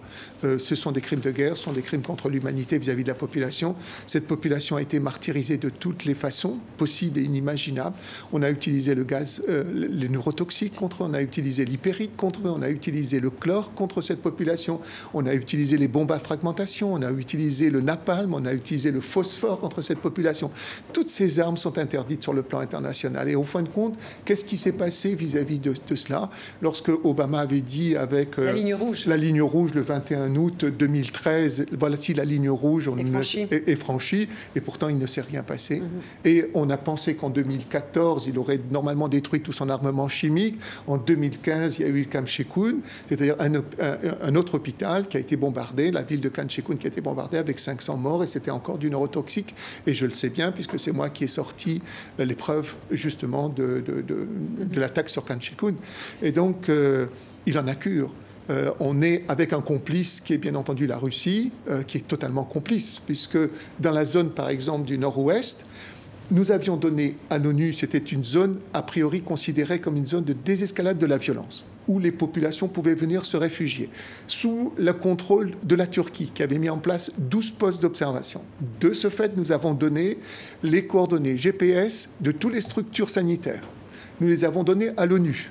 Euh, 0.45 0.59
ce 0.59 0.75
sont 0.75 0.93
des 0.93 1.03
crimes 1.03 1.21
de 1.21 1.31
guerre, 1.31 1.59
ce 1.59 1.65
sont 1.65 1.75
des 1.75 1.83
crimes 1.83 2.01
contre 2.01 2.31
l'humanité 2.31 2.79
vis-à-vis 2.79 3.03
de 3.03 3.09
la 3.09 3.15
population. 3.15 3.77
Cette 4.07 4.27
population 4.27 4.77
a 4.77 4.83
été 4.83 4.99
martyrisée 4.99 5.59
de 5.59 5.69
toutes 5.69 6.07
les 6.07 6.15
façons 6.15 6.57
possibles 6.79 7.19
et 7.19 7.23
inimaginables. 7.23 7.95
On 8.33 8.41
a 8.41 8.49
utilisé 8.49 8.95
le 8.95 9.05
gaz, 9.05 9.43
euh, 9.47 9.63
les 9.75 10.09
neurotoxiques 10.09 10.75
contre 10.75 11.03
eux, 11.03 11.07
on 11.11 11.13
a 11.13 11.21
utilisé 11.21 11.67
l'hypérite 11.67 12.17
contre 12.17 12.41
eux, 12.47 12.51
on 12.51 12.63
a 12.63 12.71
utilisé 12.71 13.21
le 13.21 13.29
chlore 13.29 13.75
contre 13.75 14.01
cette 14.01 14.23
population, 14.23 14.81
on 15.13 15.27
a 15.27 15.35
utilisé 15.35 15.77
les 15.77 15.89
bombes 15.89 16.13
à 16.13 16.19
fragmentation, 16.19 16.95
on 16.95 17.03
a 17.03 17.13
utilisé 17.13 17.69
le 17.69 17.83
napalm, 17.83 18.33
on 18.33 18.47
a 18.47 18.55
utilisé 18.55 18.91
le 18.91 19.03
phosphore 19.03 19.61
contre 19.61 19.83
cette 19.83 19.99
population. 19.99 20.51
Toutes 20.95 21.11
ces 21.11 21.41
armes 21.41 21.59
sont 21.59 21.77
interdites 21.77 22.23
sur 22.23 22.33
le 22.33 22.43
plan 22.43 22.61
international. 22.61 23.29
Et 23.29 23.35
au 23.35 23.45
fin 23.45 23.61
de 23.61 23.69
compte, 23.69 23.99
qu'est-ce 24.25 24.47
qui 24.47 24.57
s'est 24.57 24.73
passé 24.73 25.15
vis-à-vis 25.15 25.59
de, 25.59 25.75
de 25.87 25.95
cela? 25.95 26.31
Lorsque 26.63 26.91
Obama 27.05 27.41
avait 27.41 27.61
dit 27.61 27.97
avec 27.97 28.37
la 28.37 28.53
ligne 28.53 28.75
rouge, 28.75 29.07
la 29.07 29.17
ligne 29.17 29.43
rouge 29.43 29.73
le 29.75 29.83
21 29.83 30.35
août 30.37 30.65
2013, 30.65 31.67
voilà 31.79 31.97
si 31.97 32.15
la 32.15 32.25
ligne 32.25 32.51
rouge 32.51 32.89
on 32.89 32.97
est, 32.97 33.05
franchie. 33.77 34.29
et 34.57 34.61
pourtant 34.61 34.89
il 34.89 34.99
ne 34.99 35.07
s'est 35.07 35.21
rien 35.21 35.43
passé. 35.43 35.81
Mhm. 35.81 35.89
Et 36.25 36.51
on 36.55 36.71
a 36.71 36.77
pensé 36.77 37.15
qu'en 37.15 37.31
2014, 37.31 38.27
il 38.27 38.39
aurait 38.39 38.61
normalement 38.71 39.09
détruit 39.09 39.41
tout 39.41 39.53
son 39.53 39.69
armement 39.69 40.09
chimique. 40.09 40.59
En 40.87 40.97
2015, 40.97 41.79
il 41.79 41.83
y 41.83 41.85
a 41.85 41.89
eu 41.89 42.01
le 42.01 42.05
Kamshekun, 42.05 42.77
c'est-à-dire 43.09 43.37
un, 43.39 44.35
autre 44.35 44.55
hôpital 44.55 45.09
qui 45.09 45.17
a 45.17 45.21
été 45.21 45.37
bombardé, 45.37 45.91
la 45.91 46.03
ville 46.03 46.21
de 46.21 46.29
Kamshekun 46.29 46.77
qui 46.77 46.87
a 46.87 46.89
été 46.89 47.01
bombardée 47.01 47.39
avec 47.39 47.59
500 47.59 47.97
morts, 47.97 48.25
et 48.25 48.27
c'était 48.27 48.51
encore 48.51 48.79
du 48.79 48.91
neurotoxique. 48.91 49.55
Et 49.87 49.95
je 49.95 50.07
le 50.07 50.13
sais 50.13 50.31
bien, 50.31 50.53
puisque 50.53 50.79
c'est 50.79 50.93
moi 50.93 51.09
qui 51.11 51.25
ai 51.25 51.29
sorti 51.29 51.83
euh, 52.21 52.25
les 52.25 52.35
preuves 52.35 52.75
justement 52.91 53.49
de, 53.49 53.83
de, 53.87 54.81
l'attaque 54.81 55.09
sur 55.09 55.25
Kamshekun. 55.25 55.75
Et 56.23 56.33
donc, 56.35 56.69
euh, 56.69 57.07
il 57.47 57.59
en 57.59 57.67
a 57.67 57.75
cure. 57.75 58.13
Euh, 58.51 58.73
on 58.79 59.01
est 59.01 59.25
avec 59.29 59.55
un 59.55 59.63
complice 59.63 60.21
qui 60.21 60.35
est 60.35 60.39
bien 60.39 60.55
entendu 60.55 60.87
la 60.87 60.99
Russie, 60.99 61.51
qui 61.87 61.97
est 61.97 62.07
totalement 62.07 62.45
complice, 62.45 63.01
puisque 63.01 63.39
dans 63.81 63.93
la 63.93 64.05
zone, 64.05 64.31
par 64.31 64.51
exemple, 64.51 64.85
du 64.85 64.99
nord-ouest, 64.99 65.65
nous 66.31 66.53
avions 66.53 66.77
donné 66.77 67.17
à 67.29 67.39
l'ONU, 67.39 67.75
c'était 67.75 67.99
une 67.99 68.25
zone 68.25 68.59
a 68.73 68.81
priori 68.81 69.21
considérée 69.21 69.79
comme 69.79 69.97
une 69.97 70.07
zone 70.07 70.25
de 70.25 70.33
désescalade 70.33 70.97
de 70.97 71.05
la 71.05 71.19
violence, 71.19 71.67
où 71.87 71.99
les 71.99 72.13
populations 72.13 72.67
pouvaient 72.67 72.95
venir 72.95 73.27
se 73.27 73.37
réfugier, 73.37 73.91
sous 74.27 74.73
le 74.79 74.93
contrôle 74.95 75.53
de 75.63 75.75
la 75.75 75.87
Turquie, 75.87 76.31
qui 76.35 76.43
avait 76.43 76.59
mis 76.59 76.71
en 76.71 76.79
place 76.79 77.13
12 77.19 77.51
postes 77.53 77.83
d'observation. 77.83 78.41
De 78.81 78.95
ce 78.95 79.11
fait, 79.11 79.37
nous 79.37 79.53
avons 79.53 79.75
donné 79.75 80.19
les 80.63 80.87
coordonnées 80.87 81.37
GPS 81.37 82.09
de 82.21 82.33
toutes 82.33 82.55
les 82.55 82.63
structures 82.63 83.11
sanitaires. 83.11 83.63
Nous 84.21 84.29
les 84.29 84.47
avons 84.47 84.65
données 84.65 84.93
à 84.97 85.05
l'ONU. 85.05 85.51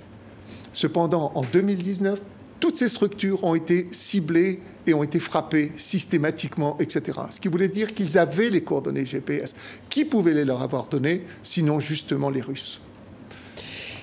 Cependant, 0.73 1.31
en 1.35 1.43
2019, 1.43 2.21
toutes 2.59 2.77
ces 2.77 2.87
structures 2.87 3.43
ont 3.43 3.55
été 3.55 3.87
ciblées 3.91 4.59
et 4.87 4.93
ont 4.93 5.03
été 5.03 5.19
frappées 5.19 5.71
systématiquement, 5.75 6.77
etc. 6.79 7.19
Ce 7.29 7.39
qui 7.39 7.47
voulait 7.47 7.67
dire 7.67 7.93
qu'ils 7.93 8.17
avaient 8.17 8.49
les 8.49 8.63
coordonnées 8.63 9.05
GPS. 9.05 9.55
Qui 9.89 10.05
pouvait 10.05 10.33
les 10.33 10.45
leur 10.45 10.61
avoir 10.61 10.87
données, 10.87 11.23
sinon 11.41 11.79
justement 11.79 12.29
les 12.29 12.41
Russes? 12.41 12.81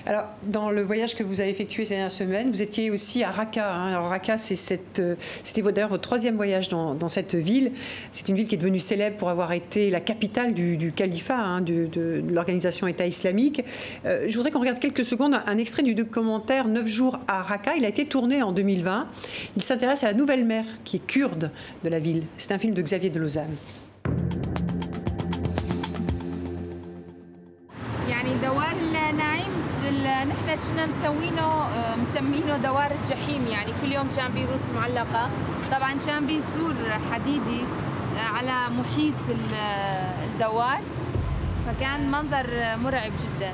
Alors, 0.05 0.25
dans 0.43 0.71
le 0.71 0.81
voyage 0.81 1.15
que 1.15 1.23
vous 1.23 1.41
avez 1.41 1.49
effectué 1.49 1.83
ces 1.83 1.91
dernières 1.91 2.11
semaines, 2.11 2.51
vous 2.51 2.61
étiez 2.61 2.89
aussi 2.89 3.23
à 3.23 3.31
Raqqa. 3.31 3.73
Hein. 3.73 3.99
Raqqa, 3.99 4.35
euh, 4.35 5.15
c'était 5.43 5.61
d'ailleurs 5.61 5.89
votre 5.89 6.01
troisième 6.01 6.35
voyage 6.35 6.69
dans, 6.69 7.07
cette 7.07 7.35
ville. 7.35 7.71
C'est 8.11 8.29
une 8.29 8.35
ville 8.35 8.47
qui 8.47 8.55
est 8.55 8.57
devenue 8.57 8.79
célèbre 8.79 9.17
pour 9.17 9.29
avoir 9.29 9.51
été 9.51 9.89
la 9.89 9.99
capitale 9.99 10.53
du, 10.53 10.91
califat, 10.95 11.37
hein, 11.37 11.61
de, 11.61 12.23
l'organisation 12.29 12.87
État 12.87 13.05
islamique. 13.05 13.63
Euh, 14.05 14.25
je 14.27 14.35
voudrais 14.35 14.51
qu'on 14.51 14.59
regarde 14.59 14.79
quelques 14.79 15.05
secondes 15.05 15.37
un, 15.45 15.57
extrait 15.57 15.83
du 15.83 15.93
documentaire 15.93 16.67
9 16.67 16.87
jours 16.87 17.19
à 17.27 17.43
Raqqa. 17.43 17.75
Il 17.75 17.85
a 17.85 17.89
été 17.89 18.05
tourné 18.05 18.41
en 18.41 18.51
2020. 18.51 19.07
Il 19.55 19.63
s'intéresse 19.63 20.03
à 20.03 20.07
la 20.07 20.13
nouvelle 20.13 20.45
maire 20.45 20.65
qui 20.83 20.97
est 20.97 21.05
kurde 21.05 21.51
de 21.83 21.89
la 21.89 21.99
ville. 21.99 22.23
C'est 22.37 22.51
un 22.51 22.59
film 22.59 22.73
de 22.73 22.81
Xavier 22.81 23.09
de 23.09 23.19
Lausanne. 23.19 23.55
نحن 30.11 30.47
كنا 30.69 30.85
مسوينه 30.85 31.41
آه، 31.41 31.95
مسمينه 31.95 32.57
دوار 32.57 32.91
الجحيم. 32.91 33.47
يعني 33.47 33.71
كل 33.81 33.91
يوم 33.91 34.09
كان 34.17 34.31
بيروس 34.31 34.69
معلقة. 34.75 35.29
طبعا 35.71 35.93
كان 36.07 36.27
بيسور 36.27 36.75
حديدي 37.11 37.61
آه، 38.17 38.37
على 38.37 38.75
محيط 38.75 39.37
الدوار. 40.23 40.81
فكان 41.65 42.11
منظر 42.11 42.77
مرعب 42.77 43.11
جدا. 43.11 43.53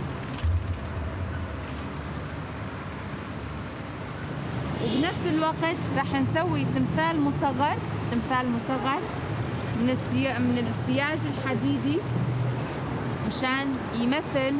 وبنفس 4.86 5.26
الوقت 5.26 5.82
راح 5.98 6.14
نسوي 6.14 6.66
تمثال 6.76 7.22
مصغر 7.22 7.78
تمثال 8.12 8.52
مصغر 8.52 9.00
من 9.80 9.88
من 10.40 10.68
السياج 10.70 11.20
الحديدي 11.26 12.00
مشان 13.28 13.68
يمثل 13.96 14.56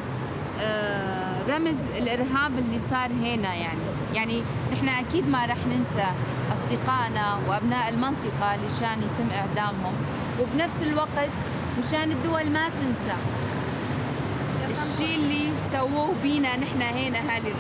آه 0.62 1.27
رمز 1.49 1.77
الارهاب 1.99 2.59
اللي 2.59 2.79
صار 2.91 3.11
هنا 3.11 3.55
يعني 3.55 3.81
يعني 4.15 4.43
نحن 4.73 4.89
اكيد 4.89 5.29
ما 5.29 5.45
رح 5.47 5.67
ننسى 5.67 6.07
اصدقائنا 6.53 7.39
وابناء 7.49 7.89
المنطقه 7.89 8.55
اللي 8.55 8.69
كان 8.81 8.99
يتم 8.99 9.31
اعدامهم 9.31 9.95
وبنفس 10.41 10.83
الوقت 10.83 11.37
مشان 11.79 12.11
الدول 12.11 12.51
ما 12.51 12.69
تنسى 12.69 13.17
الشيء 14.71 15.17
اللي 15.17 15.49
سووه 15.73 16.13
بينا 16.23 16.57
نحن 16.57 16.83
هنا 16.83 17.19
هالي 17.19 17.53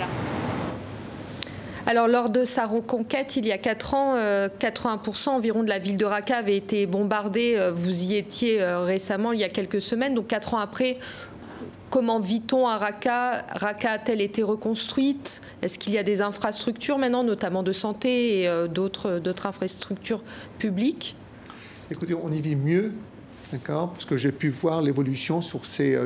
Alors, 1.85 2.07
lors 2.07 2.31
de 2.31 2.45
sa 2.45 2.65
reconquête, 2.65 3.35
il 3.37 3.45
y 3.45 3.51
a 3.51 3.59
4 3.59 3.95
ans, 3.95 4.15
80% 4.15 4.17
euh, 4.17 5.33
environ 5.33 5.65
de 5.65 5.69
la 5.69 5.81
ville 5.81 5.97
de 5.97 6.05
Raqqa 6.05 6.37
avait 6.37 6.57
été 6.57 6.87
bombardée. 6.87 7.57
Euh, 7.57 7.73
vous 7.75 8.05
y 8.05 8.15
étiez 8.15 8.63
euh, 8.63 8.85
récemment, 8.85 9.33
il 9.33 9.41
y 9.41 9.45
a 9.45 9.49
quelques 9.49 9.83
semaines. 9.83 10.15
Donc, 10.15 10.29
4 10.29 10.55
ans 10.55 10.59
après, 10.59 10.99
Comment 11.90 12.20
vit-on 12.20 12.68
à 12.68 12.78
Raqqa? 12.78 13.46
Raqqa 13.50 13.92
a-t-elle 13.92 14.22
été 14.22 14.44
reconstruite? 14.44 15.42
Est-ce 15.62 15.80
qu'il 15.80 15.94
y 15.94 15.98
a 15.98 16.04
des 16.04 16.22
infrastructures 16.22 16.98
maintenant, 16.98 17.24
notamment 17.24 17.64
de 17.64 17.72
santé 17.72 18.42
et 18.42 18.48
euh, 18.48 18.68
d'autres 18.68 19.22
infrastructures 19.46 20.22
publiques? 20.60 21.16
Écoutez, 21.90 22.14
on 22.14 22.32
y 22.32 22.42
vit 22.42 22.58
mieux, 22.58 22.92
d'accord? 23.54 23.92
Parce 23.92 24.04
que 24.06 24.18
j'ai 24.18 24.34
pu 24.34 24.50
voir 24.50 24.82
l'évolution 24.82 25.42
sur 25.42 25.66
ces 25.66 25.98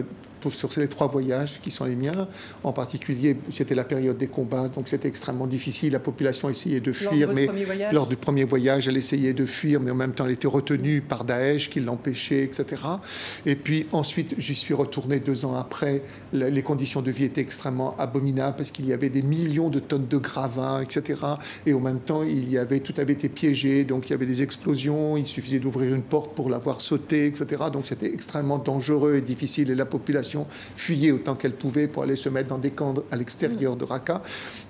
euh, 0.45 0.49
sur 0.49 0.71
ces 0.71 0.87
trois 0.87 1.07
voyages 1.07 1.59
qui 1.63 1.71
sont 1.71 1.85
les 1.85 1.95
miens. 1.95 2.27
En 2.63 2.73
particulier, 2.73 3.37
c'était 3.49 3.75
la 3.75 3.83
période 3.83 4.17
des 4.17 4.27
combats, 4.27 4.67
donc 4.67 4.87
c'était 4.87 5.07
extrêmement 5.07 5.47
difficile. 5.47 5.93
La 5.93 5.99
population 5.99 6.49
essayait 6.49 6.79
de 6.79 6.93
fuir, 6.93 7.27
lors 7.27 7.35
mais 7.35 7.47
lors 7.91 8.07
du 8.07 8.15
premier 8.15 8.43
voyage, 8.43 8.87
elle 8.87 8.97
essayait 8.97 9.33
de 9.33 9.45
fuir, 9.45 9.79
mais 9.79 9.91
en 9.91 9.95
même 9.95 10.13
temps, 10.13 10.25
elle 10.25 10.31
était 10.31 10.47
retenue 10.47 11.01
par 11.01 11.23
Daesh 11.23 11.69
qui 11.69 11.79
l'empêchait, 11.79 12.43
etc. 12.43 12.81
Et 13.45 13.55
puis 13.55 13.87
ensuite, 13.91 14.35
j'y 14.37 14.55
suis 14.55 14.73
retourné 14.73 15.19
deux 15.19 15.45
ans 15.45 15.55
après. 15.55 16.03
Les 16.33 16.63
conditions 16.63 17.01
de 17.01 17.11
vie 17.11 17.25
étaient 17.25 17.41
extrêmement 17.41 17.95
abominables 17.97 18.55
parce 18.57 18.71
qu'il 18.71 18.87
y 18.87 18.93
avait 18.93 19.09
des 19.09 19.21
millions 19.21 19.69
de 19.69 19.79
tonnes 19.79 20.07
de 20.07 20.17
gravats, 20.17 20.81
etc. 20.81 21.19
Et 21.65 21.73
en 21.73 21.79
même 21.79 21.99
temps, 21.99 22.23
il 22.23 22.49
y 22.49 22.57
avait 22.57 22.79
tout 22.79 22.93
avait 22.97 23.13
été 23.13 23.29
piégé, 23.29 23.83
donc 23.83 24.09
il 24.09 24.11
y 24.11 24.13
avait 24.13 24.25
des 24.25 24.43
explosions. 24.43 25.17
Il 25.17 25.25
suffisait 25.25 25.59
d'ouvrir 25.59 25.93
une 25.93 26.01
porte 26.01 26.33
pour 26.35 26.49
l'avoir 26.49 26.81
sauté, 26.81 27.25
etc. 27.25 27.63
Donc 27.71 27.85
c'était 27.85 28.13
extrêmement 28.13 28.57
dangereux 28.57 29.15
et 29.15 29.21
difficile. 29.21 29.71
Et 29.71 29.75
la 29.75 29.85
population 29.85 30.30
fuyait 30.75 31.11
autant 31.11 31.35
qu'elle 31.35 31.53
pouvait 31.53 31.87
pour 31.87 32.03
aller 32.03 32.15
se 32.15 32.29
mettre 32.29 32.49
dans 32.49 32.57
des 32.57 32.71
camps 32.71 32.93
à 33.11 33.15
l'extérieur 33.15 33.75
de 33.75 33.85
Raqqa. 33.85 34.21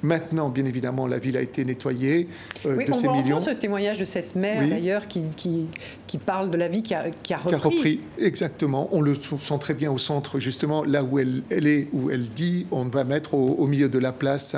Maintenant, 0.02 0.50
bien 0.50 0.65
évidemment, 0.65 1.08
la 1.08 1.19
ville 1.19 1.38
a 1.38 1.41
été 1.41 1.63
nettoyée 1.65 2.28
euh, 2.65 2.86
de 2.86 2.93
ces 2.93 3.08
millions. 3.08 3.38
On 3.38 3.41
ce 3.41 3.52
témoignage 3.52 4.00
de 4.00 4.06
cette 4.06 4.36
mère, 4.36 4.67
d'ailleurs, 4.67 5.08
qui, 5.08 5.21
qui, 5.38 6.17
parle 6.17 6.52
de 6.52 6.58
la 6.58 6.67
vie 6.67 6.84
qui 6.84 6.93
a, 6.93 7.10
qui 7.24 7.34
a 7.34 7.38
repris. 7.38 7.50
Qui 7.50 7.56
a 7.56 7.69
repris, 7.69 8.00
exactement. 8.19 8.89
On 8.91 9.02
le 9.02 9.15
sent 9.15 9.58
très 9.60 9.74
bien 9.74 9.91
au 9.91 9.97
centre, 9.97 10.39
justement, 10.39 10.84
là 10.84 11.04
où 11.04 11.19
elle, 11.19 11.43
elle 11.50 11.67
est, 11.67 11.88
où 11.93 12.10
elle 12.10 12.30
dit 12.30 12.67
on 12.71 12.86
va 12.86 13.04
mettre 13.04 13.34
au, 13.34 13.67
milieu 13.67 13.89
de 13.89 14.00
la 14.00 14.12
place 14.12 14.56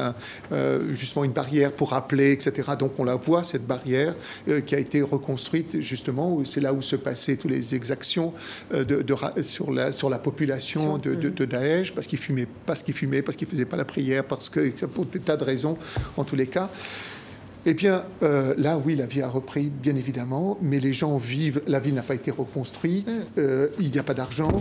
euh, 0.52 0.80
justement 0.96 1.24
une 1.24 1.32
barrière 1.32 1.72
pour 1.72 1.92
rappeler, 1.92 2.32
etc. 2.32 2.72
Donc 2.80 2.94
on 2.98 3.04
la 3.04 3.16
voit, 3.16 3.44
cette 3.44 3.66
barrière 3.66 4.16
euh, 4.48 4.62
qui 4.62 4.76
a 4.76 4.80
été 4.80 5.02
reconstruite, 5.02 5.80
justement, 5.82 6.39
c'est 6.46 6.62
là 6.62 6.74
où 6.74 6.82
se 6.82 6.96
passaient 6.96 7.36
toutes 7.36 7.52
les 7.52 7.76
exactions 7.76 8.34
de, 8.74 9.06
sur, 9.42 9.72
la, 9.72 9.92
sur 9.92 10.10
la 10.10 10.20
population 10.20 10.92
de, 10.97 11.13
de, 11.13 11.45
Daesh, 11.45 11.93
parce 11.93 12.08
qu'il 12.08 12.19
fumait, 12.19 12.47
parce 12.65 12.84
qu'il 12.84 12.93
fumait, 12.93 13.21
parce 13.21 13.36
qu'il 13.36 13.47
faisait 13.47 13.65
pas 13.65 13.77
la 13.77 13.86
prière, 13.86 14.23
parce 14.23 14.49
que 14.49 14.69
pour 14.86 15.06
des 15.06 15.19
tas 15.19 15.38
de 15.38 15.43
raisons, 15.43 15.77
en 16.17 16.23
tous 16.23 16.36
les 16.36 16.47
cas. 16.47 16.69
Eh 17.65 17.73
bien, 17.73 18.04
euh, 18.23 18.54
là, 18.58 18.78
oui, 18.84 18.95
la 18.95 19.06
vie 19.06 19.21
a 19.21 19.30
repris, 19.30 19.69
bien 19.69 19.95
évidemment, 19.95 20.58
mais 20.62 20.82
les 20.82 20.91
gens 20.91 21.15
vivent, 21.15 21.62
la 21.65 21.80
ville 21.80 21.93
n'a 21.93 22.02
pas 22.02 22.15
été 22.15 22.30
reconstruite, 22.30 23.08
mm. 23.08 23.21
euh, 23.38 23.67
il 23.80 23.89
n'y 23.89 23.99
a 23.99 24.04
pas 24.04 24.13
d'argent, 24.13 24.52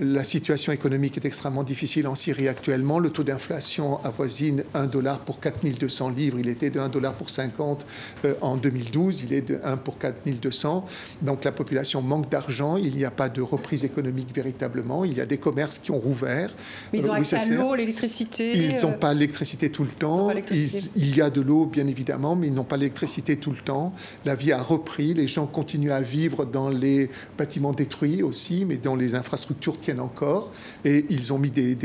la 0.00 0.24
situation 0.24 0.72
économique 0.72 1.18
est 1.18 1.26
extrêmement 1.26 1.64
difficile 1.64 2.08
en 2.08 2.14
Syrie 2.14 2.48
actuellement, 2.48 2.98
le 2.98 3.10
taux 3.10 3.24
d'inflation 3.24 4.02
avoisine 4.04 4.64
1 4.72 4.86
dollar 4.86 5.18
pour 5.18 5.38
4200 5.38 6.10
livres, 6.10 6.38
il 6.38 6.48
était 6.48 6.70
de 6.70 6.80
1 6.80 6.88
dollar 6.88 7.12
pour 7.12 7.28
50 7.28 7.86
euh, 8.24 8.34
en 8.40 8.56
2012, 8.56 9.24
il 9.26 9.34
est 9.34 9.42
de 9.42 9.60
1 9.62 9.76
pour 9.76 9.98
4200, 9.98 10.86
donc 11.20 11.44
la 11.44 11.52
population 11.52 12.00
manque 12.00 12.30
d'argent, 12.30 12.78
il 12.78 12.96
n'y 12.96 13.04
a 13.04 13.10
pas 13.10 13.28
de 13.28 13.42
reprise 13.42 13.84
économique 13.84 14.34
véritablement, 14.34 15.04
il 15.04 15.12
y 15.12 15.20
a 15.20 15.26
des 15.26 15.38
commerces 15.38 15.78
qui 15.78 15.90
ont 15.90 15.98
rouvert. 15.98 16.54
Mais 16.94 17.00
ils 17.00 17.10
ont 17.10 17.12
accès 17.12 17.36
à 17.36 17.54
l'eau, 17.54 17.74
l'électricité 17.74 18.56
Ils 18.56 18.80
n'ont 18.80 18.94
pas 18.94 19.12
l'électricité 19.12 19.68
tout 19.70 19.84
le 19.84 19.90
temps, 19.90 20.30
il, 20.50 21.16
y 21.16 21.20
a 21.20 21.28
de 21.28 21.42
l'eau, 21.42 21.66
bien 21.66 21.86
évidemment, 21.86 22.34
mais 22.34 22.45
ils 22.46 22.54
n'ont 22.54 22.64
pas 22.64 22.76
l'électricité 22.76 23.36
tout 23.36 23.50
le 23.50 23.58
temps. 23.58 23.92
La 24.24 24.34
vie 24.34 24.52
a 24.52 24.62
repris, 24.62 25.14
les 25.14 25.26
gens 25.26 25.46
continuent 25.46 25.92
à 25.92 26.00
vivre 26.00 26.44
dans 26.44 26.68
les 26.68 27.10
bâtiments 27.36 27.72
détruits 27.72 28.22
aussi, 28.22 28.64
mais 28.64 28.76
dans 28.76 28.96
les 28.96 29.14
infrastructures 29.14 29.78
tiennent 29.78 30.00
encore. 30.00 30.52
Et 30.84 31.06
ils 31.10 31.32
ont 31.32 31.38
mis 31.38 31.50
des, 31.50 31.76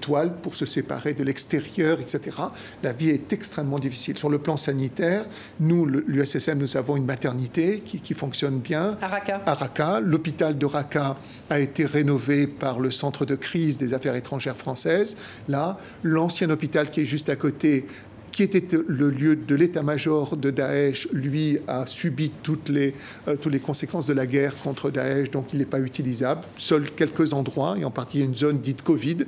toiles 0.00 0.34
pour 0.42 0.54
se 0.54 0.66
séparer 0.66 1.14
de 1.14 1.22
l'extérieur, 1.22 2.00
etc. 2.00 2.36
La 2.82 2.92
vie 2.92 3.10
est 3.10 3.32
extrêmement 3.32 3.78
difficile. 3.78 4.16
Sur 4.18 4.30
le 4.30 4.38
plan 4.38 4.56
sanitaire, 4.56 5.24
nous, 5.60 5.86
l'USSM, 5.86 6.58
nous 6.58 6.76
avons 6.76 6.96
une 6.96 7.04
maternité 7.04 7.80
qui, 7.80 8.12
fonctionne 8.14 8.58
bien. 8.58 8.98
À 9.00 9.08
Raqqa. 9.08 9.42
À 9.46 9.54
Raqqa. 9.54 10.00
L'hôpital 10.00 10.58
de 10.58 10.66
Raqqa 10.66 11.16
a 11.48 11.60
été 11.60 11.86
rénové 11.86 12.46
par 12.46 12.78
le 12.78 12.90
centre 12.90 13.24
de 13.24 13.34
crise 13.34 13.78
des 13.78 13.94
affaires 13.94 14.14
étrangères 14.16 14.56
françaises. 14.56 15.16
Là, 15.48 15.78
l'ancien 16.02 16.50
hôpital 16.50 16.90
qui 16.90 17.00
est 17.00 17.04
juste 17.06 17.28
à 17.28 17.36
côté 17.36 17.86
qui 18.32 18.42
était 18.42 18.66
le 18.86 19.10
lieu 19.10 19.36
de 19.36 19.54
l'état-major 19.54 20.36
de 20.36 20.50
Daesh, 20.50 21.08
lui 21.12 21.58
a 21.68 21.86
subi 21.86 22.32
toutes 22.42 22.70
les, 22.70 22.94
euh, 23.28 23.36
toutes 23.36 23.52
les 23.52 23.60
conséquences 23.60 24.06
de 24.06 24.14
la 24.14 24.26
guerre 24.26 24.56
contre 24.56 24.90
Daesh, 24.90 25.30
donc 25.30 25.52
il 25.52 25.58
n'est 25.58 25.66
pas 25.66 25.80
utilisable. 25.80 26.40
Seuls 26.56 26.90
quelques 26.90 27.34
endroits, 27.34 27.76
et 27.78 27.84
en 27.84 27.90
partie 27.90 28.20
une 28.20 28.34
zone 28.34 28.58
dite 28.58 28.82
Covid. 28.82 29.18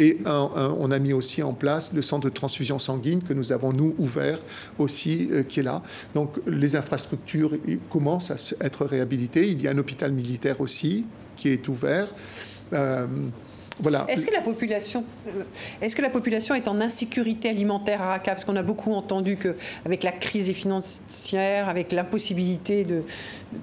Et 0.00 0.18
on 0.24 0.90
a 0.90 0.98
mis 0.98 1.12
aussi 1.12 1.42
en 1.42 1.52
place 1.52 1.92
le 1.92 2.02
centre 2.02 2.28
de 2.28 2.34
transfusion 2.34 2.78
sanguine 2.78 3.22
que 3.22 3.34
nous 3.34 3.52
avons, 3.52 3.72
nous, 3.72 3.94
ouvert 3.98 4.38
aussi, 4.78 5.28
euh, 5.30 5.42
qui 5.42 5.60
est 5.60 5.62
là. 5.62 5.82
Donc 6.14 6.36
les 6.46 6.76
infrastructures 6.76 7.52
commencent 7.90 8.30
à 8.30 8.64
être 8.64 8.84
réhabilitées. 8.86 9.48
Il 9.48 9.60
y 9.60 9.68
a 9.68 9.70
un 9.70 9.78
hôpital 9.78 10.12
militaire 10.12 10.60
aussi 10.60 11.06
qui 11.36 11.48
est 11.48 11.68
ouvert. 11.68 12.08
Euh, 12.72 13.06
est-ce 14.08 14.26
que 14.26 14.32
la 14.32 14.40
population, 14.40 15.04
euh, 15.26 15.42
est-ce 15.80 15.96
que 15.96 16.02
la 16.02 16.10
population 16.10 16.54
est 16.54 16.68
en 16.68 16.80
insécurité 16.80 17.48
alimentaire 17.48 18.00
à 18.02 18.10
Raqqa? 18.10 18.32
Parce 18.32 18.44
qu'on 18.44 18.56
a 18.56 18.62
beaucoup 18.62 18.92
entendu 18.92 19.36
que, 19.36 19.56
avec 19.84 20.02
la 20.02 20.12
crise 20.12 20.50
financière, 20.52 21.68
avec 21.68 21.92
l'impossibilité 21.92 22.84
de, 22.84 23.02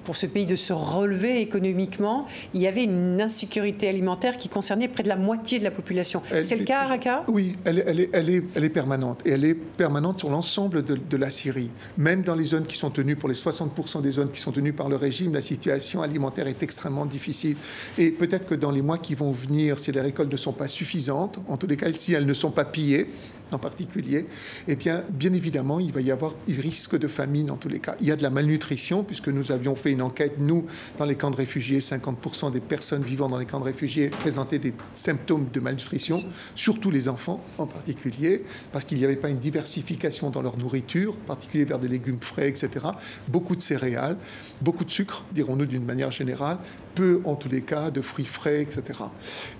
pour 0.04 0.16
ce 0.16 0.26
pays 0.26 0.46
de 0.46 0.56
se 0.56 0.72
relever 0.72 1.40
économiquement, 1.40 2.26
il 2.54 2.60
y 2.60 2.66
avait 2.66 2.84
une 2.84 3.20
insécurité 3.20 3.88
alimentaire 3.88 4.36
qui 4.36 4.48
concernait 4.48 4.88
près 4.88 5.02
de 5.02 5.08
la 5.08 5.16
moitié 5.16 5.58
de 5.58 5.64
la 5.64 5.70
population. 5.70 6.22
C'est 6.42 6.56
le 6.56 6.64
cas 6.64 6.80
à 6.80 6.86
Raqqa? 6.88 7.24
Oui, 7.28 7.56
elle, 7.64 7.78
est, 7.78 8.10
elle, 8.12 8.30
est, 8.30 8.44
elle 8.54 8.64
est 8.64 8.70
permanente 8.70 9.20
et 9.24 9.30
elle 9.30 9.44
est 9.44 9.54
permanente 9.54 10.18
sur 10.20 10.30
l'ensemble 10.30 10.82
de, 10.82 10.96
de 10.96 11.16
la 11.16 11.30
Syrie. 11.30 11.70
Même 11.96 12.22
dans 12.22 12.34
les 12.34 12.44
zones 12.44 12.66
qui 12.66 12.76
sont 12.76 12.90
tenues, 12.90 13.16
pour 13.16 13.28
les 13.28 13.34
60% 13.34 14.02
des 14.02 14.10
zones 14.10 14.30
qui 14.30 14.40
sont 14.40 14.52
tenues 14.52 14.72
par 14.72 14.88
le 14.88 14.96
régime, 14.96 15.32
la 15.32 15.40
situation 15.40 16.02
alimentaire 16.02 16.46
est 16.48 16.62
extrêmement 16.62 17.06
difficile. 17.06 17.56
Et 17.98 18.10
peut-être 18.10 18.46
que 18.46 18.54
dans 18.54 18.70
les 18.70 18.82
mois 18.82 18.98
qui 18.98 19.14
vont 19.14 19.30
venir, 19.30 19.78
si 19.78 19.92
les 20.02 20.08
récoltes 20.08 20.32
ne 20.32 20.36
sont 20.36 20.52
pas 20.52 20.68
suffisantes, 20.68 21.38
en 21.48 21.56
tous 21.56 21.66
les 21.66 21.76
cas, 21.76 21.92
si 21.92 22.12
elles 22.12 22.26
ne 22.26 22.32
sont 22.32 22.50
pas 22.50 22.64
pillées, 22.64 23.08
en 23.52 23.58
particulier, 23.58 24.26
eh 24.68 24.76
bien, 24.76 25.04
bien 25.10 25.32
évidemment, 25.32 25.80
il 25.80 25.92
va 25.92 26.00
y 26.00 26.10
avoir 26.10 26.34
risque 26.48 26.98
de 26.98 27.08
famine 27.08 27.50
en 27.50 27.56
tous 27.56 27.68
les 27.68 27.80
cas. 27.80 27.96
Il 28.00 28.06
y 28.06 28.10
a 28.10 28.16
de 28.16 28.22
la 28.22 28.30
malnutrition, 28.30 29.04
puisque 29.04 29.28
nous 29.28 29.52
avions 29.52 29.74
fait 29.74 29.92
une 29.92 30.02
enquête, 30.02 30.34
nous, 30.38 30.66
dans 30.98 31.04
les 31.04 31.16
camps 31.16 31.30
de 31.30 31.36
réfugiés, 31.36 31.80
50% 31.80 32.52
des 32.52 32.60
personnes 32.60 33.02
vivant 33.02 33.28
dans 33.28 33.38
les 33.38 33.46
camps 33.46 33.60
de 33.60 33.64
réfugiés 33.64 34.08
présentaient 34.08 34.58
des 34.58 34.74
symptômes 34.94 35.48
de 35.52 35.60
malnutrition, 35.60 36.22
surtout 36.54 36.90
les 36.90 37.08
enfants 37.08 37.42
en 37.58 37.66
particulier, 37.66 38.44
parce 38.70 38.84
qu'il 38.84 38.98
n'y 38.98 39.04
avait 39.04 39.16
pas 39.16 39.30
une 39.30 39.38
diversification 39.38 40.30
dans 40.30 40.42
leur 40.42 40.56
nourriture, 40.56 41.14
en 41.24 41.26
particulier 41.26 41.64
vers 41.64 41.78
des 41.78 41.88
légumes 41.88 42.20
frais, 42.20 42.48
etc. 42.48 42.86
Beaucoup 43.28 43.56
de 43.56 43.62
céréales, 43.62 44.16
beaucoup 44.60 44.84
de 44.84 44.90
sucre, 44.90 45.24
dirons-nous 45.32 45.66
d'une 45.66 45.84
manière 45.84 46.10
générale, 46.10 46.58
peu 46.94 47.22
en 47.24 47.36
tous 47.36 47.48
les 47.48 47.62
cas 47.62 47.90
de 47.90 48.00
fruits 48.00 48.24
frais, 48.24 48.62
etc. 48.62 49.00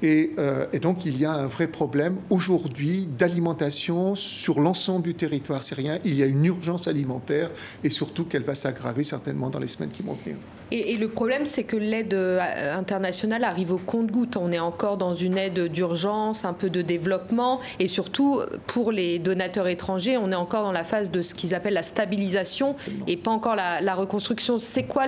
Et, 0.02 0.33
euh, 0.38 0.66
et 0.72 0.78
donc 0.78 1.05
il 1.07 1.18
y 1.18 1.24
a 1.24 1.33
un 1.33 1.46
vrai 1.46 1.66
problème 1.66 2.16
aujourd'hui 2.31 3.09
d'alimentation 3.18 3.82
sur 4.14 4.61
l'ensemble 4.61 5.03
du 5.03 5.14
territoire 5.14 5.62
syrien. 5.62 5.99
Il 6.05 6.14
y 6.14 6.23
a 6.23 6.27
une 6.27 6.45
urgence 6.45 6.88
alimentaire 6.88 7.51
et 7.83 7.90
surtout 7.90 8.25
qu'elle 8.25 8.45
va 8.45 8.55
s'aggraver 8.55 9.05
certainement 9.05 9.51
dans 9.51 9.59
les 9.59 9.68
semaines 9.68 9.90
qui 9.90 10.03
vont 10.03 10.14
venir. 10.14 10.37
Et, 10.75 10.97
le 10.97 11.09
problème, 11.09 11.45
c'est 11.45 11.64
que 11.64 11.77
l'aide 11.77 12.14
euh, 12.14 12.40
internationale 12.75 13.45
arrive 13.45 13.73
au 13.73 13.79
compte-goutte. 13.79 14.38
On 14.38 14.51
est 14.53 14.59
encore 14.59 14.97
dans 14.97 15.12
une 15.12 15.37
aide 15.37 15.68
d'urgence, 15.68 16.47
un 16.47 16.55
peu 16.55 16.71
de 16.71 16.81
développement, 16.81 17.61
et 17.79 17.87
surtout 17.87 18.40
pour 18.66 18.90
les 18.90 19.18
donateurs 19.18 19.68
étrangers, 19.68 20.16
on 20.16 20.33
est 20.33 20.37
encore 20.37 20.62
dans 20.62 20.73
la 20.73 20.85
phase 20.85 21.11
de 21.11 21.21
ce 21.21 21.35
qu'ils 21.35 21.55
appellent 21.55 21.75
la 21.75 21.83
stabilisation 21.83 22.75
et 23.07 23.18
pas 23.18 23.31
encore 23.31 23.55
la, 23.55 23.95
reconstruction. 23.95 24.59
C'est 24.59 24.85
quoi 24.85 25.05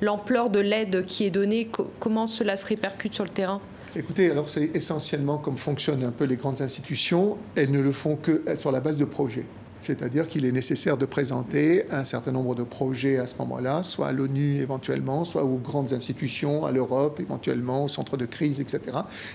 l'ampleur 0.00 0.50
de 0.50 0.58
l'aide 0.58 1.06
qui 1.06 1.24
est 1.24 1.30
donnée? 1.30 1.70
Comment 2.00 2.26
cela 2.26 2.56
se 2.56 2.66
répercute 2.66 3.14
sur 3.14 3.24
le 3.24 3.30
terrain? 3.30 3.60
Écoutez, 3.96 4.30
alors 4.30 4.48
c'est 4.48 4.70
essentiellement 4.74 5.38
comme 5.38 5.56
fonctionnent 5.56 6.04
un 6.04 6.12
peu 6.12 6.22
les 6.22 6.36
grandes 6.36 6.62
institutions. 6.62 7.36
Elles 7.56 7.72
ne 7.72 7.80
le 7.80 7.90
font 7.90 8.14
que 8.14 8.44
sur 8.54 8.70
la 8.70 8.78
base 8.78 8.98
de 8.98 9.04
projets. 9.04 9.44
C'est-à-dire 9.80 10.28
qu'il 10.28 10.44
est 10.44 10.52
nécessaire 10.52 10.96
de 10.96 11.06
présenter 11.06 11.84
un 11.90 12.04
certain 12.04 12.30
nombre 12.30 12.54
de 12.54 12.62
projets 12.62 13.18
à 13.18 13.26
ce 13.26 13.34
moment-là, 13.38 13.82
soit 13.82 14.06
à 14.06 14.12
l'ONU 14.12 14.60
éventuellement, 14.60 15.24
soit 15.24 15.42
aux 15.42 15.56
grandes 15.56 15.92
institutions, 15.92 16.64
à 16.66 16.70
l'Europe 16.70 17.18
éventuellement, 17.18 17.86
au 17.86 17.88
centre 17.88 18.16
de 18.16 18.26
crise, 18.26 18.60
etc. 18.60 18.80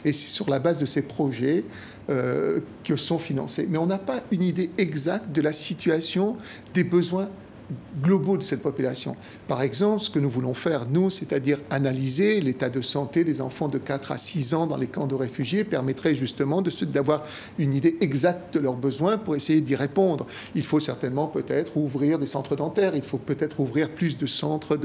Et 0.06 0.14
c'est 0.14 0.28
sur 0.28 0.50
la 0.50 0.60
base 0.60 0.80
de 0.80 0.86
ces 0.86 1.02
projets 1.02 1.66
euh, 2.10 2.62
que 2.86 2.96
sont 2.96 3.18
financés. 3.18 3.68
Mais 3.70 3.78
on 3.78 3.88
n'a 3.88 3.98
pas 3.98 4.22
une 4.32 4.44
idée 4.44 4.70
exacte 4.78 5.34
de 5.34 5.42
la 5.42 5.52
situation 5.52 6.38
des 6.74 6.86
besoins 6.86 7.28
globaux 8.02 8.38
de 8.38 8.44
cette 8.44 8.62
population. 8.62 9.16
Par 9.48 9.62
exemple, 9.62 10.02
ce 10.02 10.10
que 10.10 10.20
nous 10.20 10.30
voulons 10.30 10.54
faire, 10.54 10.88
nous, 10.90 11.10
c'est-à-dire 11.10 11.60
analyser 11.70 12.42
l'état 12.42 12.70
de 12.70 12.82
santé 12.82 13.24
des 13.24 13.42
enfants 13.42 13.68
de 13.68 13.78
4 13.78 14.12
à 14.12 14.18
6 14.18 14.54
ans 14.54 14.68
dans 14.68 14.78
les 14.78 14.88
camps 14.88 15.08
de 15.08 15.16
réfugiés, 15.16 15.64
permettrait 15.64 16.16
justement 16.16 16.62
d'avoir 16.62 17.24
une 17.58 17.74
idée 17.74 17.98
exacte 18.02 18.54
de 18.54 18.60
leurs 18.60 18.76
besoins 18.76 19.18
pour 19.18 19.36
essayer 19.36 19.62
d'y 19.62 19.76
répondre. 19.76 20.28
Il 20.56 20.64
faut 20.64 20.80
certainement 20.80 21.28
peut-être 21.28 21.78
ouvrir 21.78 22.20
des 22.20 22.26
centres 22.26 22.56
dentaires, 22.56 22.96
il 22.96 23.04
faut 23.04 23.18
peut-être 23.18 23.60
ouvrir 23.60 23.90
plus 23.90 24.18
de 24.18 24.26
centres 24.26 24.78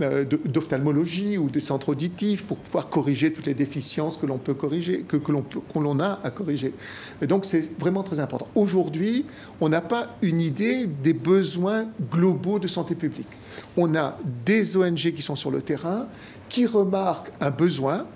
euh, 0.00 0.24
d'ophtalmologie 0.24 1.38
ou 1.38 1.48
de 1.48 1.60
centres 1.60 1.90
auditifs 1.90 2.44
pour 2.46 2.58
pouvoir 2.58 2.88
corriger 2.88 3.32
toutes 3.32 3.46
les 3.46 3.54
déficiences 3.54 4.16
que 4.16 4.26
l'on 4.26 4.38
peut 4.38 4.54
corriger, 4.54 5.02
que, 5.02 5.16
que 5.16 5.32
l'on 5.78 6.00
a 6.00 6.20
à 6.22 6.30
corriger. 6.30 6.74
Et 7.22 7.26
donc 7.26 7.44
c'est 7.44 7.70
vraiment 7.78 8.02
très 8.02 8.20
important. 8.20 8.48
Aujourd'hui, 8.54 9.24
on 9.60 9.68
n'a 9.68 9.80
pas 9.80 10.16
une 10.22 10.40
idée 10.40 10.86
des 10.86 11.12
besoins 11.12 11.86
globaux 12.10 12.58
de 12.58 12.68
santé 12.68 12.94
publique. 12.94 13.28
On 13.76 13.94
a 13.94 14.18
des 14.44 14.76
ONG 14.76 15.12
qui 15.14 15.22
sont 15.22 15.36
sur 15.36 15.50
le 15.50 15.62
terrain, 15.62 16.08
qui 16.48 16.66
remarquent 16.66 17.30
un 17.40 17.50
besoin 17.50 18.06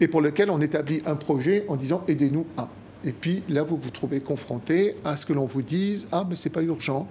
et 0.00 0.08
pour 0.08 0.20
lequel 0.20 0.50
on 0.50 0.60
établit 0.60 1.02
un 1.06 1.16
projet 1.16 1.64
en 1.68 1.76
disant 1.76 2.02
aidez-nous 2.08 2.46
à. 2.56 2.68
Et 3.04 3.12
puis 3.12 3.42
là, 3.48 3.62
vous 3.62 3.76
vous 3.76 3.90
trouvez 3.90 4.20
confronté 4.20 4.96
à 5.04 5.16
ce 5.16 5.26
que 5.26 5.32
l'on 5.32 5.44
vous 5.44 5.62
dise 5.62 6.08
ah, 6.12 6.24
mais 6.28 6.34
c'est 6.34 6.50
pas 6.50 6.62
urgent, 6.62 7.06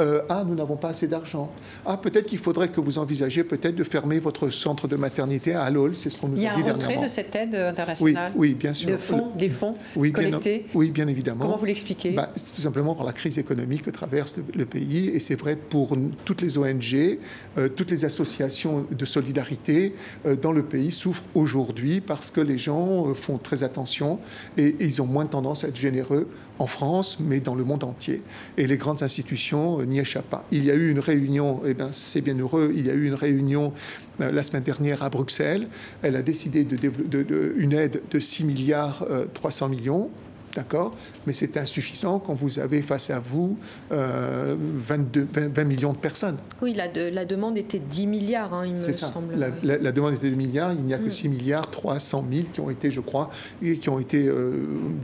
euh, 0.00 0.22
ah, 0.28 0.44
nous 0.46 0.54
n'avons 0.54 0.76
pas 0.76 0.88
assez 0.88 1.06
d'argent. 1.06 1.50
Ah, 1.84 1.96
peut-être 1.96 2.26
qu'il 2.26 2.38
faudrait 2.38 2.68
que 2.68 2.80
vous 2.80 2.98
envisagiez 2.98 3.44
peut-être 3.44 3.76
de 3.76 3.84
fermer 3.84 4.18
votre 4.18 4.50
centre 4.50 4.88
de 4.88 4.96
maternité 4.96 5.54
à 5.54 5.62
Alol. 5.62 5.94
C'est 5.94 6.10
ce 6.10 6.18
qu'on 6.18 6.28
nous 6.28 6.34
a 6.34 6.38
dit 6.38 6.42
dernièrement. 6.44 6.78
Il 6.88 6.90
y 6.90 6.94
a 6.94 7.00
un 7.00 7.04
de 7.04 7.08
cette 7.08 7.34
aide 7.34 7.54
internationale. 7.54 8.32
Oui, 8.34 8.54
bien 8.54 8.74
sûr. 8.74 8.98
fonds, 8.98 9.30
des 9.36 9.48
fonds 9.48 9.74
oui, 9.96 10.12
collectés. 10.12 10.58
Bien, 10.58 10.66
oui, 10.74 10.90
bien 10.90 11.08
évidemment. 11.08 11.44
Comment 11.44 11.56
vous 11.56 11.66
l'expliquez 11.66 12.10
bah, 12.10 12.30
Tout 12.34 12.60
simplement 12.60 12.94
par 12.94 13.04
la 13.04 13.12
crise 13.12 13.38
économique 13.38 13.82
que 13.82 13.90
traverse 13.90 14.38
le, 14.54 14.66
pays, 14.66 15.08
et 15.08 15.20
c'est 15.20 15.34
vrai 15.34 15.56
pour 15.56 15.96
toutes 16.24 16.42
les 16.42 16.58
ONG, 16.58 17.18
euh, 17.58 17.68
toutes 17.68 17.90
les 17.90 18.04
associations 18.04 18.86
de 18.90 19.04
solidarité 19.04 19.94
euh, 20.26 20.36
dans 20.36 20.52
le 20.52 20.62
pays 20.62 20.92
souffrent 20.92 21.24
aujourd'hui 21.34 22.00
parce 22.00 22.30
que 22.30 22.40
les 22.40 22.58
gens 22.58 23.12
font 23.14 23.38
très 23.38 23.62
attention 23.62 24.18
et, 24.56 24.66
et 24.66 24.84
ils 24.84 25.02
ont 25.02 25.06
moins 25.06 25.26
tendance 25.26 25.64
à 25.64 25.68
être 25.68 25.76
généreux 25.76 26.28
en 26.58 26.66
France, 26.66 27.18
mais 27.20 27.40
dans 27.40 27.54
le 27.54 27.64
monde 27.64 27.84
entier. 27.84 28.22
Et 28.56 28.66
les 28.66 28.76
grandes 28.76 29.02
institutions 29.02 29.80
n'y 29.90 29.98
échappe 29.98 30.26
pas. 30.26 30.44
Il 30.50 30.64
y 30.64 30.70
a 30.70 30.74
eu 30.74 30.90
une 30.90 31.00
réunion, 31.00 31.60
et 31.64 31.70
eh 31.70 31.74
bien 31.74 31.88
c'est 31.92 32.20
bien 32.20 32.38
heureux, 32.38 32.72
il 32.74 32.86
y 32.86 32.90
a 32.90 32.94
eu 32.94 33.06
une 33.06 33.14
réunion 33.14 33.72
euh, 34.20 34.30
la 34.30 34.42
semaine 34.42 34.62
dernière 34.62 35.02
à 35.02 35.10
Bruxelles. 35.10 35.68
Elle 36.02 36.16
a 36.16 36.22
décidé 36.22 36.64
de, 36.64 36.76
de, 36.76 37.54
une 37.56 37.72
aide 37.72 38.02
de 38.10 38.20
6 38.20 38.44
milliards 38.44 39.06
300 39.34 39.66
euh, 39.66 39.68
millions. 39.68 40.10
D'accord? 40.52 40.96
Mais 41.28 41.32
c'est 41.32 41.56
insuffisant 41.58 42.18
quand 42.18 42.34
vous 42.34 42.58
avez 42.58 42.82
face 42.82 43.10
à 43.10 43.20
vous 43.20 43.56
22, 43.90 45.20
euh, 45.20 45.48
20, 45.54 45.62
millions 45.62 45.92
de 45.92 45.98
personnes. 45.98 46.38
Oui, 46.60 46.74
la, 46.74 46.88
la 47.08 47.24
demande 47.24 47.56
était 47.56 47.78
10 47.78 48.08
milliards, 48.08 48.52
hein, 48.52 48.66
il 48.66 48.72
me 48.72 48.92
ça. 48.92 49.06
semble. 49.06 49.36
La, 49.36 49.78
la, 49.78 49.92
demande 49.92 50.14
était 50.14 50.28
de 50.28 50.34
milliards, 50.34 50.72
il 50.72 50.82
n'y 50.82 50.92
a 50.92 50.98
que 50.98 51.08
6 51.08 51.28
mm. 51.28 51.32
milliards 51.32 51.70
300 51.70 52.24
000 52.32 52.44
qui 52.52 52.58
ont 52.58 52.68
été, 52.68 52.90
je 52.90 52.98
crois, 52.98 53.30
et 53.62 53.78
qui 53.78 53.88
ont 53.90 54.00
été 54.00 54.28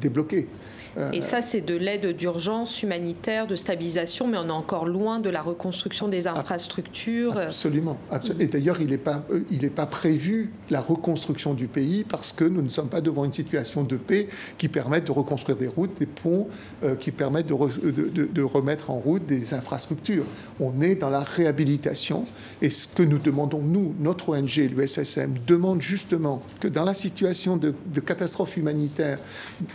débloqués. 0.01 0.49
Et 1.13 1.21
ça, 1.21 1.43
c'est 1.43 1.61
de 1.61 1.75
l'aide 1.75 2.17
d'urgence 2.17 2.83
humanitaire, 2.83 3.47
de 3.47 3.57
stabilisation, 3.57 4.27
mais 4.27 4.39
on 4.39 4.49
est 4.49 4.51
encore 4.51 4.87
loin 4.87 5.21
de 5.21 5.29
la 5.29 5.43
reconstruction 5.43 6.09
des 6.09 6.27
infrastructures. 6.27 7.37
Absolument. 7.37 7.99
Et 8.39 8.47
d'ailleurs, 8.47 8.81
il 8.81 8.89
n'est 8.89 8.99
pas, 8.99 9.23
euh, 9.31 9.71
pas 9.75 9.87
prévu 9.87 10.53
la 10.71 10.81
reconstruction 10.81 11.55
du 11.55 11.67
pays 11.67 12.05
parce 12.05 12.33
que 12.33 12.45
nous 12.45 12.63
ne 12.63 12.69
sommes 12.69 12.89
pas 12.89 13.01
devant 13.01 13.25
une 13.25 13.33
situation 13.33 13.83
de 13.83 13.97
paix 13.97 14.29
qui 14.59 14.69
permette 14.69 15.07
de 15.07 15.13
reconstruire 15.13 15.59
des 15.59 15.67
routes, 15.67 15.99
des 15.99 16.07
ponts, 16.07 16.49
euh, 16.85 16.95
qui 16.95 17.11
permettent 17.11 17.49
de, 17.49 18.27
de, 18.27 18.43
remettre 18.43 18.91
en 18.91 18.99
route 18.99 19.27
des 19.27 19.55
infrastructures. 19.55 20.25
On 20.61 20.81
est 20.81 20.95
dans 20.95 21.11
la 21.11 21.21
réhabilitation. 21.21 22.25
Et 22.63 22.71
ce 22.71 22.89
que 22.89 23.03
nous 23.03 23.19
demandons, 23.19 23.61
nous, 23.61 23.95
notre 24.01 24.31
ONG, 24.31 24.57
l'USSM, 24.57 25.35
demande 25.47 25.83
justement 25.83 26.43
que 26.61 26.69
dans 26.69 26.85
la 26.85 26.95
situation 26.95 27.57
de, 27.57 27.75
catastrophe 28.05 28.57
humanitaire 28.57 29.19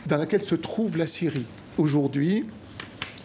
dans 0.07 0.17
laquelle 0.17 0.43
se 0.43 0.55
trouve 0.55 0.97
la 0.97 1.05
Syrie 1.11 1.45
aujourd'hui, 1.77 2.45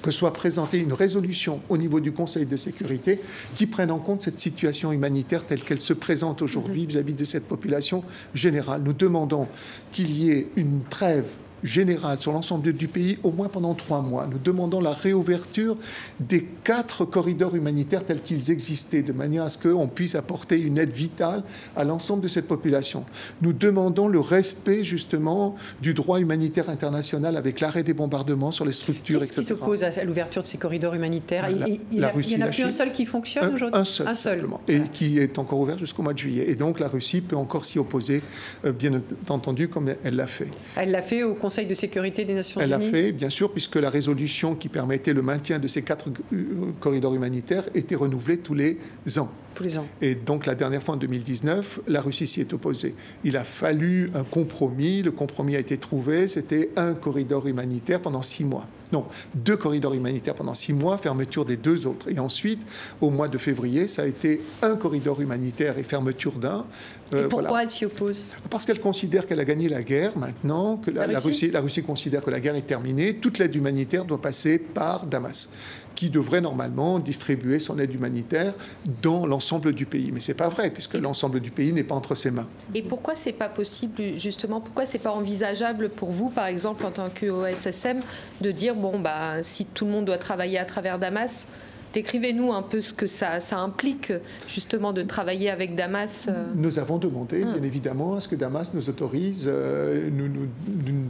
que 0.03 0.11
soit 0.11 0.33
présentée 0.33 0.79
une 0.79 0.93
résolution 0.93 1.61
au 1.69 1.77
niveau 1.77 2.01
du 2.01 2.13
Conseil 2.13 2.47
de 2.47 2.57
sécurité 2.57 3.21
qui 3.55 3.67
prenne 3.67 3.91
en 3.91 3.99
compte 3.99 4.23
cette 4.23 4.41
situation 4.41 4.93
humanitaire 4.93 5.47
telle 5.47 5.63
qu'elle 5.63 5.81
se 5.81 5.93
présente 5.93 6.43
aujourd'hui 6.43 6.87
vis-à-vis 6.87 7.15
de 7.15 7.25
cette 7.25 7.47
population 7.47 8.03
générale. 8.35 8.83
Nous 8.85 8.93
demandons 8.93 9.49
qu'il 9.93 10.11
y 10.11 10.31
ait 10.31 10.49
une 10.57 10.83
trêve 10.91 11.27
générale 11.67 12.19
sur 12.21 12.33
l'ensemble 12.33 12.73
du 12.73 12.89
pays 12.89 13.19
au 13.23 13.33
moins 13.33 13.49
pendant 13.49 13.75
trois 13.75 14.01
mois. 14.03 14.27
Nous 14.31 14.39
demandons 14.39 14.81
la 14.81 14.93
réouverture 14.93 15.77
des 16.21 16.45
quatre 16.65 17.05
corridors 17.05 17.55
humanitaires 17.55 18.05
tels 18.05 18.23
qu'ils 18.23 18.51
existaient, 18.51 19.03
de 19.03 19.13
manière 19.13 19.45
à 19.45 19.49
ce 19.49 19.59
qu'on 19.59 19.89
puisse 19.89 20.15
apporter 20.15 20.61
une 20.61 20.79
aide 20.79 20.93
vitale 20.93 21.43
à 21.77 21.85
l'ensemble 21.85 22.23
de 22.23 22.29
cette 22.29 22.47
population. 22.47 23.05
Nous 23.43 23.53
demandons 23.53 24.09
le 24.09 24.21
respect 24.21 24.85
justement 24.85 25.57
du 25.83 25.95
droit 25.95 26.21
humanitaire 26.21 26.71
international 26.71 27.37
avec 27.37 27.61
l'arrêt 27.61 27.83
des 27.83 27.95
bombardements 27.95 28.53
sur 28.53 28.65
les 28.65 28.73
structures, 28.73 29.23
etc. 29.23 29.35
Qu'est-ce 29.37 29.41
qui 29.41 29.47
s'oppose 29.47 29.83
à 29.83 30.05
l'ouverture 30.05 30.43
de 30.43 30.47
ces 30.47 30.59
corridors 30.59 30.95
humanitaires? 30.95 31.49
Il 31.51 31.81
n'y 31.91 32.05
en 32.05 32.09
a 32.09 32.49
plus 32.49 32.63
un 32.63 32.71
seul 32.71 32.93
qui 32.93 33.07
fonctionne 33.07 33.53
aujourd'hui 33.55 33.81
Un 33.81 33.85
seul, 33.85 34.09
un 34.09 34.15
seul. 34.15 34.47
et 34.69 34.81
qui 34.93 35.19
est 35.19 35.39
encore 35.39 35.61
ouvert 35.61 35.79
jusqu'au 35.79 36.03
mois 36.03 36.13
de 36.13 36.19
juillet. 36.19 36.45
Et 36.49 36.55
donc 36.55 36.81
la 36.81 36.89
Russie 36.89 37.21
peut 37.21 37.37
encore 37.37 37.65
s'y 37.65 37.79
opposer, 37.79 38.23
euh, 38.65 38.73
bien 38.73 39.01
entendu, 39.29 39.69
comme 39.69 39.91
elle 40.05 40.17
l'a 40.17 40.27
fait. 40.27 40.49
Elle 40.77 40.91
l'a 40.91 41.03
fait 41.03 41.23
au 41.23 41.35
Conseil 41.35 41.56
de 41.65 41.75
sécurité 41.75 42.25
des 42.25 42.35
Nations 42.35 42.61
Unies 42.61 42.73
Elle 42.73 42.79
l'a 42.79 42.85
fait, 42.85 43.13
bien 43.13 43.31
sûr, 43.31 43.51
puisque 43.51 43.77
la 43.77 43.91
résolution 43.91 44.55
qui 44.55 44.69
permettait 44.69 45.13
le 45.13 45.23
maintien 45.23 45.59
de 45.59 45.69
ces 45.69 45.83
quatre 45.83 46.11
euh, 46.33 46.73
corridors 46.81 47.15
humanitaires 47.15 47.65
était 47.75 47.95
renouvelée 47.95 48.39
tous 48.39 48.55
les 48.55 48.79
ans. 49.19 49.31
Tous 49.57 49.63
les 49.63 49.79
ans. 49.79 49.87
Et 50.03 50.15
donc 50.15 50.47
la 50.47 50.55
dernière 50.55 50.83
fois 50.83 50.95
en 50.95 50.99
2019, 50.99 51.81
la 51.89 52.01
Russie 52.01 52.27
s'y 52.27 52.41
est 52.41 52.53
opposée. 52.53 52.95
Il 53.25 53.37
a 53.37 53.45
fallu 53.45 54.11
un 54.15 54.23
compromis. 54.23 55.03
Le 55.03 55.11
compromis 55.11 55.57
a 55.57 55.59
été 55.59 55.79
trouvé. 55.79 56.29
C'était 56.29 56.71
un 56.77 56.95
corridor 56.95 57.47
humanitaire 57.47 58.01
pendant 58.01 58.23
six 58.23 58.45
mois. 58.45 58.67
Non, 58.93 59.05
deux 59.35 59.57
corridors 59.57 59.95
humanitaires 59.95 60.35
pendant 60.35 60.55
six 60.55 60.73
mois, 60.73 60.97
fermeture 60.99 61.45
des 61.45 61.57
deux 61.57 61.87
autres. 61.87 62.09
Et 62.11 62.19
ensuite, 62.19 62.61
au 63.01 63.11
mois 63.11 63.29
de 63.29 63.39
février, 63.39 63.89
ça 63.89 64.03
a 64.03 64.07
été 64.07 64.41
un 64.63 64.77
corridor 64.77 65.21
humanitaire 65.21 65.79
et 65.79 65.83
fermeture 65.83 66.33
d'un. 66.33 66.65
et 67.13 67.17
euh, 67.17 67.29
pourquoi 67.29 67.63
elle 67.63 67.71
s'y 67.71 67.85
oppose? 67.85 68.27
Parce 68.49 68.65
qu'elle 68.65 68.81
considère 68.81 69.27
qu'elle 69.27 69.41
a 69.41 69.45
gagné 69.45 69.69
la 69.69 69.83
guerre 69.83 70.17
maintenant, 70.17 70.77
que 70.77 70.91
la, 70.91 71.19
Russie, 71.19 71.51
la 71.51 71.61
Russie 71.61 71.83
considère 71.83 72.23
que 72.23 72.31
la 72.31 72.41
guerre 72.41 72.55
est 72.55 72.67
terminée. 72.67 73.17
Toute 73.17 73.39
l'aide 73.39 73.55
humanitaire 73.55 74.05
doit 74.05 74.21
passer 74.21 74.59
par 74.59 75.07
Damas 75.07 75.49
qui 75.97 76.11
devrait 76.11 76.41
normalement 76.41 77.01
distribuer 77.01 77.59
son 77.59 77.81
aide 77.81 77.93
humanitaire 77.93 78.55
dans 79.03 79.27
l'ensemble 79.27 79.73
du 79.73 79.87
pays. 79.87 80.13
Mais 80.13 80.21
ce 80.21 80.31
n'est 80.31 80.37
pas 80.37 80.49
vrai, 80.49 80.71
puisque 80.71 80.95
l'ensemble 80.95 81.41
du 81.41 81.51
pays 81.51 81.73
n'est 81.73 81.83
pas 81.83 81.97
entre 81.97 82.15
ses 82.15 82.31
mains. 82.31 82.47
Et 82.75 82.83
pourquoi 82.83 83.17
c'est 83.17 83.33
pas 83.33 83.49
possible, 83.49 84.17
justement, 84.17 84.61
pourquoi 84.61 84.87
c'est 84.87 85.01
pas 85.01 85.11
envisageable 85.11 85.89
pour 85.89 86.13
vous, 86.13 86.29
par 86.29 86.47
exemple, 86.47 86.87
en 86.87 86.93
tant 86.93 87.09
qu'OSSM, 87.09 88.01
de 88.43 88.51
dire 88.53 88.77
bon, 88.77 89.01
bah, 89.01 89.43
si 89.43 89.65
tout 89.65 89.87
le 89.87 89.91
monde 89.91 90.05
doit 90.05 90.19
travailler 90.19 90.59
à 90.59 90.65
travers 90.65 90.99
Damas, 90.99 91.47
Décrivez-nous 91.97 92.53
un 92.53 92.61
peu 92.61 92.83
ce 92.83 92.93
que 92.93 93.07
ça, 93.07 93.41
ça, 93.41 93.59
implique 93.59 94.13
justement 94.47 94.93
de 94.93 95.01
travailler 95.01 95.49
avec 95.49 95.75
Damas. 95.75 96.27
Euh. 96.29 96.53
Nous 96.55 96.79
avons 96.79 96.99
demandé, 96.99 97.43
ah. 97.43 97.55
bien 97.55 97.63
évidemment, 97.63 98.17
à 98.17 98.21
ce 98.21 98.29
que 98.29 98.37
Damas 98.37 98.75
nous 98.75 98.91
autorise, 98.91 99.47
euh, 99.47 100.11
nous, 100.13 100.29
nous, 100.29 100.47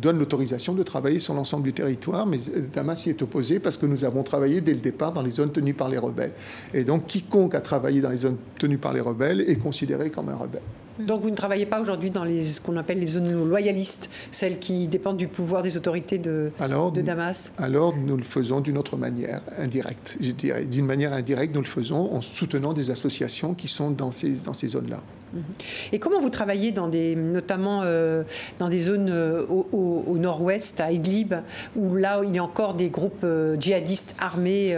donne 0.00 0.20
l'autorisation 0.20 0.74
de 0.74 0.84
travailler 0.84 1.18
sur 1.18 1.34
l'ensemble 1.34 1.64
du 1.64 1.72
territoire, 1.72 2.24
mais 2.24 2.36
euh, 2.36 2.60
Damas 2.72 3.04
y 3.04 3.10
est 3.10 3.20
opposé 3.20 3.58
parce 3.58 3.76
que 3.76 3.86
nous 3.86 4.04
avons 4.04 4.22
travaillé 4.22 4.60
dès 4.60 4.74
le 4.74 4.78
départ 4.78 5.10
dans 5.10 5.22
les 5.22 5.30
zones 5.30 5.50
tenues 5.50 5.74
par 5.74 5.88
les 5.88 5.98
rebelles. 5.98 6.34
Et 6.72 6.84
donc 6.84 7.08
quiconque 7.08 7.56
a 7.56 7.60
travaillé 7.60 8.00
dans 8.00 8.10
les 8.10 8.18
zones 8.18 8.36
tenues 8.56 8.78
par 8.78 8.92
les 8.92 9.00
rebelles 9.00 9.40
est 9.40 9.56
considéré 9.56 10.10
comme 10.10 10.28
un 10.28 10.36
rebelle. 10.36 10.62
Donc 10.98 11.22
vous 11.22 11.30
ne 11.30 11.36
travaillez 11.36 11.66
pas 11.66 11.80
aujourd'hui 11.80 12.10
dans 12.10 12.24
les, 12.24 12.44
ce 12.44 12.60
qu'on 12.60 12.76
appelle 12.76 12.98
les 12.98 13.06
zones 13.06 13.48
loyalistes, 13.48 14.10
celles 14.30 14.58
qui 14.58 14.88
dépendent 14.88 15.16
du 15.16 15.28
pouvoir 15.28 15.62
des 15.62 15.76
autorités 15.76 16.18
de, 16.18 16.50
de 16.58 17.00
Damas? 17.02 17.52
Alors 17.58 17.94
nous 17.96 18.16
le 18.16 18.22
faisons 18.22 18.60
d'une 18.60 18.78
autre 18.78 18.96
manière, 18.96 19.40
indirecte. 19.58 20.16
Je 20.20 20.30
dirais 20.30 20.64
d'une 20.64 20.86
manière 20.86 21.12
indirecte, 21.12 21.54
nous 21.54 21.60
le 21.60 21.66
faisons 21.66 22.14
en 22.14 22.20
soutenant 22.20 22.72
des 22.72 22.90
associations 22.90 23.54
qui 23.54 23.68
sont 23.68 23.90
dans 23.90 24.10
ces, 24.10 24.32
dans 24.44 24.52
ces 24.54 24.68
zones-là. 24.68 25.02
Mhm. 25.32 25.42
Et 25.92 25.98
comment 25.98 26.20
vous 26.20 26.30
travaillez 26.30 26.72
dans 26.72 26.88
des, 26.88 27.16
notamment 27.16 27.80
euh, 27.84 28.22
dans 28.58 28.68
des 28.68 28.78
zones 28.78 29.10
euh, 29.10 29.44
au, 29.46 30.16
nord-ouest, 30.18 30.80
à 30.80 30.92
Idlib, 30.92 31.34
où 31.76 31.94
là 31.96 32.20
il 32.22 32.34
y 32.34 32.38
a 32.38 32.44
encore 32.44 32.74
des 32.74 32.90
groupes 32.90 33.24
euh, 33.24 33.56
djihadistes 33.58 34.14
armés 34.18 34.76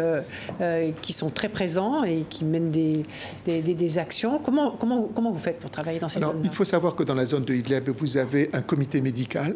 qui 1.03 1.13
sont 1.13 1.31
très 1.31 1.49
présents 1.49 2.05
et 2.05 2.25
qui 2.29 2.45
mènent 2.45 2.71
des, 2.71 3.03
des, 3.45 3.61
des, 3.63 3.99
actions 3.99 4.39
comment, 4.39 4.71
comment, 4.71 5.09
comment 5.15 5.31
vous 5.31 5.39
faites 5.39 5.59
pour 5.59 5.71
travailler 5.71 5.99
dans 5.99 6.09
ces 6.09 6.21
zones 6.21 6.41
Il 6.45 6.53
faut 6.53 6.65
savoir 6.65 6.95
que 6.95 7.03
dans 7.03 7.15
la 7.15 7.25
zone 7.25 7.43
de 7.43 7.55
Idlib, 7.55 7.91
vous 7.99 8.17
avez 8.17 8.51
un 8.53 8.63
comité 8.63 9.01
médical 9.01 9.55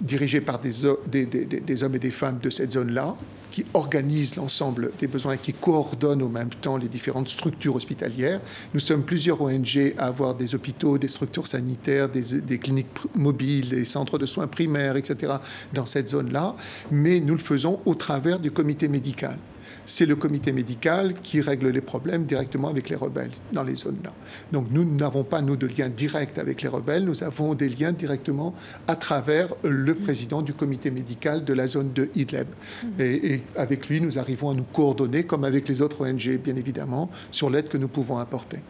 dirigé 0.00 0.40
par 0.40 0.58
des, 0.58 0.84
hommes 0.84 1.94
et 1.94 1.98
des 1.98 2.10
femmes 2.10 2.38
de 2.42 2.50
cette 2.50 2.72
zone-là, 2.72 3.16
qui 3.50 3.66
organisent 3.74 4.36
l'ensemble 4.36 4.92
des 4.98 5.06
besoins 5.06 5.34
et 5.34 5.38
qui 5.38 5.52
coordonnent 5.52 6.22
au 6.22 6.28
même 6.28 6.48
temps 6.48 6.78
les 6.78 6.88
différentes 6.88 7.28
structures 7.28 7.76
hospitalières. 7.76 8.40
Nous 8.72 8.80
sommes 8.80 9.02
plusieurs 9.02 9.42
ONG 9.42 9.94
à 9.98 10.06
avoir 10.06 10.34
des 10.34 10.54
hôpitaux, 10.54 10.96
des 10.96 11.08
structures 11.08 11.46
sanitaires, 11.46 12.08
des 12.08 12.58
cliniques 12.58 12.88
mobiles, 13.14 13.68
des 13.68 13.84
centres 13.84 14.18
de 14.18 14.26
soins 14.26 14.46
primaires, 14.46 14.96
etc., 14.96 15.34
dans 15.74 15.86
cette 15.86 16.08
zone-là, 16.08 16.56
mais 16.90 17.20
nous 17.20 17.34
le 17.34 17.40
faisons 17.40 17.80
au 17.84 17.94
travers 17.94 18.38
du 18.38 18.50
comité 18.50 18.88
médical 18.88 19.36
c'est 19.92 20.06
le 20.06 20.16
comité 20.16 20.52
médical 20.52 21.12
qui 21.22 21.42
règle 21.42 21.68
les 21.68 21.82
problèmes 21.82 22.24
directement 22.24 22.68
avec 22.68 22.88
les 22.88 22.96
rebelles 22.96 23.32
dans 23.52 23.62
les 23.62 23.74
zones-là. 23.74 24.10
Donc 24.50 24.68
nous 24.70 24.86
n'avons 24.86 25.22
pas, 25.22 25.42
nous, 25.42 25.54
de 25.54 25.66
lien 25.66 25.90
direct 25.90 26.38
avec 26.38 26.62
les 26.62 26.68
rebelles, 26.68 27.04
nous 27.04 27.22
avons 27.22 27.52
des 27.52 27.68
liens 27.68 27.92
directement 27.92 28.54
à 28.88 28.96
travers 28.96 29.52
le 29.62 29.94
président 29.94 30.40
du 30.40 30.54
comité 30.54 30.90
médical 30.90 31.44
de 31.44 31.52
la 31.52 31.66
zone 31.66 31.92
de 31.92 32.08
Idlib. 32.14 32.46
Mm-hmm. 32.48 33.02
Et, 33.02 33.34
et 33.34 33.42
avec 33.54 33.90
lui, 33.90 34.00
nous 34.00 34.18
arrivons 34.18 34.48
à 34.48 34.54
nous 34.54 34.64
coordonner, 34.64 35.24
comme 35.24 35.44
avec 35.44 35.68
les 35.68 35.82
autres 35.82 36.08
ONG, 36.08 36.38
bien 36.42 36.56
évidemment, 36.56 37.10
sur 37.30 37.50
l'aide 37.50 37.68
que 37.68 37.76
nous 37.76 37.88
pouvons 37.88 38.16
apporter. 38.16 38.60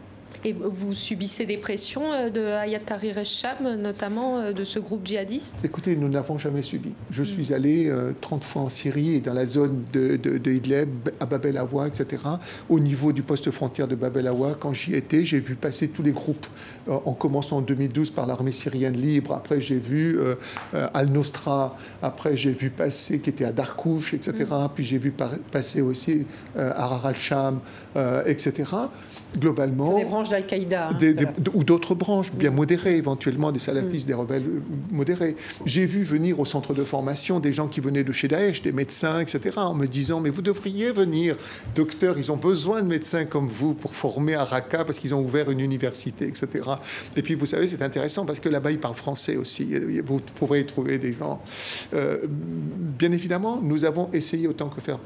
Et 0.45 0.51
vous 0.51 0.93
subissez 0.93 1.45
des 1.45 1.55
pressions 1.55 2.11
euh, 2.11 2.29
de 2.29 2.41
Ayat 2.41 2.79
Tahrir 2.79 3.17
al-Sham, 3.17 3.75
notamment 3.77 4.39
euh, 4.39 4.51
de 4.51 4.65
ce 4.65 4.77
groupe 4.77 5.05
djihadiste? 5.05 5.55
Écoutez, 5.63 5.95
nous 5.95 6.09
n'avons 6.09 6.37
jamais 6.37 6.61
subi. 6.61 6.91
Je 7.11 7.23
suis 7.23 7.51
mm. 7.51 7.53
allé 7.53 7.93
30 8.19 8.41
euh, 8.41 8.45
fois 8.45 8.61
en 8.63 8.69
Syrie 8.69 9.15
et 9.15 9.21
dans 9.21 9.33
la 9.33 9.45
zone 9.45 9.85
de, 9.93 10.17
de, 10.17 10.51
Idlib, 10.51 11.09
à 11.21 11.25
Bab 11.25 11.45
el 11.45 11.57
Awa, 11.57 11.87
etc. 11.87 12.23
Au 12.67 12.81
niveau 12.81 13.13
du 13.13 13.23
poste 13.23 13.51
frontière 13.51 13.87
de 13.87 13.95
Bab 13.95 14.17
el 14.17 14.27
Awa, 14.27 14.57
quand 14.59 14.73
j'y 14.73 14.95
étais, 14.95 15.23
j'ai 15.23 15.39
vu 15.39 15.55
passer 15.55 15.87
tous 15.87 16.03
les 16.03 16.11
groupes, 16.11 16.45
en 16.87 17.13
commençant 17.13 17.57
en 17.57 17.61
2012 17.61 18.11
par 18.11 18.27
l'armée 18.27 18.51
syrienne 18.51 18.97
libre. 18.97 19.33
Après, 19.33 19.61
j'ai 19.61 19.77
vu 19.77 20.19
Al-Nosra. 20.93 21.77
Après, 22.01 22.35
j'ai 22.35 22.51
vu 22.51 22.69
passer, 22.69 23.19
qui 23.19 23.29
était 23.29 23.45
à 23.45 23.51
Darkouch, 23.53 24.13
etc. 24.13 24.33
Mm. 24.39 24.67
Puis 24.75 24.83
j'ai 24.83 24.97
vu 24.97 25.13
passer 25.51 25.81
aussi 25.81 26.25
Arar 26.57 27.05
al-Sham, 27.05 27.59
etc. 28.25 28.71
Globalement. 29.37 29.97
Des 29.97 30.05
branches 30.05 30.32
d'Al-Qaïda. 30.33 30.89
Hein, 30.89 31.25
ou 31.53 31.63
d'autres 31.63 31.95
branches 31.95 32.31
bien 32.33 32.51
mm. 32.51 32.55
modérées, 32.55 32.97
éventuellement 32.97 33.51
des 33.51 33.59
salafistes, 33.59 34.05
mm. 34.05 34.07
des 34.07 34.13
rebelles 34.13 34.43
euh, 34.43 34.61
modérés. 34.91 35.35
J'ai 35.65 35.85
vu 35.85 36.03
venir 36.03 36.39
au 36.39 36.45
centre 36.45 36.73
de 36.73 36.83
formation 36.83 37.39
des 37.39 37.53
gens 37.53 37.67
qui 37.67 37.79
venaient 37.79 38.03
de 38.03 38.11
chez 38.11 38.27
Daesh, 38.27 38.61
des 38.61 38.71
médecins, 38.71 39.19
etc., 39.19 39.57
en 39.57 39.73
me 39.73 39.87
disant 39.87 40.19
Mais 40.19 40.29
vous 40.29 40.41
devriez 40.41 40.91
venir, 40.91 41.35
docteur, 41.75 42.17
ils 42.17 42.31
ont 42.31 42.37
besoin 42.37 42.81
de 42.81 42.87
médecins 42.87 43.25
comme 43.25 43.47
vous 43.47 43.73
pour 43.73 43.95
former 43.95 44.35
à 44.35 44.43
Raqqa 44.43 44.83
parce 44.83 44.99
qu'ils 44.99 45.15
ont 45.15 45.21
ouvert 45.21 45.49
une 45.51 45.59
université, 45.59 46.27
etc. 46.27 46.47
Et 47.15 47.21
puis, 47.21 47.35
vous 47.35 47.45
savez, 47.45 47.67
c'est 47.67 47.81
intéressant 47.81 48.25
parce 48.25 48.39
que 48.39 48.49
là-bas, 48.49 48.71
ils 48.71 48.79
parlent 48.79 48.95
français 48.95 49.37
aussi. 49.37 49.73
Vous 50.05 50.19
pourrez 50.35 50.61
y 50.61 50.65
trouver 50.65 50.97
des 50.97 51.13
gens. 51.13 51.41
Euh, 51.93 52.17
bien 52.27 53.11
évidemment, 53.11 53.59
nous 53.61 53.85
avons 53.85 54.09
essayé 54.13 54.47
autant 54.47 54.69
que 54.69 54.81
faire 54.81 54.99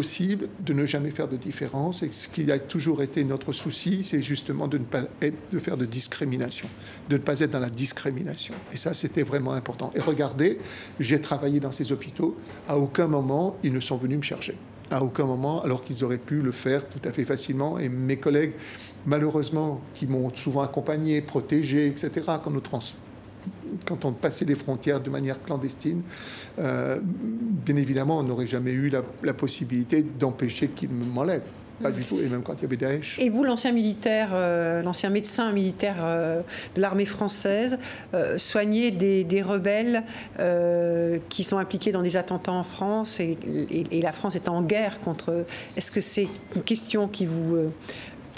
de 0.00 0.72
ne 0.72 0.86
jamais 0.86 1.10
faire 1.10 1.28
de 1.28 1.36
différence. 1.36 2.02
Et 2.02 2.10
ce 2.10 2.28
qui 2.28 2.50
a 2.50 2.58
toujours 2.58 3.02
été 3.02 3.24
notre 3.24 3.52
souci, 3.52 4.04
c'est 4.04 4.22
justement 4.22 4.68
de 4.68 4.78
ne 4.78 4.84
pas 4.84 5.02
être, 5.22 5.50
de 5.50 5.58
faire 5.58 5.76
de 5.76 5.86
discrimination, 5.86 6.68
de 7.08 7.16
ne 7.16 7.22
pas 7.22 7.40
être 7.40 7.50
dans 7.50 7.60
la 7.60 7.70
discrimination. 7.70 8.54
Et 8.72 8.76
ça, 8.76 8.94
c'était 8.94 9.22
vraiment 9.22 9.52
important. 9.52 9.90
Et 9.94 10.00
regardez, 10.00 10.58
j'ai 11.00 11.20
travaillé 11.20 11.60
dans 11.60 11.72
ces 11.72 11.92
hôpitaux. 11.92 12.36
À 12.68 12.78
aucun 12.78 13.06
moment, 13.06 13.56
ils 13.62 13.72
ne 13.72 13.80
sont 13.80 13.96
venus 13.96 14.18
me 14.18 14.22
chercher. 14.22 14.56
À 14.90 15.02
aucun 15.02 15.26
moment, 15.26 15.62
alors 15.62 15.84
qu'ils 15.84 16.02
auraient 16.04 16.16
pu 16.16 16.40
le 16.40 16.52
faire 16.52 16.88
tout 16.88 17.00
à 17.04 17.12
fait 17.12 17.24
facilement. 17.24 17.78
Et 17.78 17.88
mes 17.88 18.16
collègues, 18.16 18.52
malheureusement, 19.04 19.80
qui 19.94 20.06
m'ont 20.06 20.34
souvent 20.34 20.62
accompagné, 20.62 21.20
protégé, 21.20 21.86
etc., 21.86 22.10
quand 22.42 22.50
nous 22.50 22.60
trans 22.60 22.80
quand 23.86 24.04
on 24.04 24.12
passait 24.12 24.44
des 24.44 24.54
frontières 24.54 25.00
de 25.00 25.10
manière 25.10 25.42
clandestine, 25.42 26.02
euh, 26.58 26.98
bien 27.02 27.76
évidemment, 27.76 28.18
on 28.18 28.22
n'aurait 28.22 28.46
jamais 28.46 28.72
eu 28.72 28.90
la, 29.22 29.32
possibilité 29.32 30.02
d'empêcher 30.02 30.68
qu'ils 30.68 30.90
m'enlèvent. 30.90 31.42
Pas 31.80 31.92
du 31.92 32.04
tout, 32.04 32.18
et 32.18 32.28
même 32.28 32.42
quand 32.42 32.54
il 32.54 32.62
y 32.62 32.64
avait 32.64 32.76
Daesh. 32.76 33.20
Et 33.20 33.30
vous, 33.30 33.44
l'ancien 33.44 33.70
militaire, 33.70 34.30
euh, 34.32 34.82
l'ancien 34.82 35.10
médecin 35.10 35.52
militaire 35.52 35.98
euh, 36.00 36.40
de 36.74 36.80
l'armée 36.80 37.06
française, 37.06 37.78
soignez 38.36 38.90
des, 38.90 39.42
rebelles 39.42 40.02
qui 41.28 41.44
sont 41.44 41.58
impliqués 41.58 41.92
dans 41.92 42.02
des 42.02 42.16
attentats 42.16 42.52
en 42.52 42.64
France 42.64 43.20
et 43.20 44.00
la 44.02 44.10
France 44.10 44.34
est 44.34 44.48
en 44.48 44.62
guerre 44.62 45.00
contre. 45.00 45.44
Est-ce 45.76 45.92
que 45.92 46.00
c'est 46.00 46.26
une 46.56 46.64
question 46.64 47.06
qui 47.06 47.26
vous 47.26 47.70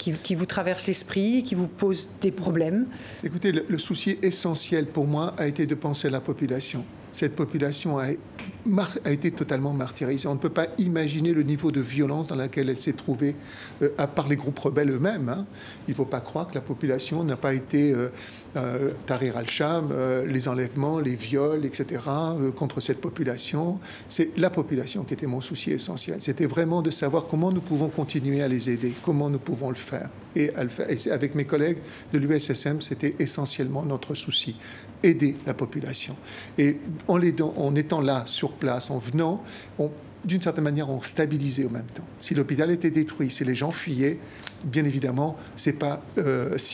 qui, 0.01 0.35
vous 0.35 0.45
traverse 0.45 0.87
l'esprit, 0.87 1.43
qui 1.43 1.53
vous 1.53 1.67
pose 1.67 2.09
des 2.21 2.31
problèmes 2.31 2.87
Écoutez, 3.23 3.51
le, 3.51 3.77
souci 3.77 4.17
essentiel 4.21 4.87
pour 4.87 5.05
moi 5.05 5.33
a 5.37 5.47
été 5.47 5.67
de 5.67 5.75
penser 5.75 6.07
à 6.07 6.11
la 6.11 6.21
population. 6.21 6.83
Cette 7.11 7.35
population 7.35 7.99
a, 7.99 8.11
été 9.05 9.31
totalement 9.31 9.73
martyrisée. 9.73 10.27
On 10.27 10.35
ne 10.35 10.39
peut 10.39 10.49
pas 10.49 10.67
imaginer 10.77 11.33
le 11.33 11.43
niveau 11.43 11.71
de 11.71 11.81
violence 11.81 12.29
dans 12.29 12.35
lequel 12.35 12.69
elle 12.69 12.77
s'est 12.77 12.93
trouvée, 12.93 13.35
euh, 13.81 13.89
à 13.97 14.07
part 14.07 14.27
les 14.27 14.35
groupes 14.35 14.59
rebelles 14.59 14.91
eux-mêmes. 14.91 15.29
Hein. 15.29 15.45
Il 15.87 15.91
ne 15.91 15.95
faut 15.95 16.05
pas 16.05 16.21
croire 16.21 16.47
que 16.47 16.55
la 16.55 16.61
population 16.61 17.23
n'a 17.23 17.37
pas 17.37 17.53
été 17.53 17.91
euh, 17.91 18.09
euh 18.55 18.91
Tahrir 19.05 19.37
al-Sham, 19.37 19.89
euh, 19.91 20.25
les 20.25 20.47
enlèvements, 20.47 20.99
les 20.99 21.15
viols, 21.15 21.65
etc., 21.65 22.01
contre 22.55 22.81
cette 22.81 23.01
population. 23.01 23.79
C'est 24.07 24.29
la 24.37 24.49
population 24.49 25.03
qui 25.03 25.13
était 25.13 25.27
mon 25.27 25.41
souci 25.41 25.71
essentiel. 25.71 26.21
C'était 26.21 26.45
vraiment 26.45 26.81
de 26.81 26.91
savoir 26.91 27.27
comment 27.27 27.51
nous 27.51 27.61
pouvons 27.61 27.89
continuer 27.89 28.41
à 28.41 28.47
les 28.47 28.69
aider, 28.69 28.93
comment 29.03 29.29
nous 29.29 29.39
pouvons 29.39 29.69
le 29.69 29.75
faire. 29.75 30.09
Et, 30.35 30.49
avec 31.11 31.35
mes 31.35 31.45
collègues 31.45 31.79
de 32.13 32.17
l'USSM, 32.17 32.81
c'était 32.81 33.15
essentiellement 33.19 33.83
notre 33.83 34.15
souci 34.15 34.55
aider 35.03 35.35
la 35.45 35.53
population. 35.53 36.15
En, 37.07 37.19
en 37.57 37.75
étant 37.75 38.01
là, 38.01 38.23
sur 38.25 38.53
place, 38.53 38.91
en 38.91 38.97
venant, 38.97 39.43
d'une 40.25 40.41
certaine 40.41 40.63
manière, 40.63 40.89
on 40.89 41.01
stabilisait 41.01 41.65
au 41.65 41.69
même 41.69 41.85
temps. 41.93 42.05
Si 42.19 42.35
l'hôpital 42.35 42.71
était 42.71 42.91
détruit, 42.91 43.29
si 43.29 43.43
les 43.43 43.55
gens 43.55 43.71
fuyaient, 43.71 44.19
bien 44.63 44.85
évidemment, 44.85 45.35
ce 45.55 45.69
n'est 45.69 45.75
pas 45.75 45.99
6 46.15 46.21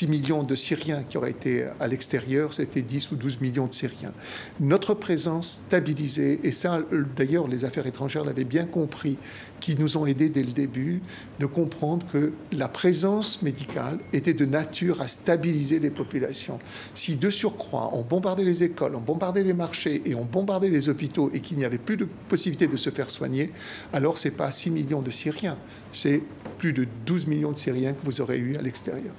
euh, 0.05 0.09
millions 0.09 0.43
de 0.43 0.55
Syriens 0.55 1.03
qui 1.03 1.17
auraient 1.17 1.31
été 1.31 1.65
à 1.79 1.87
l'extérieur, 1.87 2.53
c'était 2.53 2.81
10 2.81 3.11
ou 3.11 3.15
12 3.15 3.41
millions 3.41 3.67
de 3.67 3.73
Syriens. 3.73 4.13
Notre 4.59 4.93
présence 4.93 5.63
stabilisée, 5.67 6.39
et 6.43 6.51
ça, 6.51 6.81
d'ailleurs, 7.15 7.47
les 7.47 7.65
affaires 7.65 7.87
étrangères 7.87 8.25
l'avaient 8.25 8.43
bien 8.43 8.65
compris, 8.65 9.17
qui 9.59 9.75
nous 9.77 9.97
ont 9.97 10.05
aidés 10.05 10.29
dès 10.29 10.43
le 10.43 10.51
début, 10.51 11.01
de 11.39 11.45
comprendre 11.45 12.05
que 12.11 12.33
la 12.51 12.67
présence 12.67 13.41
médicale 13.41 13.99
était 14.13 14.33
de 14.33 14.45
nature 14.45 15.01
à 15.01 15.07
stabiliser 15.07 15.79
les 15.79 15.89
populations. 15.89 16.59
Si 16.93 17.15
de 17.15 17.29
surcroît, 17.29 17.89
on 17.93 18.01
bombardait 18.03 18.43
les 18.43 18.63
écoles, 18.63 18.95
on 18.95 19.01
bombardait 19.01 19.43
les 19.43 19.53
marchés 19.53 20.01
et 20.05 20.15
on 20.15 20.25
bombardait 20.25 20.69
les 20.69 20.89
hôpitaux 20.89 21.31
et 21.33 21.39
qu'il 21.39 21.57
n'y 21.57 21.65
avait 21.65 21.77
plus 21.77 21.97
de 21.97 22.07
possibilité 22.29 22.67
de 22.67 22.77
se 22.77 22.89
faire 22.89 23.09
soigner, 23.09 23.51
alors 23.93 24.17
ce 24.17 24.27
n'est 24.27 24.35
pas 24.35 24.51
6 24.51 24.71
millions 24.71 25.01
de 25.01 25.11
Syriens, 25.11 25.57
c'est 25.93 26.21
plus 26.57 26.73
de 26.73 26.87
12 27.05 27.27
millions 27.27 27.51
de 27.51 27.57
Syriens 27.57 27.76
que 27.81 28.05
vous 28.05 28.21
aurez 28.21 28.37
eu 28.37 28.55
à 28.55 28.61
l'extérieur. 28.61 29.13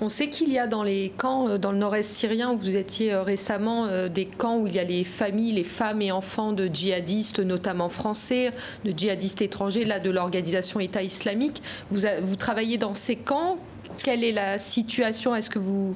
On 0.00 0.08
sait 0.08 0.28
qu'il 0.28 0.50
y 0.50 0.58
a 0.58 0.66
dans 0.66 0.82
les 0.82 1.12
camps, 1.16 1.48
euh, 1.48 1.58
dans 1.58 1.72
le 1.72 1.78
nord-est 1.78 2.10
syrien, 2.10 2.52
où 2.52 2.56
vous 2.56 2.76
étiez 2.76 3.12
euh, 3.12 3.22
récemment, 3.22 3.86
euh, 3.86 4.08
des 4.08 4.26
camps 4.26 4.58
où 4.58 4.66
il 4.66 4.74
y 4.74 4.78
a 4.78 4.84
les 4.84 5.04
familles, 5.04 5.52
les 5.52 5.64
femmes 5.64 6.02
et 6.02 6.12
enfants 6.12 6.52
de 6.52 6.68
djihadistes, 6.72 7.40
notamment 7.40 7.88
français, 7.88 8.52
de 8.84 8.92
djihadistes 8.96 9.42
étrangers, 9.42 9.84
là, 9.84 10.00
de 10.00 10.10
l'organisation 10.10 10.80
État 10.80 11.02
islamique. 11.02 11.62
Vous, 11.90 12.00
vous 12.22 12.36
travaillez 12.36 12.78
dans 12.78 12.94
ces 12.94 13.16
camps 13.16 13.58
Quelle 14.02 14.24
est 14.24 14.32
la 14.32 14.58
situation? 14.58 15.34
Est-ce 15.34 15.50
que 15.50 15.58
vous... 15.58 15.94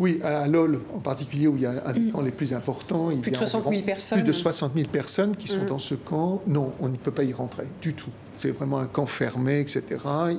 Oui, 0.00 0.20
à 0.24 0.48
LOL 0.48 0.82
en 0.92 0.98
particulier, 0.98 1.46
où 1.46 1.56
il 1.56 1.62
y 1.62 1.66
a 1.66 1.74
un 1.86 1.92
des 1.92 2.00
mm. 2.00 2.10
camps 2.10 2.20
les 2.20 2.32
plus 2.32 2.52
importants. 2.52 3.12
Il 3.12 3.20
plus 3.20 3.30
de 3.30 3.36
60 3.36 3.68
000 3.68 3.82
personnes. 3.82 4.18
Plus 4.18 4.26
de 4.26 4.32
60 4.32 4.72
000 4.74 4.88
personnes 4.88 5.36
qui 5.36 5.46
sont 5.46 5.62
mm. 5.62 5.66
dans 5.66 5.78
ce 5.78 5.94
camp. 5.94 6.42
Non, 6.48 6.72
on 6.80 6.88
ne 6.88 6.96
peut 6.96 7.12
pas 7.12 7.22
y 7.22 7.32
rentrer 7.32 7.66
du 7.80 7.94
tout. 7.94 8.10
C'est 8.36 8.50
vraiment 8.50 8.78
un 8.78 8.86
camp 8.86 9.06
fermé, 9.06 9.60
etc. 9.60 9.82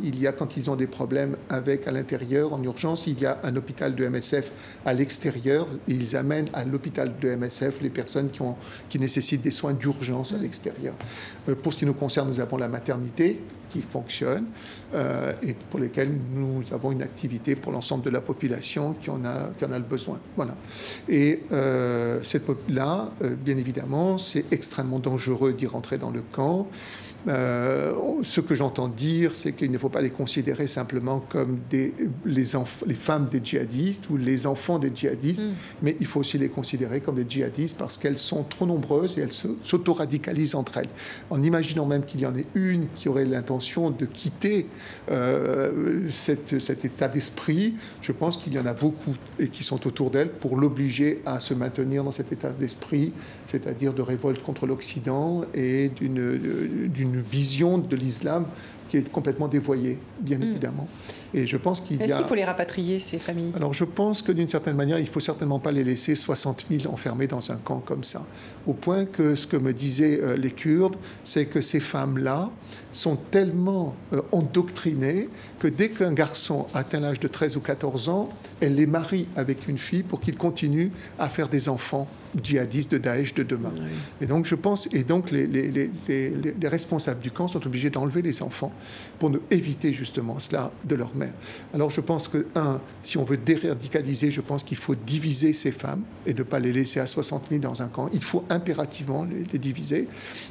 Il 0.03 0.19
y 0.19 0.27
a, 0.27 0.31
quand 0.31 0.57
ils 0.57 0.69
ont 0.69 0.75
des 0.75 0.87
problèmes 0.87 1.37
avec 1.49 1.87
à 1.87 1.91
l'intérieur, 1.91 2.53
en 2.53 2.61
urgence, 2.61 3.07
il 3.07 3.19
y 3.19 3.25
a 3.25 3.39
un 3.43 3.55
hôpital 3.55 3.95
de 3.95 4.07
MSF 4.07 4.79
à 4.85 4.93
l'extérieur. 4.93 5.67
Ils 5.87 6.15
amènent 6.15 6.49
à 6.53 6.65
l'hôpital 6.65 7.13
de 7.19 7.35
MSF 7.35 7.81
les 7.81 7.89
personnes 7.89 8.29
qui, 8.29 8.41
ont, 8.41 8.55
qui 8.89 8.99
nécessitent 8.99 9.41
des 9.41 9.51
soins 9.51 9.73
d'urgence 9.73 10.33
à 10.33 10.37
mm. 10.37 10.41
l'extérieur. 10.41 10.95
Euh, 11.49 11.55
pour 11.55 11.73
ce 11.73 11.79
qui 11.79 11.85
nous 11.85 11.93
concerne, 11.93 12.29
nous 12.29 12.39
avons 12.39 12.57
la 12.57 12.67
maternité 12.67 13.41
qui 13.69 13.81
fonctionne 13.81 14.45
euh, 14.93 15.33
et 15.41 15.53
pour 15.53 15.79
lesquels 15.79 16.11
nous 16.33 16.63
avons 16.71 16.91
une 16.91 17.01
activité 17.01 17.55
pour 17.55 17.71
l'ensemble 17.71 18.05
de 18.05 18.09
la 18.09 18.21
population 18.21 18.93
qui 18.93 19.09
en 19.09 19.25
a, 19.25 19.49
qui 19.57 19.65
en 19.65 19.71
a 19.71 19.79
le 19.79 19.83
besoin. 19.83 20.19
Voilà. 20.35 20.55
Et 21.09 21.41
euh, 21.51 22.19
cette 22.23 22.45
là, 22.69 23.11
bien 23.43 23.57
évidemment, 23.57 24.17
c'est 24.17 24.45
extrêmement 24.51 24.99
dangereux 24.99 25.53
d'y 25.53 25.65
rentrer 25.65 25.97
dans 25.97 26.11
le 26.11 26.21
camp. 26.21 26.67
Euh, 27.27 27.93
ce 28.23 28.41
que 28.41 28.55
j'entends 28.55 28.87
dire, 28.87 29.33
c'est 29.35 29.53
qu'il 29.53 29.71
ne 29.71 29.77
faut 29.77 29.89
pas 29.89 30.01
les 30.01 30.09
considérer 30.09 30.67
simplement 30.67 31.19
comme 31.19 31.59
des, 31.69 31.93
les, 32.25 32.43
les 32.85 32.93
femmes 32.93 33.27
des 33.29 33.41
djihadistes 33.43 34.09
ou 34.09 34.17
les 34.17 34.47
enfants 34.47 34.79
des 34.79 34.91
djihadistes, 34.93 35.43
mm. 35.43 35.53
mais 35.81 35.97
il 35.99 36.05
faut 36.05 36.19
aussi 36.19 36.37
les 36.37 36.49
considérer 36.49 37.01
comme 37.01 37.15
des 37.15 37.25
djihadistes 37.27 37.77
parce 37.77 37.97
qu'elles 37.97 38.17
sont 38.17 38.43
trop 38.43 38.65
nombreuses 38.65 39.17
et 39.17 39.21
elles 39.21 39.31
s'auto-radicalisent 39.31 40.55
entre 40.55 40.77
elles. 40.77 40.89
En 41.29 41.41
imaginant 41.41 41.85
même 41.85 42.05
qu'il 42.05 42.21
y 42.21 42.25
en 42.25 42.35
ait 42.35 42.45
une 42.53 42.87
qui 42.95 43.09
aurait 43.09 43.25
l'intention 43.25 43.89
de 43.89 44.05
quitter 44.05 44.67
euh, 45.11 46.09
cette, 46.11 46.59
cet 46.59 46.85
état 46.85 47.07
d'esprit, 47.07 47.75
je 48.01 48.11
pense 48.11 48.37
qu'il 48.37 48.53
y 48.53 48.59
en 48.59 48.65
a 48.65 48.73
beaucoup 48.73 49.15
et 49.39 49.49
qui 49.49 49.63
sont 49.63 49.87
autour 49.87 50.11
d'elle 50.11 50.29
pour 50.29 50.57
l'obliger 50.57 51.21
à 51.25 51.39
se 51.39 51.53
maintenir 51.53 52.03
dans 52.03 52.11
cet 52.11 52.31
état 52.31 52.49
d'esprit, 52.49 53.13
c'est-à-dire 53.55 53.93
de 53.93 54.01
révolte 54.01 54.43
contre 54.43 54.65
l'Occident 54.65 55.45
et 55.53 55.89
d'une 55.89 57.21
vision 57.21 57.77
de 57.77 57.95
l'islam 57.95 58.45
qui 58.89 58.97
est 58.97 59.09
complètement 59.09 59.47
dévoyée, 59.47 59.97
bien 60.19 60.37
hmm. 60.37 60.43
évidemment. 60.43 60.87
Et 61.35 61.45
je 61.47 61.57
pense 61.57 61.81
qu'il 61.81 62.01
Est-ce 62.01 62.15
qu'il 62.15 62.25
faut 62.25 62.35
les 62.35 62.45
rapatrier, 62.45 62.97
ces 62.99 63.19
familles? 63.19 63.51
Alors, 63.57 63.73
je 63.73 63.83
pense 63.83 64.21
que 64.21 64.31
d'une 64.31 64.47
certaine 64.47 64.77
manière, 64.77 64.99
il 64.99 65.07
faut 65.07 65.19
certainement 65.19 65.59
pas 65.59 65.73
les 65.73 65.83
laisser 65.83 66.15
60 66.15 66.67
000 66.71 66.93
enfermés 66.93 67.27
dans 67.27 67.51
un 67.51 67.57
camp 67.57 67.79
comme 67.79 68.05
ça. 68.05 68.25
Au 68.65 68.73
point 68.73 69.03
que 69.03 69.35
ce 69.35 69.45
que 69.45 69.57
me 69.57 69.73
disaient 69.73 70.21
euh, 70.23 70.37
les 70.37 70.51
Kurdes, 70.51 70.95
c'est 71.25 71.45
que 71.45 71.59
ces 71.59 71.81
femmes-là 71.81 72.49
sont 72.93 73.17
tellement 73.17 73.95
euh, 74.13 74.21
endoctrinées 74.31 75.27
que 75.59 75.67
dès 75.67 75.89
qu'un 75.89 76.13
garçon 76.13 76.67
atteint 76.73 77.01
l'âge 77.01 77.19
de 77.19 77.27
13 77.27 77.57
ou 77.57 77.59
14 77.59 78.07
ans, 78.07 78.29
elle 78.61 78.75
les 78.75 78.85
marie 78.85 79.27
avec 79.35 79.67
une 79.67 79.77
fille 79.77 80.03
pour 80.03 80.21
qu'il 80.21 80.37
continue 80.37 80.89
à 81.19 81.27
faire 81.27 81.49
des 81.49 81.67
enfants 81.67 82.07
djihadistes 82.41 82.91
de 82.91 82.97
Daesh 82.97 83.33
de 83.33 83.43
demain. 83.43 83.73
Et 84.21 84.25
donc, 84.25 84.45
je 84.45 84.55
pense, 84.55 84.87
et 84.93 85.03
donc 85.03 85.31
les, 85.31 85.47
les, 85.47 85.69
les, 86.07 86.29
les 86.29 86.67
responsables 86.67 87.19
du 87.19 87.31
camp 87.31 87.47
sont 87.47 87.65
obligés 87.65 87.89
d'enlever 87.89 88.21
les 88.21 88.41
enfants 88.41 88.71
pour 89.19 89.29
ne 89.29 89.39
éviter 89.51 89.93
justement 89.93 90.39
cela 90.39 90.71
de 90.85 90.95
leur 90.95 91.15
mère. 91.15 91.24
Alors, 91.73 91.89
je 91.89 92.01
pense 92.01 92.27
que, 92.27 92.45
un, 92.55 92.79
si 93.03 93.17
on 93.17 93.23
veut 93.23 93.37
déradicaliser, 93.37 94.31
je 94.31 94.41
pense 94.41 94.63
qu'il 94.63 94.77
faut 94.77 94.95
diviser 94.95 95.53
ces 95.53 95.71
femmes 95.71 96.03
et 96.25 96.33
ne 96.33 96.43
pas 96.43 96.59
les 96.59 96.73
laisser 96.73 96.99
à 96.99 97.07
60 97.07 97.47
000 97.49 97.61
dans 97.61 97.81
un 97.81 97.87
camp. 97.87 98.09
Il 98.13 98.23
faut 98.23 98.43
impérativement 98.49 99.25
les, 99.25 99.59
diviser. 99.59 100.07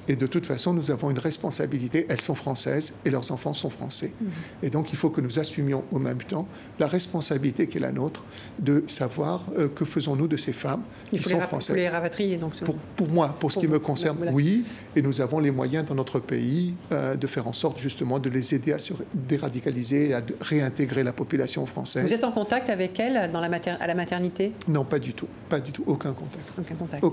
Et 0.08 0.16
de 0.16 0.26
toute 0.26 0.46
façon, 0.46 0.72
nous 0.72 0.90
avons 0.90 1.10
une 1.10 1.18
responsabilité. 1.18 2.06
Elles 2.08 2.20
sont 2.20 2.34
françaises 2.34 2.94
et 3.04 3.10
leurs 3.10 3.30
enfants 3.32 3.52
sont 3.52 3.70
français. 3.70 4.12
Mmh. 4.18 4.26
Et 4.62 4.70
donc, 4.70 4.92
il 4.92 4.96
faut 4.96 5.10
que 5.10 5.20
nous 5.20 5.38
assumions 5.38 5.84
au 5.92 5.98
même 5.98 6.22
temps 6.22 6.48
la 6.78 6.86
responsabilité 6.86 7.68
qui 7.68 7.78
est 7.78 7.80
la 7.80 7.92
nôtre 7.92 8.24
de 8.58 8.84
savoir 8.86 9.44
euh, 9.56 9.68
que 9.68 9.84
faisons-nous 9.84 10.28
de 10.28 10.36
ces 10.36 10.52
femmes 10.52 10.82
qui 11.10 11.22
sont 11.22 11.40
françaises 11.40 11.76
les 11.76 11.88
rapatrier 11.88 12.36
donc, 12.36 12.54
pour, 12.96 13.08
moi, 13.08 13.36
pour 13.38 13.52
ce 13.52 13.58
qui 13.58 13.68
me 13.68 13.78
concerne, 13.78 14.30
oui. 14.32 14.64
Et 14.96 15.02
nous 15.02 15.20
avons 15.20 15.38
les 15.38 15.50
moyens 15.50 15.84
dans 15.84 15.94
notre 15.94 16.18
pays 16.18 16.74
euh, 16.92 17.16
de 17.16 17.26
faire 17.26 17.46
en 17.46 17.52
sorte 17.52 17.78
justement 17.78 18.18
de 18.18 18.30
les 18.30 18.54
aider 18.54 18.72
à 18.72 18.78
se 18.78 18.94
déradicaliser 19.12 20.08
et 20.08 20.14
à 20.14 20.22
réintégrer 20.40 20.63
la 21.02 21.12
population 21.12 21.66
française. 21.66 22.04
Vous 22.04 22.12
êtes 22.12 22.24
en 22.24 22.32
contact 22.32 22.70
avec 22.70 22.98
elles 23.00 23.30
dans 23.32 23.40
la 23.40 23.48
à 23.80 23.86
la 23.86 23.94
maternité? 23.94 24.52
Non, 24.68 24.84
pas 24.84 24.98
du 24.98 25.14
tout. 25.14 25.28
Pas 25.48 25.60
du 25.60 25.70
tout. 25.72 25.84
Aucun 25.86 26.12
contact. 26.12 26.44
Aucun 26.58 26.74
contact. 26.74 27.04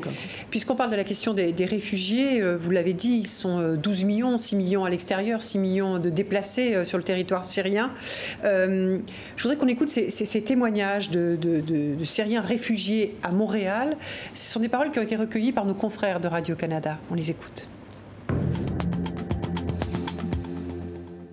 Puisqu'on 0.49 0.75
parle 0.75 0.91
de 0.91 0.95
la 0.95 1.03
question 1.03 1.33
des, 1.33 1.53
réfugiés, 1.65 2.41
euh, 2.41 2.57
vous 2.57 2.71
l'avez 2.71 2.93
dit, 2.93 3.19
ils 3.21 3.27
sont 3.27 3.75
12 3.75 4.03
euh, 4.03 4.05
millions, 4.05 4.37
6 4.37 4.55
millions 4.55 4.85
à 4.85 4.89
l'extérieur, 4.89 5.41
6 5.41 5.59
millions 5.59 5.99
de 5.99 6.09
déplacés 6.09 6.83
sur 6.85 6.97
le 6.97 7.03
territoire 7.03 7.45
syrien. 7.45 7.91
je 8.43 8.99
voudrais 9.41 9.57
qu'on 9.57 9.67
écoute 9.67 9.89
ces, 9.89 10.41
témoignages 10.41 11.09
de, 11.09 11.35
de 11.35 12.03
Syriens 12.03 12.41
réfugiés 12.41 13.15
à 13.23 13.31
Montréal. 13.31 13.97
Ce 14.33 14.53
sont 14.53 14.59
des 14.59 14.69
paroles 14.69 14.91
qui 14.91 14.99
ont 14.99 15.03
été 15.03 15.15
recueillies 15.15 15.51
par 15.51 15.65
nos 15.65 15.75
confrères 15.75 16.19
de 16.19 16.27
Radio-Canada. 16.27 16.97
On 17.09 17.15
les 17.15 17.31
écoute. 17.31 17.67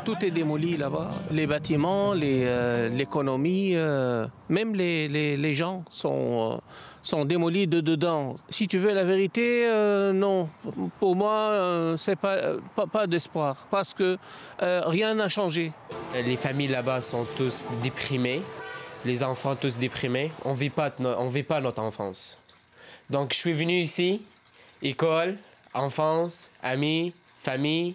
Tout 0.04 0.16
est 0.24 0.30
démoli 0.30 0.76
là-bas. 0.76 1.10
Les 1.30 1.46
bâtiments, 1.46 2.14
euh, 2.14 2.88
l'économie, 2.88 3.72
euh, 3.74 4.26
même 4.48 4.74
les, 4.74 5.54
gens 5.54 5.84
sont, 5.90 6.54
euh, 6.54 6.58
sont 7.02 7.24
démolis 7.24 7.66
de 7.66 7.80
dedans. 7.80 8.34
Si 8.48 8.68
tu 8.68 8.78
veux 8.78 8.94
la 8.94 9.04
vérité, 9.04 9.68
non. 10.14 10.48
Pour 11.00 11.16
moi, 11.16 11.94
c'est 11.96 12.16
pas, 12.16 12.38
pas, 12.92 13.06
d'espoir 13.06 13.66
parce 13.70 13.92
que 13.92 14.16
rien 14.60 15.14
n'a 15.14 15.28
changé. 15.28 15.72
Les 16.14 16.36
familles 16.36 16.68
là-bas 16.68 17.00
sont 17.00 17.26
tous 17.36 17.68
déprimées. 17.82 18.42
Les 19.04 19.22
enfants 19.22 19.56
tous 19.56 19.78
déprimés. 19.78 20.32
On 20.44 20.54
vit 20.54 20.72
on 21.00 21.28
vit 21.28 21.42
pas 21.42 21.60
notre 21.60 21.82
enfance. 21.82 22.38
Donc, 23.10 23.32
je 23.32 23.38
suis 23.38 23.52
venu 23.52 23.74
ici, 23.74 24.22
école, 24.82 25.36
enfance, 25.72 26.50
amis, 26.62 27.12
famille, 27.38 27.94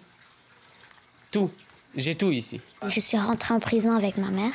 tout. 1.30 1.50
J'ai 1.96 2.14
tout 2.14 2.30
ici. 2.30 2.60
Je 2.86 3.00
suis 3.00 3.18
rentrée 3.18 3.54
en 3.54 3.60
prison 3.60 3.92
avec 3.96 4.16
ma 4.16 4.30
mère 4.30 4.52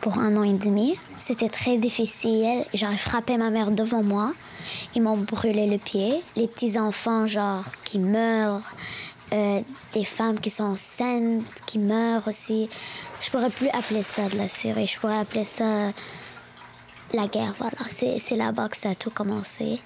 pour 0.00 0.18
un 0.18 0.36
an 0.36 0.42
et 0.42 0.52
demi. 0.52 0.96
C'était 1.18 1.48
très 1.48 1.78
difficile. 1.78 2.64
J'aurais 2.74 2.98
frappé 2.98 3.36
ma 3.36 3.50
mère 3.50 3.70
devant 3.70 4.02
moi. 4.02 4.32
Ils 4.94 5.02
m'ont 5.02 5.16
brûlé 5.16 5.66
le 5.66 5.78
pied. 5.78 6.22
Les 6.36 6.46
petits 6.46 6.78
enfants, 6.78 7.26
genre, 7.26 7.64
qui 7.84 7.98
meurent. 7.98 8.74
Euh, 9.32 9.60
des 9.92 10.04
femmes 10.04 10.40
qui 10.40 10.48
sont 10.48 10.64
enceintes, 10.64 11.44
qui 11.66 11.78
meurent 11.78 12.26
aussi. 12.26 12.70
Je 13.20 13.30
pourrais 13.30 13.50
plus 13.50 13.68
appeler 13.68 14.02
ça 14.02 14.26
de 14.28 14.38
la 14.38 14.48
Syrie. 14.48 14.86
Je 14.86 14.98
pourrais 14.98 15.18
appeler 15.18 15.44
ça 15.44 15.92
la 17.12 17.26
guerre, 17.26 17.54
voilà. 17.58 17.76
C'est 17.88 18.36
là-bas 18.36 18.68
que 18.68 18.76
ça 18.76 18.90
a 18.90 18.94
tout 18.94 19.10
commencé. 19.10 19.80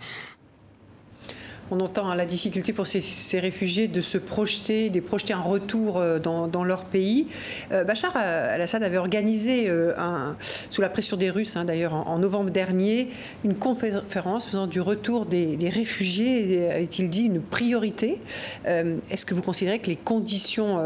On 1.72 1.80
entend 1.80 2.12
la 2.14 2.26
difficulté 2.26 2.72
pour 2.72 2.86
ces, 2.86 3.40
réfugiés 3.40 3.88
de 3.88 4.00
se 4.00 4.18
projeter, 4.18 4.90
de 4.90 5.00
projeter 5.00 5.32
un 5.32 5.40
retour 5.40 6.02
dans, 6.22 6.64
leur 6.64 6.84
pays. 6.84 7.26
Bachar 7.70 8.16
al-Assad 8.16 8.82
avait 8.82 8.98
organisé, 8.98 9.70
sous 10.70 10.82
la 10.82 10.88
pression 10.88 11.16
des 11.16 11.30
Russes 11.30 11.56
hein, 11.56 11.64
d'ailleurs, 11.64 11.94
en, 11.94 12.18
novembre 12.18 12.50
dernier, 12.50 13.08
une 13.44 13.54
conférence 13.54 14.46
faisant 14.46 14.66
du 14.66 14.80
retour 14.80 15.26
des, 15.26 15.56
réfugiés, 15.70 16.70
a-t-il 16.70 17.10
dit, 17.10 17.24
une 17.24 17.40
priorité. 17.40 18.20
Est-ce 18.66 19.24
que 19.24 19.34
vous 19.34 19.42
considérez 19.42 19.78
que 19.78 19.88
les 19.88 19.96
conditions 19.96 20.78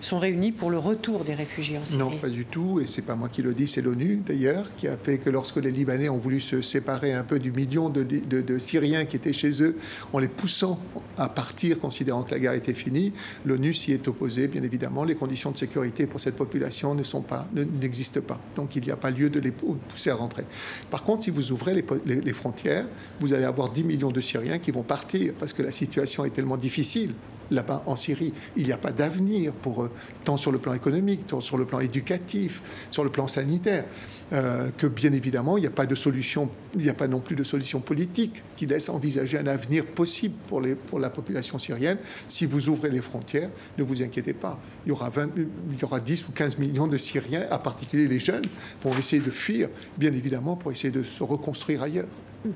sont 0.00 0.18
réunies 0.18 0.52
pour 0.52 0.70
le 0.70 0.78
retour 0.78 1.24
des 1.24 1.34
réfugiés 1.34 1.78
en 1.78 1.84
Syrie? 1.84 1.98
Non, 1.98 2.10
pas 2.10 2.28
du 2.28 2.44
tout. 2.44 2.80
Et 2.80 2.86
c'est 2.86 3.02
pas 3.02 3.16
moi 3.16 3.28
qui 3.28 3.42
le 3.42 3.54
dis, 3.54 3.66
c'est 3.66 3.82
l'ONU 3.82 4.22
d'ailleurs, 4.24 4.66
qui 4.76 4.88
a 4.88 4.96
fait 4.96 5.18
que 5.18 5.30
lorsque 5.30 5.56
les 5.56 5.70
Libanais 5.70 6.08
ont 6.08 6.18
voulu 6.18 6.40
se 6.40 6.60
séparer 6.60 7.12
un 7.12 7.24
peu 7.24 7.38
du 7.38 7.52
million 7.52 7.88
de, 7.88 8.02
de, 8.02 8.58
Syriens 8.58 9.04
qui 9.04 9.16
étaient 9.16 9.32
chez 9.32 9.62
eux, 9.62 9.76
en 10.12 10.18
les 10.18 10.27
poussant 10.28 10.78
à 11.16 11.28
partir, 11.28 11.80
considérant 11.80 12.22
que 12.22 12.30
la 12.30 12.38
guerre 12.38 12.52
était 12.52 12.74
finie, 12.74 13.12
l'ONU 13.44 13.72
s'y 13.74 13.92
est 13.92 14.06
opposée. 14.08 14.48
Bien 14.48 14.62
évidemment, 14.62 15.04
les 15.04 15.14
conditions 15.14 15.50
de 15.50 15.58
sécurité 15.58 16.06
pour 16.06 16.20
cette 16.20 16.36
population 16.36 16.94
ne 16.94 17.02
sont 17.02 17.22
pas, 17.22 17.48
n'existent 17.54 18.20
pas. 18.20 18.40
Donc 18.56 18.76
il 18.76 18.84
n'y 18.84 18.90
a 18.90 18.96
pas 18.96 19.10
lieu 19.10 19.30
de 19.30 19.40
les 19.40 19.50
pousser 19.50 20.10
à 20.10 20.14
rentrer. 20.14 20.44
Par 20.90 21.02
contre, 21.02 21.24
si 21.24 21.30
vous 21.30 21.52
ouvrez 21.52 21.74
les, 21.74 22.20
les 22.20 22.32
frontières, 22.32 22.86
vous 23.20 23.32
allez 23.32 23.44
avoir 23.44 23.70
10 23.70 23.84
millions 23.84 24.10
de 24.10 24.20
Syriens 24.20 24.58
qui 24.58 24.70
vont 24.70 24.82
partir 24.82 25.34
parce 25.38 25.52
que 25.52 25.62
la 25.62 25.72
situation 25.72 26.24
est 26.24 26.30
tellement 26.30 26.56
difficile 26.56 27.14
là-bas 27.50 27.82
en 27.86 27.96
Syrie. 27.96 28.32
Il 28.56 28.64
n'y 28.64 28.72
a 28.72 28.76
pas 28.76 28.92
d'avenir 28.92 29.52
pour 29.52 29.84
eux, 29.84 29.90
tant 30.24 30.36
sur 30.36 30.52
le 30.52 30.58
plan 30.58 30.74
économique, 30.74 31.26
tant 31.26 31.40
sur 31.40 31.56
le 31.56 31.64
plan 31.64 31.80
éducatif, 31.80 32.88
sur 32.90 33.04
le 33.04 33.10
plan 33.10 33.28
sanitaire, 33.28 33.84
euh, 34.32 34.70
que 34.76 34.86
bien 34.86 35.12
évidemment, 35.12 35.56
il 35.56 35.62
n'y 35.62 35.66
a 35.66 35.70
pas 35.70 35.86
de 35.86 35.94
solution, 35.94 36.50
il 36.74 36.80
n'y 36.80 36.88
a 36.88 36.94
pas 36.94 37.08
non 37.08 37.20
plus 37.20 37.36
de 37.36 37.42
solution 37.42 37.80
politique 37.80 38.42
qui 38.56 38.66
laisse 38.66 38.88
envisager 38.88 39.38
un 39.38 39.46
avenir 39.46 39.86
possible 39.86 40.34
pour, 40.46 40.60
les, 40.60 40.76
la 40.98 41.10
population 41.10 41.58
syrienne. 41.58 41.98
Si 42.28 42.46
vous 42.46 42.68
ouvrez 42.68 42.90
les 42.90 43.00
frontières, 43.00 43.50
ne 43.78 43.82
vous 43.82 44.02
inquiétez 44.02 44.34
pas. 44.34 44.60
Il 44.84 44.90
y 44.90 44.92
aura, 44.92 45.08
20, 45.08 45.30
il 45.36 45.80
y 45.80 45.84
aura 45.84 46.00
10 46.00 46.28
ou 46.28 46.32
15 46.32 46.58
millions 46.58 46.86
de 46.86 46.96
Syriens, 46.96 47.46
en 47.50 47.58
particulier 47.58 48.06
les 48.06 48.18
jeunes, 48.18 48.44
vont 48.82 48.96
essayer 48.96 49.22
de 49.22 49.30
fuir, 49.30 49.68
bien 49.96 50.12
évidemment, 50.12 50.56
pour 50.56 50.72
essayer 50.72 50.90
de 50.90 51.02
se 51.02 51.22
reconstruire 51.22 51.82
ailleurs. 51.82 52.06
Mhm. 52.44 52.52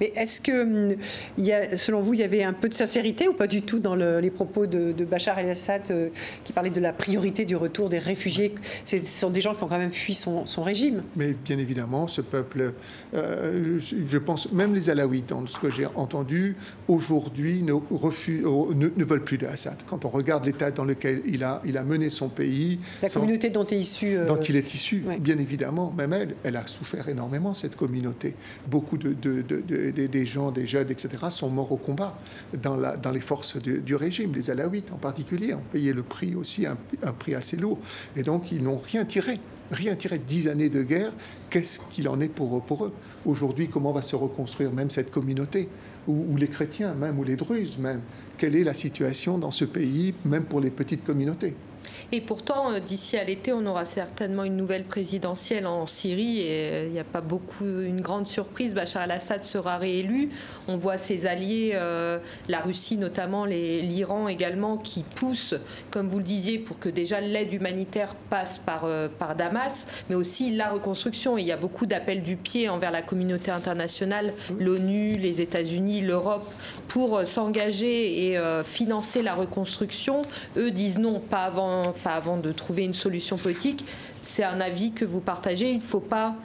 Mais 0.00 0.12
est-ce 0.16 0.40
que, 0.40 0.62
hum, 0.62 0.96
il 1.38 1.46
y 1.46 1.52
a, 1.52 1.76
selon 1.76 2.00
vous, 2.00 2.14
il 2.14 2.20
y 2.20 2.22
avait 2.22 2.44
un 2.44 2.52
peu 2.52 2.68
de 2.68 2.74
sincérité 2.74 3.28
ou 3.28 3.32
pas 3.32 3.46
du 3.46 3.62
tout 3.62 3.80
dans 3.80 3.94
les 3.94 4.30
propos 4.30 4.66
de, 4.66 4.92
Bachar 5.04 5.38
el-Assad 5.38 5.82
euh, 5.90 6.08
qui 6.44 6.52
parlait 6.52 6.70
de 6.70 6.80
la 6.80 6.92
priorité 6.92 7.44
du 7.44 7.56
retour 7.56 7.88
des 7.88 7.98
réfugiés? 7.98 8.54
Ce 8.84 8.98
sont 9.04 9.30
des 9.30 9.40
gens 9.40 9.54
qui 9.54 9.62
ont 9.62 9.68
quand 9.68 9.78
même 9.78 9.90
fui 9.90 10.14
son, 10.14 10.44
régime. 10.58 11.02
Mais 11.16 11.32
bien 11.32 11.58
évidemment, 11.58 12.06
ce 12.06 12.20
peuple, 12.20 12.72
euh, 13.14 13.78
je 13.78 14.18
pense, 14.18 14.50
même 14.52 14.74
les 14.74 14.88
Alaouites, 14.88 15.28
dans 15.28 15.46
ce 15.46 15.58
que 15.58 15.68
j'ai 15.68 15.86
entendu, 15.94 16.56
aujourd'hui 16.88 17.62
ne, 17.62 17.72
euh, 17.72 18.74
ne, 18.74 19.04
veulent 19.04 19.24
plus 19.24 19.36
de 19.36 19.46
Assad. 19.46 19.76
Quand 19.86 20.04
on 20.04 20.08
regarde 20.08 20.46
l'état 20.46 20.70
dans 20.70 20.84
lequel 20.84 21.22
il 21.26 21.44
a, 21.44 21.60
il 21.66 21.76
a 21.76 21.84
mené 21.84 22.08
son 22.08 22.28
pays. 22.28 22.78
La 23.02 23.08
communauté 23.08 23.50
dont 23.50 23.66
est 23.66 23.76
issu. 23.76 24.16
dont 24.26 24.36
il 24.36 24.56
est 24.56 24.74
issu, 24.74 25.04
bien 25.18 25.38
évidemment. 25.38 25.92
Même 25.96 26.12
elle, 26.12 26.34
elle 26.44 26.56
a 26.56 26.66
souffert 26.66 27.08
énormément, 27.08 27.52
cette 27.52 27.76
communauté. 27.76 28.34
Beaucoup 28.68 28.96
de 28.96 29.12
des 29.26 30.26
gens, 30.26 30.50
des 30.50 30.66
jeunes, 30.66 30.90
etc., 30.90 31.08
sont 31.30 31.50
morts 31.50 31.72
au 31.72 31.76
combat 31.76 32.16
dans, 32.62 33.10
les 33.12 33.20
forces 33.20 33.56
du, 33.56 33.94
régime. 33.94 34.32
Les 34.34 34.50
Alaouites 34.50 34.92
en 34.92 34.96
particulier 34.96 35.54
ont 35.54 35.62
payé 35.72 35.92
le 35.92 36.02
prix 36.02 36.34
aussi, 36.34 36.66
un, 36.66 36.76
prix 37.12 37.34
assez 37.34 37.56
lourd. 37.56 37.78
Et 38.16 38.22
donc, 38.22 38.52
ils 38.52 38.62
n'ont 38.62 38.78
rien 38.78 39.04
tiré 39.04 39.40
rien 39.70 39.96
tiré 39.96 40.18
dix 40.18 40.46
années 40.46 40.68
de 40.68 40.82
guerre, 40.82 41.10
qu'est-ce 41.48 41.80
qu'il 41.90 42.06
en 42.08 42.20
est 42.20 42.28
pour, 42.28 42.62
pour 42.62 42.84
eux? 42.84 42.92
Aujourd'hui, 43.24 43.68
comment 43.68 43.92
va 43.92 44.02
se 44.02 44.14
reconstruire 44.14 44.70
même 44.72 44.90
cette 44.90 45.10
communauté? 45.10 45.70
Ou, 46.06 46.26
ou, 46.30 46.36
les 46.36 46.48
chrétiens 46.48 46.94
même, 46.94 47.18
ou 47.18 47.24
les 47.24 47.34
druzes 47.34 47.78
même? 47.78 48.02
Quelle 48.36 48.56
est 48.56 48.62
la 48.62 48.74
situation 48.74 49.38
dans 49.38 49.50
ce 49.50 49.64
pays, 49.64 50.14
même 50.24 50.44
pour 50.44 50.60
les 50.60 50.70
petites 50.70 51.02
communautés? 51.02 51.54
Et 52.12 52.20
pourtant, 52.20 52.72
euh, 52.72 52.80
d'ici 52.80 53.16
à 53.16 53.24
l'été, 53.24 53.52
on 53.52 53.64
aura 53.66 53.84
certainement 53.84 54.44
une 54.44 54.56
nouvelle 54.56 54.84
présidentielle 54.84 55.66
en 55.66 55.86
Syrie 55.86 56.40
et 56.40 56.70
euh, 56.70 56.84
il 56.86 56.92
n'y 56.92 56.98
a 56.98 57.04
pas 57.04 57.20
beaucoup, 57.20 57.64
une 57.64 58.00
grande 58.00 58.26
surprise. 58.26 58.74
Bachar 58.74 59.02
al-Assad 59.02 59.44
sera 59.44 59.78
réélu. 59.78 60.30
On 60.68 60.76
voit 60.76 60.98
ses 60.98 61.26
alliés, 61.26 61.72
euh, 61.74 62.18
la 62.48 62.60
Russie 62.60 62.96
notamment, 62.96 63.44
l'Iran 63.44 64.28
également, 64.28 64.76
qui 64.76 65.02
poussent, 65.02 65.54
comme 65.90 66.06
vous 66.06 66.18
le 66.18 66.24
disiez, 66.24 66.58
pour 66.58 66.78
que 66.78 66.88
déjà 66.88 67.20
l'aide 67.20 67.52
humanitaire 67.52 68.14
passe 68.30 68.58
par, 68.58 68.88
par 69.18 69.34
Damas, 69.34 69.86
mais 70.08 70.14
aussi 70.14 70.54
la 70.54 70.70
reconstruction. 70.70 71.38
il 71.38 71.46
y 71.46 71.52
a 71.52 71.56
beaucoup 71.56 71.86
d'appels 71.86 72.22
du 72.22 72.36
pied 72.36 72.68
envers 72.68 72.90
la 72.90 73.02
communauté 73.02 73.50
internationale, 73.50 74.34
l'ONU, 74.58 75.12
les 75.12 75.40
États-Unis, 75.40 76.00
l'Europe, 76.00 76.50
pour 76.88 77.26
s'engager 77.26 78.30
et 78.30 78.38
financer 78.64 79.22
la 79.22 79.34
reconstruction. 79.34 80.22
Eux 80.56 80.70
disent 80.70 80.98
non, 80.98 81.20
pas 81.20 81.44
avant 81.44 81.93
pas 81.94 82.14
avant 82.14 82.36
de 82.36 82.52
trouver 82.52 82.84
une 82.84 82.94
solution 82.94 83.36
politique. 83.36 83.84
C'est 84.22 84.44
un 84.44 84.60
avis 84.60 84.92
que 84.92 85.04
vous 85.04 85.20
partagez. 85.20 85.70
Il 85.70 85.76
ne 85.76 85.82
faut 85.82 86.00
pas 86.00 86.36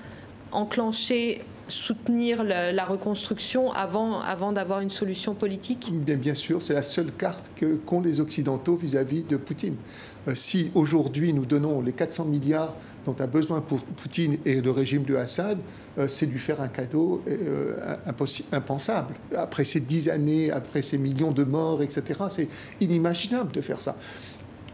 enclencher 0.52 1.41
soutenir 1.70 2.43
la, 2.43 2.86
reconstruction 2.86 3.72
avant, 3.72 4.20
avant 4.20 4.52
d'avoir 4.52 4.82
une 4.82 4.89
solution 4.89 5.36
politique 5.36 5.91
Bien, 5.93 6.36
sûr, 6.36 6.62
c'est 6.62 6.74
la 6.74 6.82
seule 6.82 7.12
carte 7.12 7.52
qu'ont 7.86 8.02
les 8.02 8.20
Occidentaux 8.20 8.76
vis-à-vis 8.76 9.24
de 9.24 9.38
Poutine. 9.38 9.76
Euh, 10.28 10.36
si 10.36 10.72
aujourd'hui 10.76 11.34
nous 11.34 11.45
donnons 11.45 11.82
les 11.82 11.93
400 11.93 12.26
milliards 12.26 12.76
dont 13.06 13.16
a 13.20 13.28
besoin 13.28 13.62
pour 13.62 13.80
Poutine 13.80 14.38
et 14.45 14.62
le 14.62 14.72
régime 14.72 15.04
de 15.04 15.16
Assad, 15.16 15.60
euh, 15.97 16.08
c'est 16.08 16.26
lui 16.26 16.39
faire 16.39 16.62
un 16.62 16.68
cadeau 16.68 17.22
euh, 17.28 17.95
impensable. 18.52 19.16
Après 19.36 19.64
ces 19.64 19.80
dix 19.80 20.10
années, 20.10 20.52
après 20.52 20.82
ces 20.82 20.97
millions 20.97 21.32
de 21.32 21.43
morts, 21.43 21.82
etc., 21.82 22.04
c'est 22.30 22.50
inimaginable 22.82 23.52
de 23.52 23.62
faire 23.62 23.82
ça 23.82 23.95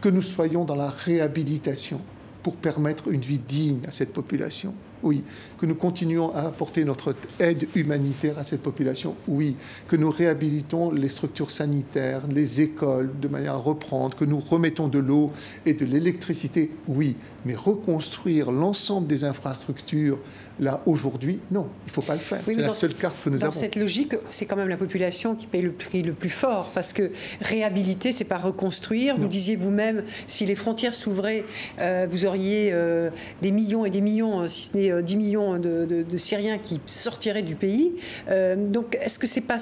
que 0.00 0.08
nous 0.08 0.22
soyons 0.22 0.64
dans 0.64 0.76
la 0.76 0.88
réhabilitation 0.88 2.00
pour 2.42 2.56
permettre 2.56 3.08
une 3.08 3.20
vie 3.20 3.38
digne 3.38 3.80
à 3.86 3.90
cette 3.90 4.12
population. 4.12 4.74
Oui. 5.02 5.22
Que 5.58 5.66
nous 5.66 5.74
continuons 5.74 6.34
à 6.34 6.42
apporter 6.42 6.84
notre 6.84 7.14
aide 7.38 7.68
humanitaire 7.74 8.38
à 8.38 8.44
cette 8.44 8.62
population. 8.62 9.16
Oui. 9.28 9.56
Que 9.88 9.96
nous 9.96 10.10
réhabilitons 10.10 10.90
les 10.90 11.08
structures 11.08 11.50
sanitaires, 11.50 12.22
les 12.30 12.60
écoles, 12.60 13.10
de 13.20 13.28
manière 13.28 13.54
à 13.54 13.58
reprendre. 13.58 14.16
Que 14.16 14.24
nous 14.24 14.38
remettons 14.38 14.88
de 14.88 14.98
l'eau 14.98 15.32
et 15.64 15.74
de 15.74 15.84
l'électricité. 15.84 16.70
Oui. 16.88 17.16
Mais 17.44 17.54
reconstruire 17.54 18.50
l'ensemble 18.50 19.06
des 19.06 19.24
infrastructures, 19.24 20.18
là, 20.58 20.82
aujourd'hui, 20.86 21.38
non. 21.50 21.66
Il 21.84 21.88
ne 21.88 21.92
faut 21.92 22.02
pas 22.02 22.14
le 22.14 22.20
faire. 22.20 22.40
c'est 22.44 22.56
la 22.56 22.70
seule 22.70 22.94
carte 22.94 23.16
que 23.24 23.30
nous 23.30 23.36
avons. 23.36 23.46
Dans 23.46 23.52
cette 23.52 23.76
logique, 23.76 24.14
c'est 24.30 24.46
quand 24.46 24.56
même 24.56 24.68
la 24.68 24.76
population 24.76 25.34
qui 25.34 25.46
paye 25.46 25.62
le 25.62 25.72
prix 25.72 26.02
le 26.02 26.12
plus 26.12 26.30
fort. 26.30 26.70
Parce 26.74 26.92
que 26.92 27.10
réhabiliter, 27.40 28.12
c'est 28.12 28.24
pas 28.24 28.38
reconstruire. 28.38 29.16
Vous 29.16 29.28
disiez 29.28 29.56
vous-même, 29.56 30.04
si 30.26 30.46
les 30.46 30.54
frontières 30.54 30.94
s'ouvraient, 30.94 31.44
euh, 31.80 32.06
vous 32.10 32.26
auriez 32.26 32.70
euh, 32.72 33.10
des 33.42 33.50
millions 33.50 33.84
et 33.84 33.90
des 33.90 34.00
millions, 34.00 34.46
si 34.46 34.70
ce 34.70 34.76
n'est 34.76 34.85
10 34.90 35.14
euh, 35.14 35.18
millions 35.18 35.58
de, 35.58 36.04
Syriens 36.16 36.58
qui 36.58 36.80
sortiraient 36.86 37.42
du 37.42 37.54
pays. 37.54 37.92
Euh, 38.28 38.56
donc, 38.56 38.96
est-ce 39.00 39.18
que 39.18 39.26
c'est 39.26 39.42
pas 39.42 39.58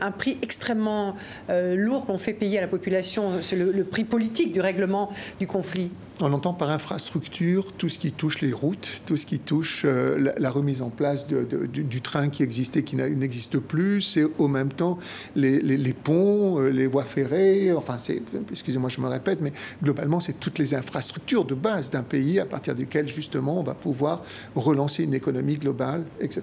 un 0.00 0.10
prix 0.10 0.38
extrêmement 0.42 1.14
euh, 1.50 1.74
lourd 1.76 2.06
qu'on 2.06 2.18
fait 2.18 2.32
payer 2.32 2.58
à 2.58 2.60
la 2.60 2.68
population? 2.68 3.30
Le, 3.52 3.84
prix 3.84 4.04
politique 4.04 4.52
du 4.52 4.60
règlement 4.60 5.10
du 5.38 5.46
conflit 5.46 5.90
on 6.20 6.32
entend 6.32 6.52
par 6.52 6.70
infrastructure 6.70 7.72
tout 7.72 7.88
ce 7.88 7.98
qui 7.98 8.12
touche 8.12 8.40
les 8.40 8.52
routes, 8.52 9.02
tout 9.06 9.16
ce 9.16 9.26
qui 9.26 9.38
touche 9.38 9.84
la, 9.84 10.50
remise 10.50 10.82
en 10.82 10.90
place 10.90 11.26
du, 11.26 12.00
train 12.00 12.28
qui 12.28 12.42
existait, 12.42 12.82
qui 12.82 12.96
n'existe 12.96 13.58
plus. 13.58 14.02
C'est 14.02 14.24
au 14.38 14.48
même 14.48 14.72
temps 14.72 14.98
les, 15.34 15.94
ponts, 15.94 16.60
les 16.60 16.86
voies 16.86 17.04
ferrées. 17.04 17.72
Enfin, 17.72 17.98
c'est, 17.98 18.22
excusez-moi, 18.50 18.90
je 18.90 19.00
me 19.00 19.08
répète, 19.08 19.40
mais 19.40 19.52
globalement, 19.82 20.20
c'est 20.20 20.38
toutes 20.38 20.58
les 20.58 20.74
infrastructures 20.74 21.44
de 21.44 21.54
base 21.54 21.90
d'un 21.90 22.02
pays 22.02 22.38
à 22.38 22.44
partir 22.44 22.74
duquel 22.74 23.08
justement 23.08 23.58
on 23.58 23.62
va 23.62 23.74
pouvoir 23.74 24.22
relancer 24.54 25.04
une 25.04 25.14
économie 25.14 25.54
globale, 25.54 26.04
etc. 26.20 26.42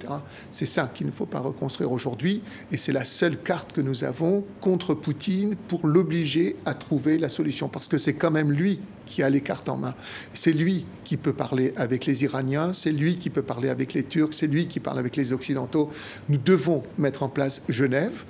C'est 0.51 0.65
ça 0.65 0.91
qu'il 0.93 1.07
ne 1.07 1.11
faut 1.11 1.26
pas 1.26 1.39
reconstruire 1.39 1.91
aujourd'hui, 1.91 2.41
et 2.72 2.78
c'est 2.78 2.91
la 2.91 3.05
seule 3.05 3.38
carte 3.38 3.72
que 3.72 3.82
nous 3.82 4.03
avons 4.03 4.43
contre 4.61 4.93
Poutine 4.93 5.55
pour 5.67 5.88
l'obliger 5.88 6.55
à 6.65 6.74
trouver 6.74 7.17
la 7.17 7.30
solution, 7.30 7.70
parce 7.70 7.88
que 7.88 7.97
c'est 7.97 8.13
quand 8.13 8.32
même 8.32 8.51
lui 8.51 8.80
qui 9.05 9.24
a 9.24 9.30
les 9.30 9.41
cartes 9.41 9.59
en 9.68 9.78
main. 9.78 9.93
C'est 10.34 10.53
lui 10.53 10.86
qui 11.03 11.18
peut 11.18 11.34
parler 11.34 11.74
avec 11.76 12.05
les 12.05 12.24
Iraniens, 12.24 12.72
c'est 12.74 12.91
lui 12.91 13.18
qui 13.18 13.30
peut 13.30 13.41
parler 13.41 13.70
avec 13.70 13.93
les 13.93 14.03
Turcs, 14.03 14.34
c'est 14.34 14.47
lui 14.47 14.68
qui 14.68 14.80
parle 14.80 14.99
avec 14.99 15.16
les 15.16 15.34
Occidentaux. 15.34 15.89
Nous 16.30 16.38
devons 16.38 16.84
mettre 16.97 17.24
en 17.24 17.30
place 17.30 17.64
Genève, 17.68 18.26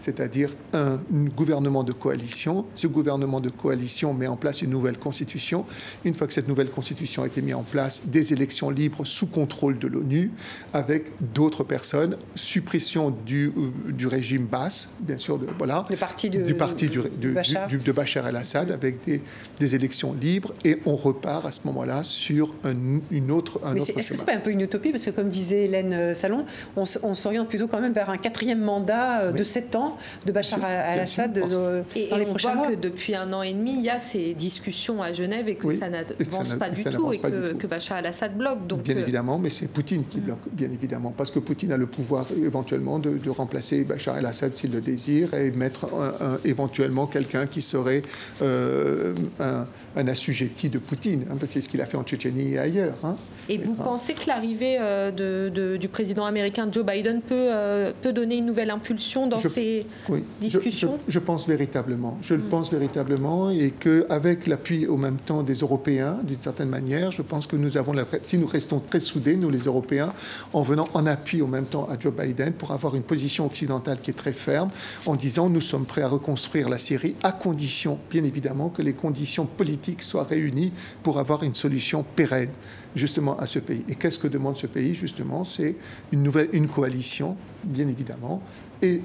c'est-à-dire 0.00 0.50
un 0.72 0.98
gouvernement 1.36 1.82
de 1.82 1.92
coalition. 1.92 2.66
Ce 2.74 2.86
gouvernement 2.86 3.40
de 3.40 3.50
coalition 3.50 4.14
met 4.14 4.26
en 4.26 4.36
place 4.36 4.62
une 4.62 4.70
nouvelle 4.70 4.98
constitution. 4.98 5.64
Une 6.04 6.14
fois 6.14 6.26
que 6.26 6.32
cette 6.32 6.48
nouvelle 6.48 6.70
constitution 6.70 7.22
a 7.22 7.26
été 7.26 7.42
mise 7.42 7.54
en 7.54 7.62
place, 7.62 8.02
des 8.06 8.32
élections 8.32 8.70
libres 8.70 9.04
sous 9.04 9.26
contrôle 9.26 9.78
de 9.78 9.86
l'ONU, 9.86 10.30
avec 10.72 11.12
d'autres 11.34 11.64
personnes, 11.64 12.16
suppression 12.34 13.10
du, 13.10 13.52
euh, 13.56 13.92
du 13.92 14.06
régime 14.06 14.46
basse, 14.46 14.94
bien 15.00 15.18
sûr, 15.18 15.38
de, 15.38 15.46
voilà, 15.58 15.86
parti 15.98 16.30
de, 16.30 16.42
du 16.42 16.54
parti 16.54 16.88
du, 16.88 17.00
de 17.00 17.92
Bachar 17.92 18.26
el-Assad, 18.28 18.70
avec 18.70 19.04
des, 19.04 19.22
des 19.58 19.74
élections 19.74 20.14
libres 20.14 20.45
libre 20.46 20.54
et 20.64 20.78
on 20.86 20.96
repart 20.96 21.46
à 21.46 21.52
ce 21.52 21.60
moment-là 21.64 22.02
sur 22.02 22.54
une 22.64 23.30
autre, 23.30 23.60
un 23.64 23.74
Mais 23.74 23.80
autre 23.80 23.90
est-ce 23.90 23.92
que 23.96 24.02
chemin. 24.02 24.18
c'est 24.18 24.24
pas 24.26 24.34
un 24.34 24.40
peu 24.40 24.50
une 24.50 24.60
utopie? 24.60 24.90
Parce 24.90 25.04
que 25.04 25.10
comme 25.10 25.28
disait 25.28 25.64
Hélène 25.64 25.92
euh, 25.92 26.14
Salon, 26.14 26.44
on, 26.76 26.84
s'oriente 27.14 27.48
plutôt 27.48 27.68
quand 27.68 27.80
même 27.80 27.92
vers 27.92 28.10
un 28.10 28.16
quatrième 28.16 28.60
mandat 28.60 29.20
euh, 29.22 29.32
de 29.32 29.38
Oui. 29.38 29.44
7 29.44 29.74
ans 29.76 29.96
de 30.26 30.32
Bachar 30.32 30.60
al-Assad 30.64 31.38
euh, 31.38 31.82
Et, 31.94 32.08
dans 32.08 32.16
et 32.16 32.20
les 32.20 32.26
on 32.26 32.30
prochains 32.30 32.54
voit 32.54 32.62
mois. 32.68 32.70
que 32.76 32.80
depuis 32.80 33.14
un 33.14 33.32
an 33.32 33.42
et 33.42 33.52
demi, 33.52 33.74
il 33.78 33.82
y 33.84 33.90
a 33.90 33.98
ces 33.98 34.34
discussions 34.34 35.02
à 35.02 35.12
Genève 35.12 35.48
et 35.48 35.54
que 35.56 35.66
Oui, 35.66 35.76
ça 35.76 35.88
n'avance 35.88 36.54
pas 36.54 36.70
du 36.70 36.82
ça 36.82 36.90
tout 36.90 37.12
et 37.12 37.18
pas 37.18 37.30
du 37.30 37.54
que, 37.56 37.66
Bachar 37.66 37.98
al-Assad 37.98 38.36
bloque. 38.36 38.66
Donc, 38.66 38.82
Bien 38.82 38.96
euh, 38.96 39.00
évidemment, 39.00 39.38
mais 39.38 39.50
c'est 39.50 39.68
Poutine 39.68 40.04
qui 40.06 40.20
bloque, 40.20 40.38
bien 40.52 40.70
évidemment, 40.70 41.12
parce 41.16 41.30
que 41.30 41.38
Poutine 41.38 41.72
a 41.72 41.76
le 41.76 41.86
pouvoir 41.86 42.26
éventuellement 42.44 42.98
de, 42.98 43.10
de 43.16 43.30
remplacer 43.30 43.84
Bachar 43.84 44.18
el-Assad 44.18 44.56
s'il 44.56 44.72
le 44.72 44.80
désire 44.80 45.34
et 45.34 45.50
mettre 45.50 45.86
un- 45.94 46.26
un- 46.34 46.38
éventuellement 46.44 47.06
quelqu'un 47.06 47.46
qui 47.46 47.62
serait 47.62 48.02
euh, 48.42 49.14
un, 49.40 49.66
un 49.96 50.08
assujetti 50.08 50.35
de 50.44 50.78
Poutine. 50.78 51.22
hein, 51.30 51.36
parce 51.38 51.52
que 51.52 51.54
c'est 51.54 51.60
ce 51.60 51.68
qu'il 51.68 51.80
a 51.80 51.86
fait 51.86 51.96
en 51.96 52.02
Tchétchénie 52.02 52.52
et 52.52 52.58
ailleurs. 52.58 52.94
hein. 53.04 53.16
Et 53.48 53.58
vous 53.58 53.72
D'accord. 53.72 53.92
pensez 53.92 54.14
que 54.14 54.26
l'arrivée 54.26 54.76
euh, 54.80 55.10
de- 55.10 55.48
de- 55.54 55.76
du 55.76 55.88
président 55.88 56.24
américain 56.26 56.68
Joe 56.70 56.84
Biden 56.84 57.20
peut, 57.22 57.34
euh, 57.34 57.92
peut 58.02 58.12
donner 58.12 58.36
une 58.38 58.46
nouvelle 58.46 58.70
impulsion 58.70 59.26
dans 59.26 59.38
Je- 59.38 59.48
ces 59.48 59.86
Oui, 60.08 60.24
discussions 60.40 60.98
je, 61.06 61.12
je 61.12 61.18
pense 61.20 61.46
véritablement. 61.46 62.18
Je 62.22 62.34
le 62.34 62.42
pense 62.42 62.70
véritablement 62.72 63.50
et 63.50 63.70
qu'avec 63.70 64.46
l'appui 64.46 64.86
au 64.86 64.96
même 64.96 65.16
temps 65.16 65.42
des 65.42 65.54
Européens, 65.54 66.18
d'une 66.24 66.40
certaine 66.40 66.68
manière, 66.68 67.12
je 67.12 67.22
pense 67.22 67.46
que 67.46 67.56
nous 67.56 67.76
avons 67.76 67.92
la, 67.92 68.04
si 68.24 68.36
nous 68.38 68.46
restons 68.46 68.80
très 68.80 69.00
soudés, 69.00 69.36
nous 69.36 69.50
les 69.50 69.60
Européens, 69.64 70.12
en 70.52 70.60
venant 70.62 70.88
en 70.94 71.06
appui 71.06 71.40
au 71.40 71.46
même 71.46 71.66
temps 71.66 71.88
à 71.88 71.98
Joe 71.98 72.12
Biden 72.12 72.52
pour 72.52 72.72
avoir 72.72 72.94
une 72.96 73.02
position 73.02 73.46
occidentale 73.46 73.98
qui 74.02 74.10
est 74.10 74.14
très 74.14 74.32
ferme, 74.32 74.70
en 75.06 75.14
disant 75.14 75.48
nous 75.48 75.60
sommes 75.60 75.84
prêts 75.86 76.02
à 76.02 76.08
reconstruire 76.08 76.68
la 76.68 76.78
Syrie 76.78 77.14
à 77.22 77.32
condition, 77.32 77.98
bien 78.10 78.24
évidemment, 78.24 78.68
que 78.70 78.82
les 78.82 78.92
conditions 78.92 79.46
politiques 79.46 80.02
soient 80.02 80.25
réunies 80.26 80.72
pour 81.02 81.18
avoir 81.18 81.42
une 81.42 81.54
solution 81.54 82.04
pérenne 82.14 82.50
justement 82.94 83.38
à 83.38 83.46
ce 83.46 83.58
pays. 83.58 83.84
Et 83.88 83.94
qu'est-ce 83.94 84.18
que 84.18 84.28
demande 84.28 84.56
ce 84.56 84.66
pays 84.66 84.94
justement? 84.94 85.44
C'est 85.44 85.76
une 86.12 86.22
nouvelle, 86.22 86.48
une 86.52 86.68
coalition, 86.68 87.36
bien 87.64 87.88
évidemment, 87.88 88.42
et 88.82 89.00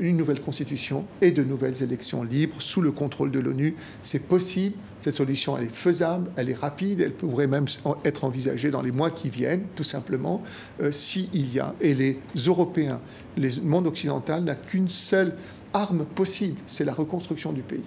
une 0.00 0.16
nouvelle 0.16 0.40
constitution 0.40 1.04
et 1.20 1.30
de 1.30 1.44
nouvelles 1.44 1.82
élections 1.82 2.22
libres 2.22 2.60
sous 2.60 2.80
le 2.80 2.90
contrôle 2.90 3.30
de 3.30 3.38
l'ONU. 3.38 3.76
C'est 4.02 4.26
possible, 4.26 4.74
cette 5.00 5.14
solution 5.14 5.56
elle 5.56 5.64
est 5.64 5.74
faisable, 5.74 6.30
elle 6.36 6.50
est 6.50 6.58
rapide, 6.58 7.00
elle 7.00 7.12
pourrait 7.12 7.46
même 7.46 7.66
être 8.04 8.24
envisagée 8.24 8.70
dans 8.70 8.82
les 8.82 8.92
mois 8.92 9.10
qui 9.10 9.28
viennent, 9.28 9.64
tout 9.76 9.84
simplement, 9.84 10.42
euh, 10.80 10.90
s'il 10.90 11.54
y 11.54 11.60
a. 11.60 11.74
Et 11.80 11.94
les 11.94 12.18
Européens, 12.46 13.00
le 13.36 13.48
monde 13.62 13.86
occidental 13.86 14.42
n'a 14.44 14.54
qu'une 14.54 14.88
seule 14.88 15.36
arme 15.72 16.04
possible, 16.04 16.58
c'est 16.66 16.84
la 16.84 16.94
reconstruction 16.94 17.52
du 17.52 17.62
pays, 17.62 17.84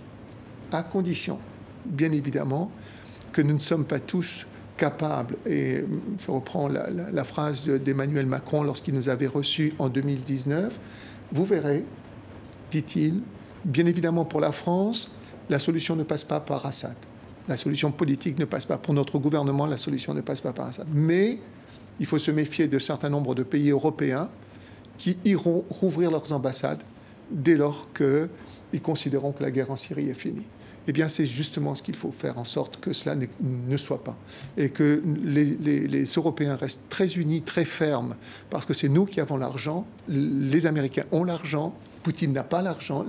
à 0.71 0.83
condition, 0.83 1.39
bien 1.85 2.11
évidemment, 2.11 2.71
que 3.31 3.41
nous 3.41 3.53
ne 3.53 3.59
sommes 3.59 3.85
pas 3.85 3.99
tous 3.99 4.47
capables, 4.77 5.35
et 5.45 5.83
je 6.19 6.31
reprends 6.31 6.67
la, 6.69 7.23
phrase 7.23 7.63
de- 7.65 7.77
d'Emmanuel 7.77 8.25
Macron 8.25 8.63
lorsqu'il 8.63 8.93
nous 8.93 9.09
avait 9.09 9.27
reçus 9.27 9.73
en 9.77 9.89
2019, 9.89 10.79
vous 11.31 11.45
verrez, 11.45 11.85
dit-il, 12.71 13.21
bien 13.65 13.85
évidemment 13.85 14.25
pour 14.25 14.39
la 14.39 14.51
France, 14.51 15.11
la 15.49 15.59
solution 15.59 15.95
ne 15.95 16.03
passe 16.03 16.23
pas 16.23 16.39
par 16.39 16.65
Assad. 16.65 16.95
La 17.47 17.57
solution 17.57 17.91
politique 17.91 18.37
ne 18.39 18.45
passe 18.45 18.65
pas. 18.65 18.77
Pour 18.77 18.93
notre 18.93 19.17
gouvernement, 19.19 19.65
la 19.65 19.77
solution 19.77 20.13
ne 20.13 20.21
passe 20.21 20.39
pas 20.41 20.53
par 20.53 20.67
Assad. 20.67 20.87
Mais 20.93 21.39
il 21.99 22.05
faut 22.05 22.19
se 22.19 22.29
méfier 22.31 22.67
de 22.67 22.77
certains 22.79 23.09
nombres 23.09 23.33
de 23.35 23.43
pays 23.43 23.71
européens 23.71 24.29
qui 24.97 25.17
iront 25.25 25.65
rouvrir 25.69 26.11
leurs 26.11 26.31
ambassades 26.31 26.83
dès 27.31 27.55
lors 27.55 27.87
qu'ils 27.93 28.81
considéreront 28.81 29.31
que 29.31 29.43
la 29.43 29.51
guerre 29.51 29.71
en 29.71 29.75
Syrie 29.75 30.09
est 30.09 30.13
finie. 30.13 30.45
Eh 30.87 30.91
bien, 30.91 31.07
c'est 31.07 31.25
justement 31.25 31.75
ce 31.75 31.83
qu'il 31.83 31.95
faut 31.95 32.11
faire 32.11 32.39
en 32.39 32.43
sorte 32.45 32.79
que 32.79 32.93
cela 32.93 33.15
ne, 33.15 33.77
soit 33.77 34.03
pas. 34.03 34.17
Et 34.57 34.69
que 34.69 35.03
les, 35.23 35.43
les- 35.45 35.87
les 35.87 36.03
Européens 36.05 36.55
restent 36.55 36.89
très 36.89 37.07
unis, 37.17 37.41
très 37.43 37.65
fermes, 37.65 38.15
parce 38.49 38.65
que 38.65 38.73
c'est 38.73 38.89
nous 38.89 39.05
qui 39.05 39.19
avons 39.21 39.37
l'argent, 39.37 39.85
les 40.07 40.65
Américains 40.65 41.03
ont 41.11 41.23
l'argent, 41.23 41.75
Poutine 42.01 42.31
n'a 42.31 42.45
pas 42.45 42.61
l'argent, 42.61 43.05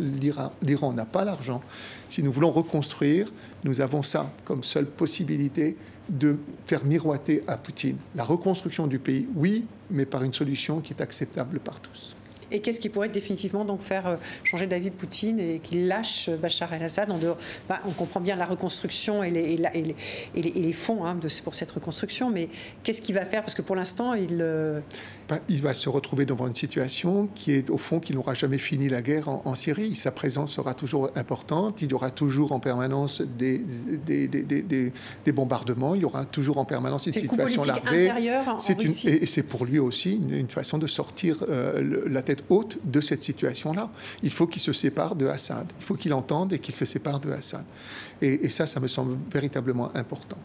l'Iran 0.62 0.92
n'a 0.92 1.04
pas 1.06 1.24
l'argent. 1.24 1.62
Si 2.08 2.22
nous 2.24 2.32
voulons 2.32 2.50
reconstruire, 2.50 3.32
nous 3.64 3.80
avons 3.80 4.02
ça 4.02 4.30
comme 4.44 4.64
seule 4.64 4.86
possibilité 4.86 5.76
de 6.08 6.36
faire 6.66 6.84
miroiter 6.84 7.44
à 7.46 7.56
Poutine 7.56 7.96
la 8.16 8.24
reconstruction 8.24 8.88
du 8.88 8.98
pays, 8.98 9.28
oui, 9.36 9.64
mais 9.90 10.06
par 10.06 10.24
une 10.24 10.32
solution 10.32 10.80
qui 10.80 10.92
est 10.92 11.00
acceptable 11.00 11.60
par 11.60 11.78
tous. 11.80 12.16
Et 12.50 12.60
qu'est-ce 12.60 12.80
qui 12.80 12.88
pourrait 12.88 13.08
définitivement 13.08 13.64
donc 13.64 13.80
faire 13.80 14.06
euh, 14.06 14.16
changer 14.44 14.66
d'avis 14.66 14.90
Poutine 14.90 15.38
et 15.38 15.60
qu'il 15.60 15.86
lâche 15.86 16.28
euh, 16.28 16.36
Bachar 16.36 16.72
el-Assad 16.72 17.12
Bah, 17.68 17.80
On 17.86 17.90
comprend 17.92 18.20
bien 18.20 18.36
la 18.36 18.46
reconstruction 18.46 19.22
et 19.22 19.30
les, 19.30 20.72
fonds 20.72 21.04
pour 21.44 21.54
cette 21.54 21.70
reconstruction, 21.70 22.30
mais 22.30 22.48
qu'est-ce 22.82 23.02
qu'il 23.02 23.14
va 23.14 23.24
faire? 23.24 23.42
Parce 23.42 23.54
que 23.54 23.62
pour 23.62 23.76
l'instant, 23.76 24.14
il. 24.14 24.44
Il 25.48 25.62
va 25.62 25.74
se 25.74 25.88
retrouver 25.88 26.24
devant 26.26 26.46
une 26.48 26.54
situation 26.54 27.28
qui 27.34 27.52
est 27.52 27.70
au 27.70 27.78
fond 27.78 28.00
qu'il 28.00 28.16
n'aura 28.16 28.34
jamais 28.34 28.58
fini 28.58 28.88
la 28.88 29.02
guerre 29.02 29.28
en, 29.28 29.42
en 29.44 29.54
Syrie. 29.54 29.94
Sa 29.94 30.10
présence 30.10 30.52
sera 30.52 30.74
toujours 30.74 31.10
importante. 31.16 31.82
Il 31.82 31.90
y 31.90 31.94
aura 31.94 32.10
toujours 32.10 32.52
en 32.52 32.60
permanence 32.60 33.20
des, 33.22 33.58
des, 33.58 34.28
des- 34.28 34.42
des- 34.42 34.62
des- 34.62 34.92
des 35.24 35.32
bombardements. 35.32 35.94
Il 35.94 36.02
y 36.02 36.04
aura 36.04 36.24
toujours 36.24 36.58
en 36.58 36.64
permanence 36.64 37.06
une 37.06 37.12
situation 37.22 37.62
larvée. 37.84 38.08
C'est 38.60 38.74
une- 38.82 38.90
et 39.10 39.22
et 39.22 39.26
c'est 39.26 39.42
pour 39.42 39.64
lui 39.64 39.78
aussi 39.78 40.16
une, 40.16 40.34
une 40.34 40.48
façon 40.50 40.78
de 40.78 40.86
sortir 40.86 41.44
euh, 41.48 41.80
le- 41.80 42.04
la 42.08 42.22
tête 42.22 42.42
haute 42.48 42.78
de 42.84 43.00
cette 43.00 43.22
situation-là. 43.22 43.90
Il 44.22 44.30
faut 44.30 44.46
qu'il 44.46 44.62
se 44.62 44.72
sépare 44.72 45.14
de 45.16 45.26
Assad. 45.26 45.66
Il 45.78 45.84
faut 45.84 45.94
qu'il 45.94 46.12
entende 46.14 46.52
et 46.52 46.58
qu'il 46.58 46.74
se 46.74 46.84
sépare 46.84 47.20
de 47.20 47.30
Assad. 47.30 47.64
Et, 48.22 48.46
et 48.46 48.50
ça, 48.50 48.66
ça 48.66 48.80
me 48.80 48.88
semble 48.88 49.16
véritablement 49.32 49.90
important. 49.96 50.38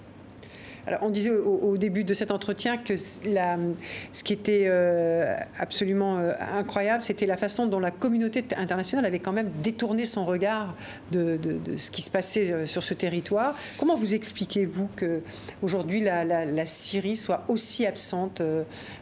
On 1.02 1.10
disait 1.10 1.32
au, 1.32 1.78
début 1.78 2.04
de 2.04 2.14
cet 2.14 2.32
entretien 2.32 2.78
que 2.78 2.96
ce 2.98 4.24
qui 4.24 4.34
était 4.34 4.66
euh, 4.68 5.36
absolument 5.58 6.18
euh, 6.18 6.34
incroyable, 6.54 7.02
c'était 7.02 7.26
la 7.26 7.38
façon 7.38 7.66
dont 7.66 7.80
la 7.80 7.92
communauté 7.92 8.46
internationale 8.56 9.06
avait 9.06 9.20
quand 9.20 9.32
même 9.32 9.50
détourné 9.64 10.06
son 10.06 10.26
regard 10.26 10.76
de, 11.12 11.40
ce 11.78 11.90
qui 11.90 12.02
se 12.02 12.12
passait 12.12 12.52
euh, 12.52 12.66
sur 12.66 12.84
ce 12.84 12.94
territoire. 12.94 13.58
Comment 13.80 13.96
vous 13.96 14.14
expliquez-vous 14.14 14.90
que 14.96 15.22
aujourd'hui 15.64 16.02
la, 16.02 16.66
Syrie 16.66 17.16
soit 17.16 17.44
aussi 17.48 17.86
absente 17.86 18.42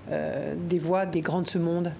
des 0.09 0.79
voix 0.79 1.05
des 1.05 1.21
grands 1.21 1.41
de 1.41 1.47
ce 1.47 1.57
monde? 1.57 1.93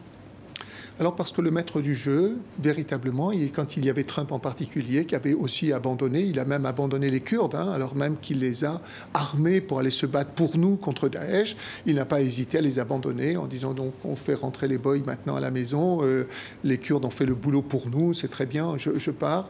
Alors 0.99 1.15
parce 1.15 1.31
que 1.31 1.41
le 1.41 1.49
maître 1.49 1.81
du 1.81 1.95
jeu, 1.95 2.37
véritablement, 2.61 3.31
et 3.31 3.49
quand 3.49 3.77
il 3.77 3.85
y 3.85 3.89
avait 3.89 4.03
Trump 4.03 4.31
en 4.31 4.37
particulier, 4.37 5.05
qui 5.05 5.15
avait 5.15 5.33
aussi 5.33 5.73
abandonné, 5.73 6.21
il 6.21 6.39
a 6.39 6.45
même 6.45 6.67
abandonné 6.67 7.09
les 7.09 7.19
Kurdes, 7.19 7.55
hein, 7.55 7.71
alors 7.73 7.95
même 7.95 8.17
qu'il 8.21 8.39
les 8.39 8.63
a 8.63 8.79
armés 9.15 9.59
pour 9.59 9.79
aller 9.79 9.89
se 9.89 10.05
battre 10.05 10.29
pour 10.31 10.55
nous 10.59 10.75
contre 10.75 11.09
Daesh, 11.09 11.55
il 11.87 11.95
n'a 11.95 12.05
pas 12.05 12.21
hésité 12.21 12.59
à 12.59 12.61
les 12.61 12.77
abandonner 12.77 13.37
en 13.37 13.47
disant 13.47 13.73
donc 13.73 13.93
on 14.05 14.15
fait 14.15 14.35
rentrer 14.35 14.67
les 14.67 14.77
boys 14.77 14.99
maintenant 15.03 15.35
à 15.35 15.39
la 15.39 15.49
maison, 15.49 16.03
euh, 16.03 16.27
les 16.63 16.77
Kurdes 16.77 17.05
ont 17.05 17.09
fait 17.09 17.25
le 17.25 17.33
boulot 17.33 17.63
pour 17.63 17.89
nous, 17.89 18.13
c'est 18.13 18.29
très 18.29 18.45
bien, 18.45 18.75
je, 18.77 19.11
pars. 19.11 19.49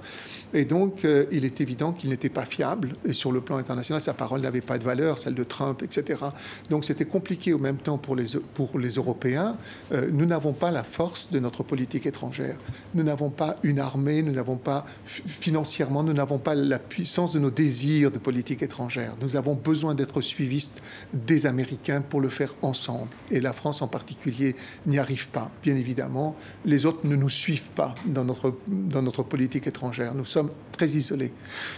Et 0.54 0.64
donc 0.64 1.04
euh, 1.04 1.26
il 1.30 1.44
est 1.44 1.60
évident 1.60 1.92
qu'il 1.92 2.10
n'était 2.10 2.30
pas 2.30 2.46
fiable, 2.46 2.96
et 3.06 3.12
sur 3.12 3.34
le 3.34 3.42
plan 3.42 3.58
international, 3.58 4.00
sa 4.00 4.14
parole 4.14 4.40
n'avait 4.40 4.62
pas 4.62 4.78
de 4.78 4.84
valeur, 4.86 5.18
celle 5.18 5.36
de 5.36 5.44
Trump, 5.44 5.84
etc. 5.84 6.22
Donc 6.70 6.86
c'était 6.86 7.06
compliqué 7.06 7.52
au 7.52 7.60
même 7.60 7.78
temps 7.78 7.98
pour 7.98 8.16
les, 8.16 8.28
pour 8.54 8.80
les 8.80 8.92
Européens. 8.92 9.58
Euh, 9.92 10.08
nous 10.10 10.26
n'avons 10.26 10.54
pas 10.54 10.72
la 10.72 10.84
force 10.84 11.32
de 11.34 11.40
notre 11.40 11.64
politique 11.64 12.06
étrangère. 12.06 12.58
Nous 12.94 13.04
n'avons 13.04 13.30
pas 13.30 13.58
une 13.64 13.80
armée, 13.80 14.22
nous 14.22 14.32
n'avons 14.32 14.58
pas 14.58 14.86
financièrement, 15.06 16.04
nous 16.04 16.14
n'avons 16.14 16.38
pas 16.38 16.56
la 16.56 16.80
puissance 16.80 17.34
de 17.34 17.40
nos 17.40 17.52
désirs 17.52 18.12
de 18.12 18.20
politique 18.20 18.62
étrangère. 18.62 19.16
Nous 19.22 19.36
avons 19.36 19.56
besoin 19.56 19.96
d'être 19.96 20.22
suivistes 20.22 20.82
des 21.14 21.46
Américains 21.46 22.02
pour 22.02 22.22
le 22.22 22.30
faire 22.30 22.56
ensemble. 22.62 23.10
Et 23.32 23.42
la 23.42 23.54
France 23.54 23.82
en 23.82 23.88
particulier 23.88 24.56
n'y 24.86 25.00
arrive 25.00 25.30
pas, 25.30 25.52
bien 25.62 25.76
évidemment. 25.76 26.36
Les 26.66 26.86
autres 26.86 27.06
ne 27.06 27.16
nous 27.16 27.30
suivent 27.30 27.72
pas 27.72 27.96
dans 28.06 28.26
notre, 28.26 28.56
dans 28.68 29.02
notre 29.02 29.24
politique 29.24 29.68
étrangère. 29.68 30.16
Nous 30.16 30.26
sommes 30.26 30.52
très 30.72 30.88
isolés. 30.88 31.34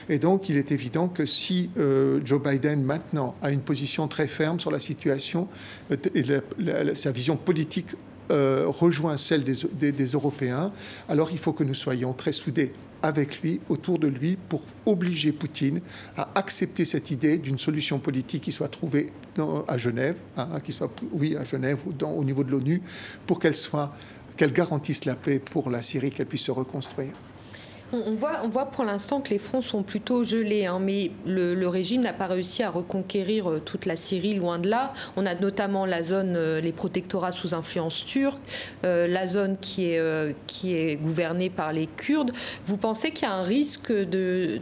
Et 0.09 0.19
donc, 0.19 0.49
il 0.49 0.57
est 0.57 0.71
évident 0.71 1.07
que 1.07 1.25
si 1.25 1.69
euh, 1.77 2.19
Joe 2.23 2.41
Biden 2.41 2.83
maintenant 2.83 3.35
a 3.41 3.51
une 3.51 3.61
position 3.61 4.07
très 4.07 4.27
ferme 4.27 4.59
sur 4.59 4.71
la 4.71 4.79
situation 4.79 5.47
euh, 5.91 5.97
et 6.13 6.95
sa 6.95 7.11
vision 7.11 7.37
politique 7.37 7.95
euh, 8.31 8.65
rejoint 8.67 9.17
celle 9.17 9.43
des, 9.43 10.05
Européens, 10.13 10.71
alors 11.09 11.29
il 11.31 11.37
faut 11.37 11.53
que 11.53 11.63
nous 11.63 11.73
soyons 11.73 12.13
très 12.13 12.31
soudés 12.31 12.73
avec 13.03 13.41
lui, 13.41 13.59
autour 13.69 13.99
de 13.99 14.07
lui, 14.07 14.35
pour 14.35 14.63
obliger 14.85 15.31
Poutine 15.31 15.79
à 16.17 16.29
accepter 16.33 16.85
cette 16.85 17.11
idée 17.11 17.37
d'une 17.37 17.59
solution 17.59 17.99
politique 17.99 18.43
qui 18.43 18.51
soit 18.51 18.67
trouvée 18.67 19.07
à 19.67 19.77
Genève, 19.77 20.15
hein, 20.37 20.59
qui 20.63 20.73
soit, 20.73 20.91
oui, 21.11 21.35
à 21.35 21.43
Genève 21.43 21.79
ou 21.85 21.93
au 22.03 22.23
niveau 22.23 22.43
de 22.43 22.51
l'ONU, 22.51 22.81
pour 23.27 23.37
qu'elle 23.39 23.55
soit, 23.55 23.93
qu'elle 24.37 24.53
garantisse 24.53 25.05
la 25.05 25.15
paix 25.15 25.39
pour 25.39 25.69
la 25.69 25.83
Syrie, 25.83 26.09
qu'elle 26.09 26.25
puisse 26.25 26.45
se 26.45 26.51
reconstruire. 26.51 27.13
On 27.95 28.15
voit, 28.15 28.41
on 28.43 28.49
voit 28.49 28.65
pour 28.65 28.83
l'instant 28.83 29.21
que 29.21 29.29
les 29.29 29.37
fronts 29.37 29.61
sont 29.61 29.81
plutôt 29.81 30.25
gelés, 30.25 30.65
hein, 30.65 30.79
mais 30.81 31.11
le, 31.25 31.65
régime 31.67 32.01
n'a 32.01 32.11
pas 32.11 32.27
réussi 32.27 32.61
à 32.61 32.69
reconquérir 32.69 33.49
euh, 33.49 33.61
toute 33.63 33.85
la 33.85 33.95
Syrie, 33.95 34.33
loin 34.33 34.59
de 34.59 34.69
là. 34.69 34.91
On 35.15 35.25
a 35.25 35.33
notamment 35.35 35.85
la 35.85 36.03
zone, 36.03 36.35
euh, 36.35 36.59
les 36.59 36.73
protectorats 36.73 37.31
sous 37.31 37.53
influence 37.53 38.05
turque, 38.05 38.41
euh, 38.85 39.07
la 39.07 39.27
zone 39.27 39.57
qui 39.57 39.85
est, 39.85 40.35
qui 40.45 40.75
est 40.75 40.97
gouvernée 40.97 41.49
par 41.49 41.71
les 41.71 41.87
Kurdes. 41.87 42.33
Vous 42.65 42.75
pensez 42.75 43.11
qu'il 43.11 43.27
y 43.27 43.31
a 43.31 43.33
un 43.33 43.43
risque 43.43 43.91
de, 43.91 44.59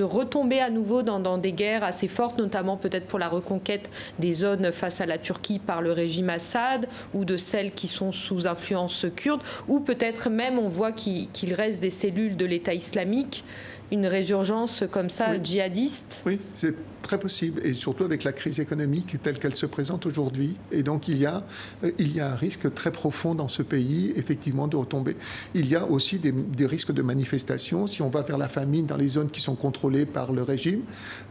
retomber 0.00 0.60
à 0.60 0.68
nouveau 0.68 1.02
dans, 1.02 1.38
des 1.38 1.52
guerres 1.52 1.82
assez 1.82 2.08
fortes, 2.08 2.38
notamment 2.38 2.76
peut-être 2.76 3.06
pour 3.06 3.18
la 3.18 3.28
reconquête 3.28 3.90
des 4.18 4.34
zones 4.34 4.70
face 4.70 5.00
à 5.00 5.06
la 5.06 5.18
Turquie 5.18 5.58
par 5.58 5.80
le 5.80 5.92
régime 5.92 6.28
Assad, 6.28 6.86
ou 7.14 7.24
de 7.24 7.36
celles 7.36 7.72
qui 7.72 7.86
sont 7.86 8.12
sous 8.12 8.46
influence 8.46 9.06
kurde, 9.16 9.40
ou 9.66 9.80
peut-être 9.80 10.28
même 10.28 10.58
on 10.58 10.68
voit 10.68 10.92
qu'il 10.92 11.54
reste 11.54 11.80
des 11.80 11.90
cellules 11.90 12.36
de 12.36 12.44
l'État 12.44 12.65
islamique, 12.74 13.44
une 13.92 14.06
résurgence 14.06 14.84
comme 14.90 15.10
ça 15.10 15.42
djihadiste? 15.42 16.22
Oui, 16.26 16.40
c'est 16.54 16.74
très 17.06 17.18
possible, 17.18 17.60
et 17.64 17.72
surtout 17.72 18.02
avec 18.02 18.24
la 18.24 18.32
crise 18.32 18.58
économique 18.58 19.16
telle 19.22 19.38
qu'elle 19.38 19.54
se 19.54 19.66
présente 19.66 20.06
aujourd'hui. 20.06 20.56
Et 20.72 20.82
donc 20.82 21.06
il 21.06 21.18
y, 21.18 21.26
a, 21.26 21.44
euh, 21.84 21.92
il 21.98 22.14
y 22.14 22.20
a 22.20 22.32
un 22.32 22.34
risque 22.34 22.74
très 22.74 22.90
profond 22.90 23.36
dans 23.36 23.46
ce 23.46 23.62
pays, 23.62 24.12
effectivement, 24.16 24.66
de 24.66 24.76
retomber. 24.76 25.16
Il 25.54 25.66
y 25.66 25.76
a 25.76 25.86
aussi 25.86 26.18
des, 26.18 26.34
risques 26.66 26.92
de 26.92 27.02
manifestation. 27.02 27.86
Si 27.86 28.02
on 28.02 28.10
va 28.10 28.22
vers 28.22 28.38
la 28.38 28.48
famine 28.48 28.86
dans 28.86 28.96
les 28.96 29.06
zones 29.06 29.30
qui 29.30 29.40
sont 29.40 29.54
contrôlées 29.54 30.04
par 30.04 30.32
le 30.32 30.42
régime, 30.42 30.82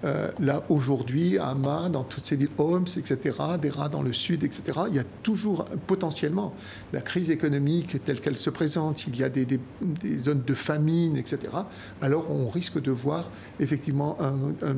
euh, 0.05 0.32
là 0.39 0.63
aujourd'hui, 0.69 1.38
à 1.38 1.47
Hama, 1.47 1.89
dans 1.89 2.03
toutes 2.03 2.23
ces 2.23 2.38
villes, 2.38 2.49
Homs, 2.57 2.86
etc., 2.95 3.36
des 3.61 3.69
rats 3.69 3.89
dans 3.89 4.01
le 4.01 4.13
sud, 4.13 4.45
etc., 4.45 4.80
il 4.89 4.95
y 4.95 4.99
a 4.99 5.03
toujours 5.23 5.65
potentiellement 5.88 6.53
la 6.93 7.01
crise 7.01 7.32
économique 7.32 8.03
telle 8.05 8.21
qu'elle 8.21 8.38
se 8.38 8.49
présente, 8.49 9.07
il 9.07 9.17
y 9.17 9.23
a 9.23 9.30
des, 9.30 9.45
des, 9.45 9.59
zones 10.17 10.43
de 10.45 10.53
famine, 10.53 11.17
etc., 11.17 11.39
alors 12.01 12.32
on 12.32 12.47
risque 12.47 12.82
de 12.82 12.91
voir 12.91 13.30
effectivement 13.59 14.17
un, 14.21 14.53
un 14.65 14.76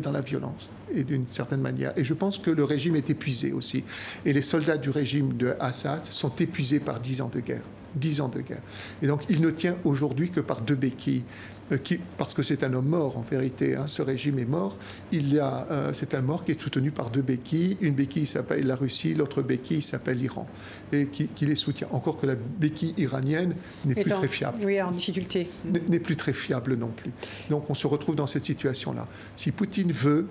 dans 0.00 0.12
la 0.12 0.20
violence, 0.20 0.70
et 0.92 1.04
d'une 1.04 1.24
certaine 1.30 1.60
manière. 1.60 1.92
Et 1.96 2.04
je 2.04 2.14
pense 2.14 2.38
que 2.38 2.50
le 2.50 2.64
régime 2.64 2.96
est 2.96 3.10
épuisé 3.10 3.52
aussi. 3.52 3.84
Et 4.24 4.32
les 4.32 4.42
soldats 4.42 4.76
du 4.76 4.90
régime 4.90 5.36
de 5.36 5.54
Assad 5.60 6.04
sont 6.06 6.32
épuisés 6.36 6.80
par 6.80 7.00
dix 7.00 7.20
ans 7.20 7.30
de 7.32 7.40
guerre. 7.40 7.62
Dix 7.94 8.20
ans 8.20 8.28
de 8.28 8.40
guerre. 8.40 8.62
Et 9.00 9.06
donc, 9.06 9.22
il 9.28 9.40
ne 9.40 9.50
tient 9.50 9.76
aujourd'hui 9.84 10.30
que 10.30 10.40
par 10.40 10.60
deux 10.60 10.74
béquilles. 10.74 11.24
Euh, 11.72 11.78
qui, 11.78 11.98
parce 12.16 12.32
que 12.32 12.42
c'est 12.42 12.62
un 12.62 12.72
homme 12.74 12.86
mort 12.86 13.16
en 13.16 13.22
vérité, 13.22 13.74
hein, 13.74 13.86
ce 13.86 14.00
régime 14.00 14.38
est 14.38 14.44
mort. 14.44 14.76
Il 15.10 15.32
y 15.32 15.40
a, 15.40 15.66
euh, 15.70 15.92
c'est 15.92 16.14
un 16.14 16.22
mort 16.22 16.44
qui 16.44 16.52
est 16.52 16.60
soutenu 16.60 16.92
par 16.92 17.10
deux 17.10 17.22
béquilles. 17.22 17.76
Une 17.80 17.94
béquille 17.94 18.26
s'appelle 18.26 18.66
la 18.66 18.76
Russie, 18.76 19.14
l'autre 19.14 19.42
béquille 19.42 19.82
s'appelle 19.82 20.18
l'Iran, 20.18 20.46
et 20.92 21.06
qui, 21.06 21.26
qui, 21.26 21.44
les 21.44 21.56
soutient. 21.56 21.88
Encore 21.90 22.20
que 22.20 22.26
la 22.26 22.36
béquille 22.36 22.94
iranienne 22.96 23.54
n'est 23.84 23.94
plus 23.94 24.10
très 24.10 24.28
fiable. 24.28 24.58
Oui, 24.64 24.80
en 24.80 24.92
difficulté. 24.92 25.48
N'est 25.88 25.98
plus 25.98 26.16
très 26.16 26.32
fiable 26.32 26.76
non 26.76 26.88
plus. 26.88 27.10
Donc 27.50 27.68
on 27.68 27.74
se 27.74 27.86
retrouve 27.86 28.14
dans 28.14 28.28
cette 28.28 28.44
situation-là. 28.44 29.08
Si 29.34 29.50
Poutine 29.50 29.90
veut, 29.90 30.28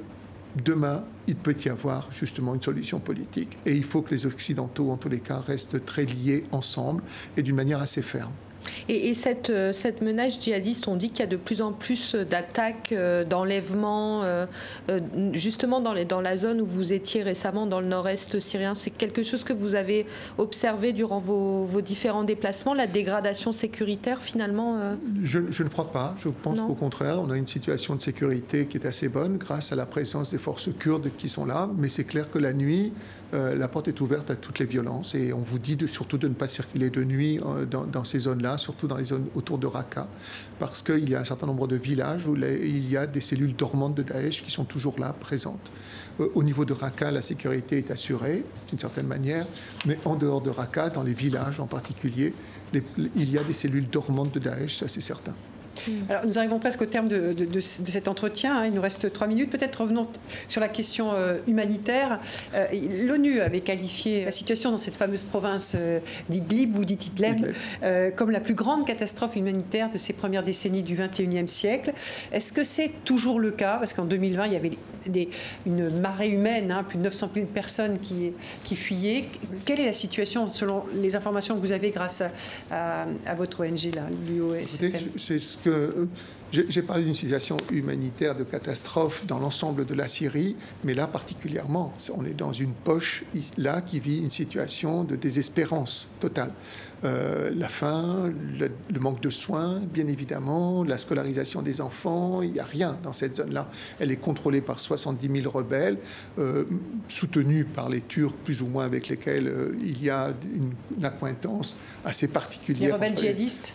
demain, 0.63 1.03
il 1.27 1.35
peut 1.35 1.55
y 1.65 1.69
avoir 1.69 2.09
justement 2.13 2.55
une 2.55 2.61
solution 2.61 2.99
politique. 2.99 3.57
Et 3.65 3.75
il 3.75 3.83
faut 3.83 4.01
que 4.01 4.11
les 4.11 4.25
Occidentaux, 4.25 4.89
en 4.89 4.97
tous 4.97 5.09
les 5.09 5.19
cas, 5.19 5.39
restent 5.39 5.83
très 5.83 6.05
liés 6.05 6.45
ensemble 6.51 7.03
et 7.35 7.43
d'une 7.43 7.55
manière 7.55 7.81
assez 7.81 8.01
ferme. 8.01 8.31
Et, 8.89 9.13
cette, 9.13 9.49
euh, 9.49 9.71
cette, 9.71 10.01
menace 10.01 10.41
djihadiste, 10.41 10.87
on 10.87 10.95
dit 10.95 11.09
qu'il 11.09 11.19
y 11.19 11.23
a 11.23 11.27
de 11.27 11.37
plus 11.37 11.61
en 11.61 11.71
plus 11.71 12.15
d'attaques, 12.15 12.91
euh, 12.91 13.23
d'enlèvements, 13.23 14.23
euh, 14.23 14.45
justement 15.33 15.81
dans, 15.81 15.93
les, 15.93 16.05
dans, 16.05 16.21
la 16.21 16.37
zone 16.37 16.61
où 16.61 16.65
vous 16.65 16.93
étiez 16.93 17.23
récemment, 17.23 17.65
dans 17.67 17.79
le 17.79 17.87
nord-est 17.87 18.39
syrien. 18.39 18.75
C'est 18.75 18.91
quelque 18.91 19.23
chose 19.23 19.43
que 19.43 19.53
vous 19.53 19.75
avez 19.75 20.05
observé 20.37 20.93
durant 20.93 21.19
vos, 21.19 21.81
différents 21.81 22.23
déplacements, 22.23 22.73
la 22.73 22.87
dégradation 22.87 23.51
sécuritaire 23.51 24.21
finalement 24.21 24.79
je, 25.23 25.63
ne 25.63 25.69
crois 25.69 25.91
pas. 25.91 26.13
Je 26.17 26.29
pense 26.29 26.59
qu'au 26.59 26.75
contraire, 26.75 27.21
on 27.21 27.29
a 27.29 27.37
une 27.37 27.47
situation 27.47 27.95
de 27.95 28.01
sécurité 28.01 28.65
qui 28.65 28.77
est 28.77 28.85
assez 28.85 29.07
bonne 29.07 29.37
grâce 29.37 29.71
à 29.71 29.75
la 29.75 29.85
présence 29.85 30.31
des 30.31 30.37
forces 30.37 30.69
kurdes 30.77 31.11
qui 31.17 31.29
sont 31.29 31.45
là. 31.45 31.69
Mais 31.77 31.87
c'est 31.87 32.03
clair 32.03 32.29
que 32.31 32.39
la 32.39 32.53
nuit, 32.53 32.93
la 33.33 33.67
porte 33.67 33.87
est 33.87 33.99
ouverte 33.99 34.29
à 34.31 34.35
toutes 34.35 34.59
les 34.59 34.65
violences 34.65 35.13
et 35.15 35.33
on 35.33 35.39
vous 35.39 35.59
dit 35.59 35.77
surtout 35.87 36.17
de 36.17 36.27
ne 36.27 36.33
pas 36.33 36.47
circuler 36.47 36.89
de 36.89 37.03
nuit 37.03 37.39
dans, 37.69 37.83
dans 37.85 38.03
ces 38.03 38.19
zones-là 38.19 38.57
surtout 38.57 38.87
dans 38.87 38.97
les 38.97 39.05
zones 39.05 39.27
autour 39.35 39.57
de 39.57 39.67
Raqqa, 39.67 40.07
parce 40.59 40.81
qu'il 40.81 41.09
y 41.09 41.15
a 41.15 41.19
un 41.19 41.25
certain 41.25 41.47
nombre 41.47 41.67
de 41.67 41.75
villages 41.75 42.27
où 42.27 42.35
il 42.35 42.89
y 42.89 42.97
a 42.97 43.07
des 43.07 43.21
cellules 43.21 43.55
dormantes 43.55 43.95
de 43.95 44.03
Daesh 44.03 44.43
qui 44.43 44.51
sont 44.51 44.65
toujours 44.65 44.99
là, 44.99 45.13
présentes. 45.13 45.71
Euh, 46.19 46.29
au 46.35 46.43
niveau 46.43 46.65
de 46.65 46.73
Raqqa, 46.73 47.11
la 47.11 47.21
sécurité 47.21 47.77
est 47.77 47.91
assurée, 47.91 48.45
d'une 48.69 48.79
certaine 48.79 49.07
manière, 49.07 49.45
mais 49.85 49.97
en 50.05 50.15
dehors 50.15 50.41
de 50.41 50.49
Raqqa, 50.49 50.89
dans 50.89 51.03
les 51.03 51.13
villages 51.13 51.59
en 51.59 51.67
particulier, 51.67 52.33
il 52.73 53.31
y 53.31 53.37
a 53.37 53.43
des 53.43 53.53
cellules 53.53 53.89
dormantes 53.89 54.33
de 54.33 54.39
Daesh, 54.39 54.77
ça 54.77 54.87
c'est 54.87 55.01
certain. 55.01 55.35
Mm. 55.87 55.91
Alors, 56.09 56.25
nous 56.25 56.37
arrivons 56.37 56.59
presque 56.59 56.81
au 56.81 56.85
terme 56.85 57.07
de, 57.07 57.59
cet 57.59 58.07
entretien. 58.07 58.57
Hein. 58.57 58.65
Il 58.65 58.73
nous 58.73 58.81
reste 58.81 59.11
trois 59.13 59.27
minutes. 59.27 59.49
Peut-être 59.49 59.81
revenons 59.81 60.07
sur 60.47 60.61
la 60.61 60.67
question 60.67 61.11
euh, 61.13 61.37
humanitaire. 61.47 62.19
Euh, 62.53 62.65
L'ONU 63.05 63.41
avait 63.41 63.61
qualifié 63.61 64.25
la 64.25 64.31
situation 64.31 64.71
dans 64.71 64.77
cette 64.77 64.95
fameuse 64.95 65.23
province 65.23 65.73
euh, 65.75 65.99
d'Idlib, 66.29 66.71
vous 66.71 66.85
dites 66.85 67.07
Idlib, 67.07 67.47
comme 68.15 68.31
la 68.31 68.39
plus 68.39 68.53
grande 68.53 68.85
catastrophe 68.85 69.35
humanitaire 69.35 69.89
de 69.91 69.97
ces 69.97 70.13
premières 70.13 70.43
décennies 70.43 70.83
du 70.83 70.95
XXIe 70.95 71.47
siècle. 71.47 71.93
Est-ce 72.31 72.51
que 72.51 72.63
c'est 72.63 72.91
toujours 73.03 73.39
le 73.39 73.51
cas? 73.51 73.77
Parce 73.77 73.93
qu'en 73.93 74.05
2020, 74.05 74.45
il 74.47 74.53
y 74.53 74.55
avait 74.55 74.71
des, 75.07 75.29
une 75.65 75.89
marée 75.89 76.29
humaine, 76.29 76.71
hein, 76.71 76.83
plus 76.83 76.97
de 76.97 77.03
900 77.03 77.29
000 77.33 77.45
personnes 77.47 77.99
qui, 77.99 78.31
qui 78.63 78.75
fuyaient. 78.75 79.25
Quelle 79.65 79.79
est 79.79 79.85
la 79.85 79.93
situation 79.93 80.53
selon 80.53 80.83
les 80.95 81.15
informations 81.15 81.55
que 81.55 81.61
vous 81.61 81.71
avez 81.71 81.91
grâce 81.91 82.21
à, 82.71 83.05
à, 83.25 83.35
votre 83.35 83.65
ONG, 83.65 83.91
l'UOSSM 84.27 85.09
C'est 85.17 85.39
ce 85.39 85.57
que 85.65 85.69
euh, 85.69 86.05
j'ai 86.69 86.81
parlé 86.81 87.03
d'une 87.03 87.15
situation 87.15 87.57
humanitaire 87.71 88.35
de 88.35 88.43
catastrophe 88.43 89.25
dans 89.25 89.39
l'ensemble 89.39 89.85
de 89.85 89.93
la 89.93 90.07
Syrie, 90.07 90.55
mais 90.83 90.93
là 90.93 91.07
particulièrement, 91.07 91.93
on 92.15 92.25
est 92.25 92.33
dans 92.33 92.53
une 92.53 92.73
poche 92.73 93.23
là 93.57 93.81
qui 93.81 93.99
vit 93.99 94.19
une 94.19 94.29
situation 94.29 95.03
de 95.03 95.15
désespérance 95.15 96.09
totale. 96.19 96.51
Euh, 97.03 97.51
la 97.55 97.67
faim, 97.67 98.33
le, 98.59 98.99
manque 98.99 99.21
de 99.21 99.29
soins, 99.29 99.79
bien 99.93 100.07
évidemment, 100.07 100.83
la 100.83 100.97
scolarisation 100.97 101.61
des 101.61 101.81
enfants, 101.81 102.41
il 102.41 102.53
n'y 102.53 102.59
a 102.59 102.63
rien 102.63 102.97
dans 103.03 103.13
cette 103.13 103.35
zone-là. 103.35 103.69
Elle 103.99 104.11
est 104.11 104.17
contrôlée 104.17 104.61
par 104.61 104.79
70 104.79 105.41
000 105.41 105.51
rebelles, 105.51 105.97
euh, 106.39 106.63
soutenus 107.07 107.67
par 107.71 107.89
les 107.89 108.01
Turcs, 108.01 108.33
plus 108.43 108.61
ou 108.61 108.67
moins 108.67 108.85
avec 108.85 109.07
lesquels 109.09 109.47
euh, 109.47 109.75
il 109.81 110.01
y 110.03 110.09
a 110.09 110.33
une, 110.53 111.05
accointance 111.05 111.77
assez 112.03 112.27
particulière. 112.27 112.87
Les 112.87 112.93
rebelles 112.93 113.17
djihadistes? 113.17 113.73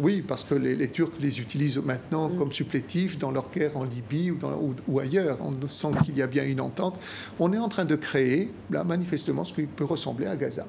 Oui, 0.00 0.24
parce 0.26 0.44
que 0.44 0.54
les, 0.54 0.88
Turcs 0.88 1.12
les 1.20 1.40
utilisent 1.40 1.76
maintenant 1.96 2.28
mm. 2.28 2.38
comme 2.38 2.52
supplétifs 2.52 3.18
dans 3.18 3.30
leur 3.30 3.50
guerre 3.50 3.76
en 3.76 3.84
Libye 3.84 4.30
ou, 4.30 4.98
ailleurs. 4.98 5.38
On 5.40 5.52
sent 5.66 5.88
qu'il 6.04 6.16
y 6.16 6.22
a 6.22 6.26
bien 6.26 6.44
une 6.44 6.60
entente. 6.60 6.98
On 7.38 7.52
est 7.52 7.58
en 7.58 7.68
train 7.68 7.84
de 7.84 7.96
créer, 7.96 8.52
là, 8.70 8.84
manifestement, 8.84 9.44
ce 9.44 9.52
qui 9.52 9.66
peut 9.66 9.84
ressembler 9.84 10.26
à 10.26 10.36
Gaza. 10.36 10.66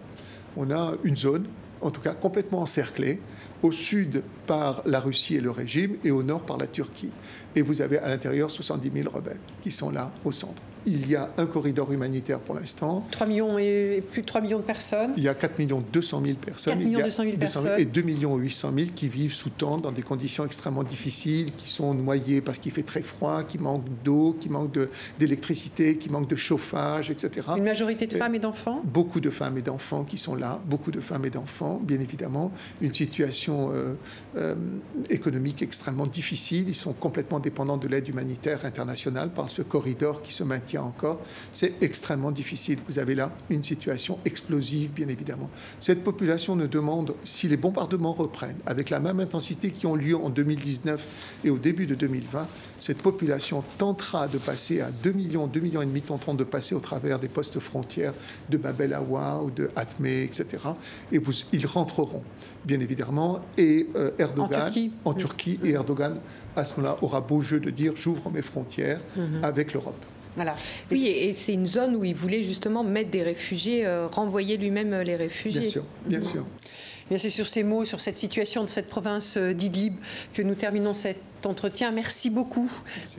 On 0.55 0.71
a 0.71 0.93
une 1.03 1.17
zone 1.17 1.45
en 1.82 1.91
tout 1.91 2.01
cas 2.01 2.13
complètement 2.13 2.61
encerclé, 2.61 3.19
au 3.61 3.71
sud 3.71 4.23
par 4.47 4.82
la 4.88 4.99
Russie 4.99 5.36
et 5.36 5.41
le 5.41 5.51
régime, 5.51 5.97
et 6.03 6.09
au 6.09 6.23
nord 6.23 6.41
par 6.41 6.57
la 6.57 6.65
Turquie. 6.65 7.11
Et 7.55 7.61
vous 7.61 7.82
avez 7.82 7.99
à 7.99 8.09
l'intérieur 8.09 8.49
70 8.49 8.91
000 9.03 9.09
rebelles 9.13 9.39
qui 9.61 9.71
sont 9.71 9.91
là 9.91 10.11
au 10.25 10.32
centre. 10.32 10.61
Il 10.89 11.09
y 11.09 11.17
a 11.17 11.29
un 11.38 11.45
corridor 11.45 11.91
humanitaire 11.91 12.39
pour 12.39 12.55
l'instant. 12.55 13.05
3 13.11 13.27
millions 13.27 13.57
et 13.57 14.01
plus 14.09 14.21
de 14.21 14.25
3 14.25 14.39
millions 14.39 14.59
de 14.59 14.63
personnes. 14.63 15.11
Il 15.17 15.23
y 15.23 15.27
a 15.27 15.33
4 15.33 15.59
millions 15.59 15.83
200 15.91 16.21
000 16.23 16.38
personnes. 16.38 16.73
4 16.75 16.85
millions 16.85 16.99
200 17.03 17.23
000 17.23 17.38
personnes. 17.38 17.71
Et 17.77 17.83
2 17.83 18.01
millions 18.03 18.38
800 18.38 18.71
000 18.73 18.89
qui 18.95 19.09
vivent 19.09 19.33
sous 19.33 19.49
tente 19.49 19.81
dans 19.81 19.91
des 19.91 20.01
conditions 20.01 20.45
extrêmement 20.45 20.83
difficiles, 20.83 21.51
qui 21.57 21.69
sont 21.69 21.93
noyés 21.93 22.39
parce 22.39 22.57
qu'il 22.57 22.71
fait 22.71 22.83
très 22.83 23.01
froid, 23.01 23.43
qui 23.43 23.57
manquent 23.57 23.83
d'eau, 24.05 24.38
qui 24.39 24.47
manquent 24.47 24.79
d'électricité, 25.19 25.97
qui 25.97 26.09
manquent 26.09 26.29
de 26.29 26.38
chauffage, 26.38 27.11
etc. 27.11 27.47
Une 27.57 27.63
majorité 27.65 28.07
de 28.07 28.15
femmes 28.15 28.35
et 28.35 28.39
d'enfants 28.39 28.81
Beaucoup 28.85 29.19
de 29.19 29.29
femmes 29.29 29.57
et 29.57 29.61
d'enfants 29.61 30.05
qui 30.05 30.17
sont 30.17 30.35
là, 30.35 30.61
beaucoup 30.65 30.91
de 30.91 31.01
femmes 31.01 31.25
et 31.25 31.29
d'enfants, 31.29 31.81
bien 31.83 31.99
évidemment. 31.99 32.53
Une 32.81 32.93
situation 32.93 33.71
euh, 33.73 33.93
euh, 34.38 34.55
économique 35.09 35.61
extrêmement 35.61 36.07
difficile. 36.07 36.69
Ils 36.69 36.75
sont 36.75 36.93
complètement 36.93 37.41
dépendants 37.41 37.77
de 37.77 37.89
l'aide 37.89 38.07
humanitaire 38.07 38.63
internationale 38.63 39.31
par 39.31 39.49
ce 39.49 39.61
corridor 39.61 40.21
qui 40.21 40.33
se 40.33 40.43
maintient 40.43 40.76
encore, 40.84 41.19
c'est 41.53 41.73
extrêmement 41.82 42.32
difficile. 42.32 42.80
Vous 42.88 42.99
avez 42.99 43.15
là 43.15 43.32
une 43.49 43.63
situation 43.63 44.19
explosive, 44.25 44.91
bien 44.93 45.07
évidemment. 45.07 45.49
Cette 45.80 46.03
population 46.03 46.55
ne 46.55 46.67
demande, 46.67 47.15
si 47.23 47.47
les 47.47 47.57
bombardements 47.57 48.13
reprennent 48.13 48.57
avec 48.65 48.89
la 48.89 48.99
même 48.99 49.19
intensité 49.19 49.71
qui 49.71 49.86
ont 49.86 49.95
lieu 49.95 50.15
en 50.15 50.30
2019 50.30 51.39
et 51.43 51.49
au 51.49 51.57
début 51.57 51.86
de 51.86 51.95
2020, 51.95 52.47
cette 52.80 53.01
population 53.01 53.63
tentera 53.78 54.28
de 54.28 54.38
passer 54.38 54.82
à 54.82 54.89
2 54.91 55.11
millions, 55.11 55.47
2 55.47 55.59
millions 55.59 55.82
et 55.82 55.86
demi 55.86 56.01
tenteront 56.01 56.34
de 56.34 56.43
passer 56.43 56.75
au 56.75 56.80
travers 56.80 57.19
des 57.19 57.28
postes 57.28 57.59
frontières 57.59 58.13
de 58.49 58.57
Babel 58.57 58.93
Awa 58.93 59.41
ou 59.43 59.51
de 59.51 59.69
Atmé, 59.75 60.23
etc. 60.23 60.63
Et 61.11 61.17
vous, 61.17 61.34
ils 61.53 61.65
rentreront, 61.65 62.23
bien 62.65 62.80
évidemment. 62.80 63.39
Et 63.57 63.88
euh, 63.95 64.11
Erdogan, 64.19 64.71
en 65.05 65.13
Turquie, 65.13 65.59
et 65.63 65.71
Erdogan, 65.71 66.19
à 66.55 66.65
ce 66.65 66.80
moment-là, 66.80 66.97
aura 67.01 67.21
beau 67.21 67.41
jeu 67.41 67.59
de 67.59 67.69
dire 67.69 67.93
j'ouvre 67.95 68.30
mes 68.30 68.41
frontières 68.41 68.99
mhm. 69.15 69.43
avec 69.43 69.73
l'Europe. 69.73 70.05
Oui, 70.91 71.07
et 71.07 71.33
c'est 71.33 71.53
une 71.53 71.67
zone 71.67 71.95
où 71.95 72.03
il 72.03 72.15
voulait 72.15 72.43
justement 72.43 72.83
mettre 72.83 73.09
des 73.09 73.23
réfugiés, 73.23 73.85
euh, 73.85 74.07
renvoyer 74.07 74.57
lui-même 74.57 74.93
euh, 74.93 75.03
les 75.03 75.15
réfugiés. 75.15 75.61
Bien 75.61 75.69
sûr, 75.69 75.83
bien 76.05 76.23
sûr. 76.23 76.45
c'est 77.09 77.29
sur 77.29 77.47
ces 77.47 77.63
mots, 77.63 77.85
sur 77.85 77.99
cette 77.99 78.17
situation 78.17 78.63
de 78.63 78.69
cette 78.69 78.88
province 78.88 79.38
d'Idlib 79.38 79.95
que 80.33 80.41
nous 80.41 80.55
terminons 80.55 80.93
cet 80.93 81.17
entretien. 81.45 81.91
Merci 81.91 82.29
beaucoup, 82.29 82.69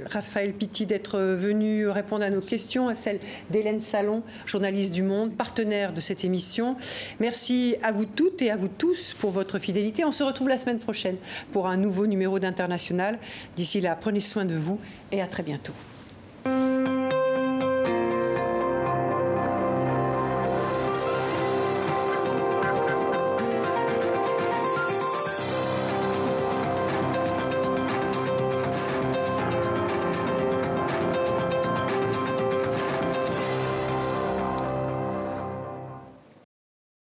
Raphaël 0.07 0.53
Pitti, 0.53 0.87
d'être 0.87 1.19
venu 1.19 1.89
répondre 1.89 2.25
à 2.25 2.31
nos 2.31 2.41
questions, 2.41 2.89
à 2.89 2.95
celles 2.95 3.21
d'Hélène 3.51 3.81
Salon, 3.81 4.23
journaliste 4.47 4.93
du 4.93 5.03
Monde, 5.03 5.35
partenaire 5.35 5.93
de 5.93 6.01
cette 6.01 6.25
émission. 6.25 6.77
Merci 7.21 7.77
à 7.83 7.93
vous 7.93 8.05
toutes 8.05 8.43
et 8.43 8.51
à 8.51 8.57
vous 8.57 8.69
tous 8.69 9.15
pour 9.19 9.31
votre 9.31 9.59
fidélité. 9.59 10.05
On 10.05 10.13
se 10.13 10.23
retrouve 10.23 10.49
la 10.49 10.59
semaine 10.59 10.79
prochaine 10.79 11.17
pour 11.53 11.67
un 11.67 11.77
nouveau 11.77 12.07
numéro 12.07 12.39
d'International. 12.39 13.19
D'ici 13.57 13.81
là, 13.81 13.97
prenez 13.99 14.21
soin 14.21 14.45
de 14.45 14.55
vous 14.55 14.81
et 15.13 15.23
à 15.23 15.27
très 15.27 15.43
bientôt. 15.43 15.75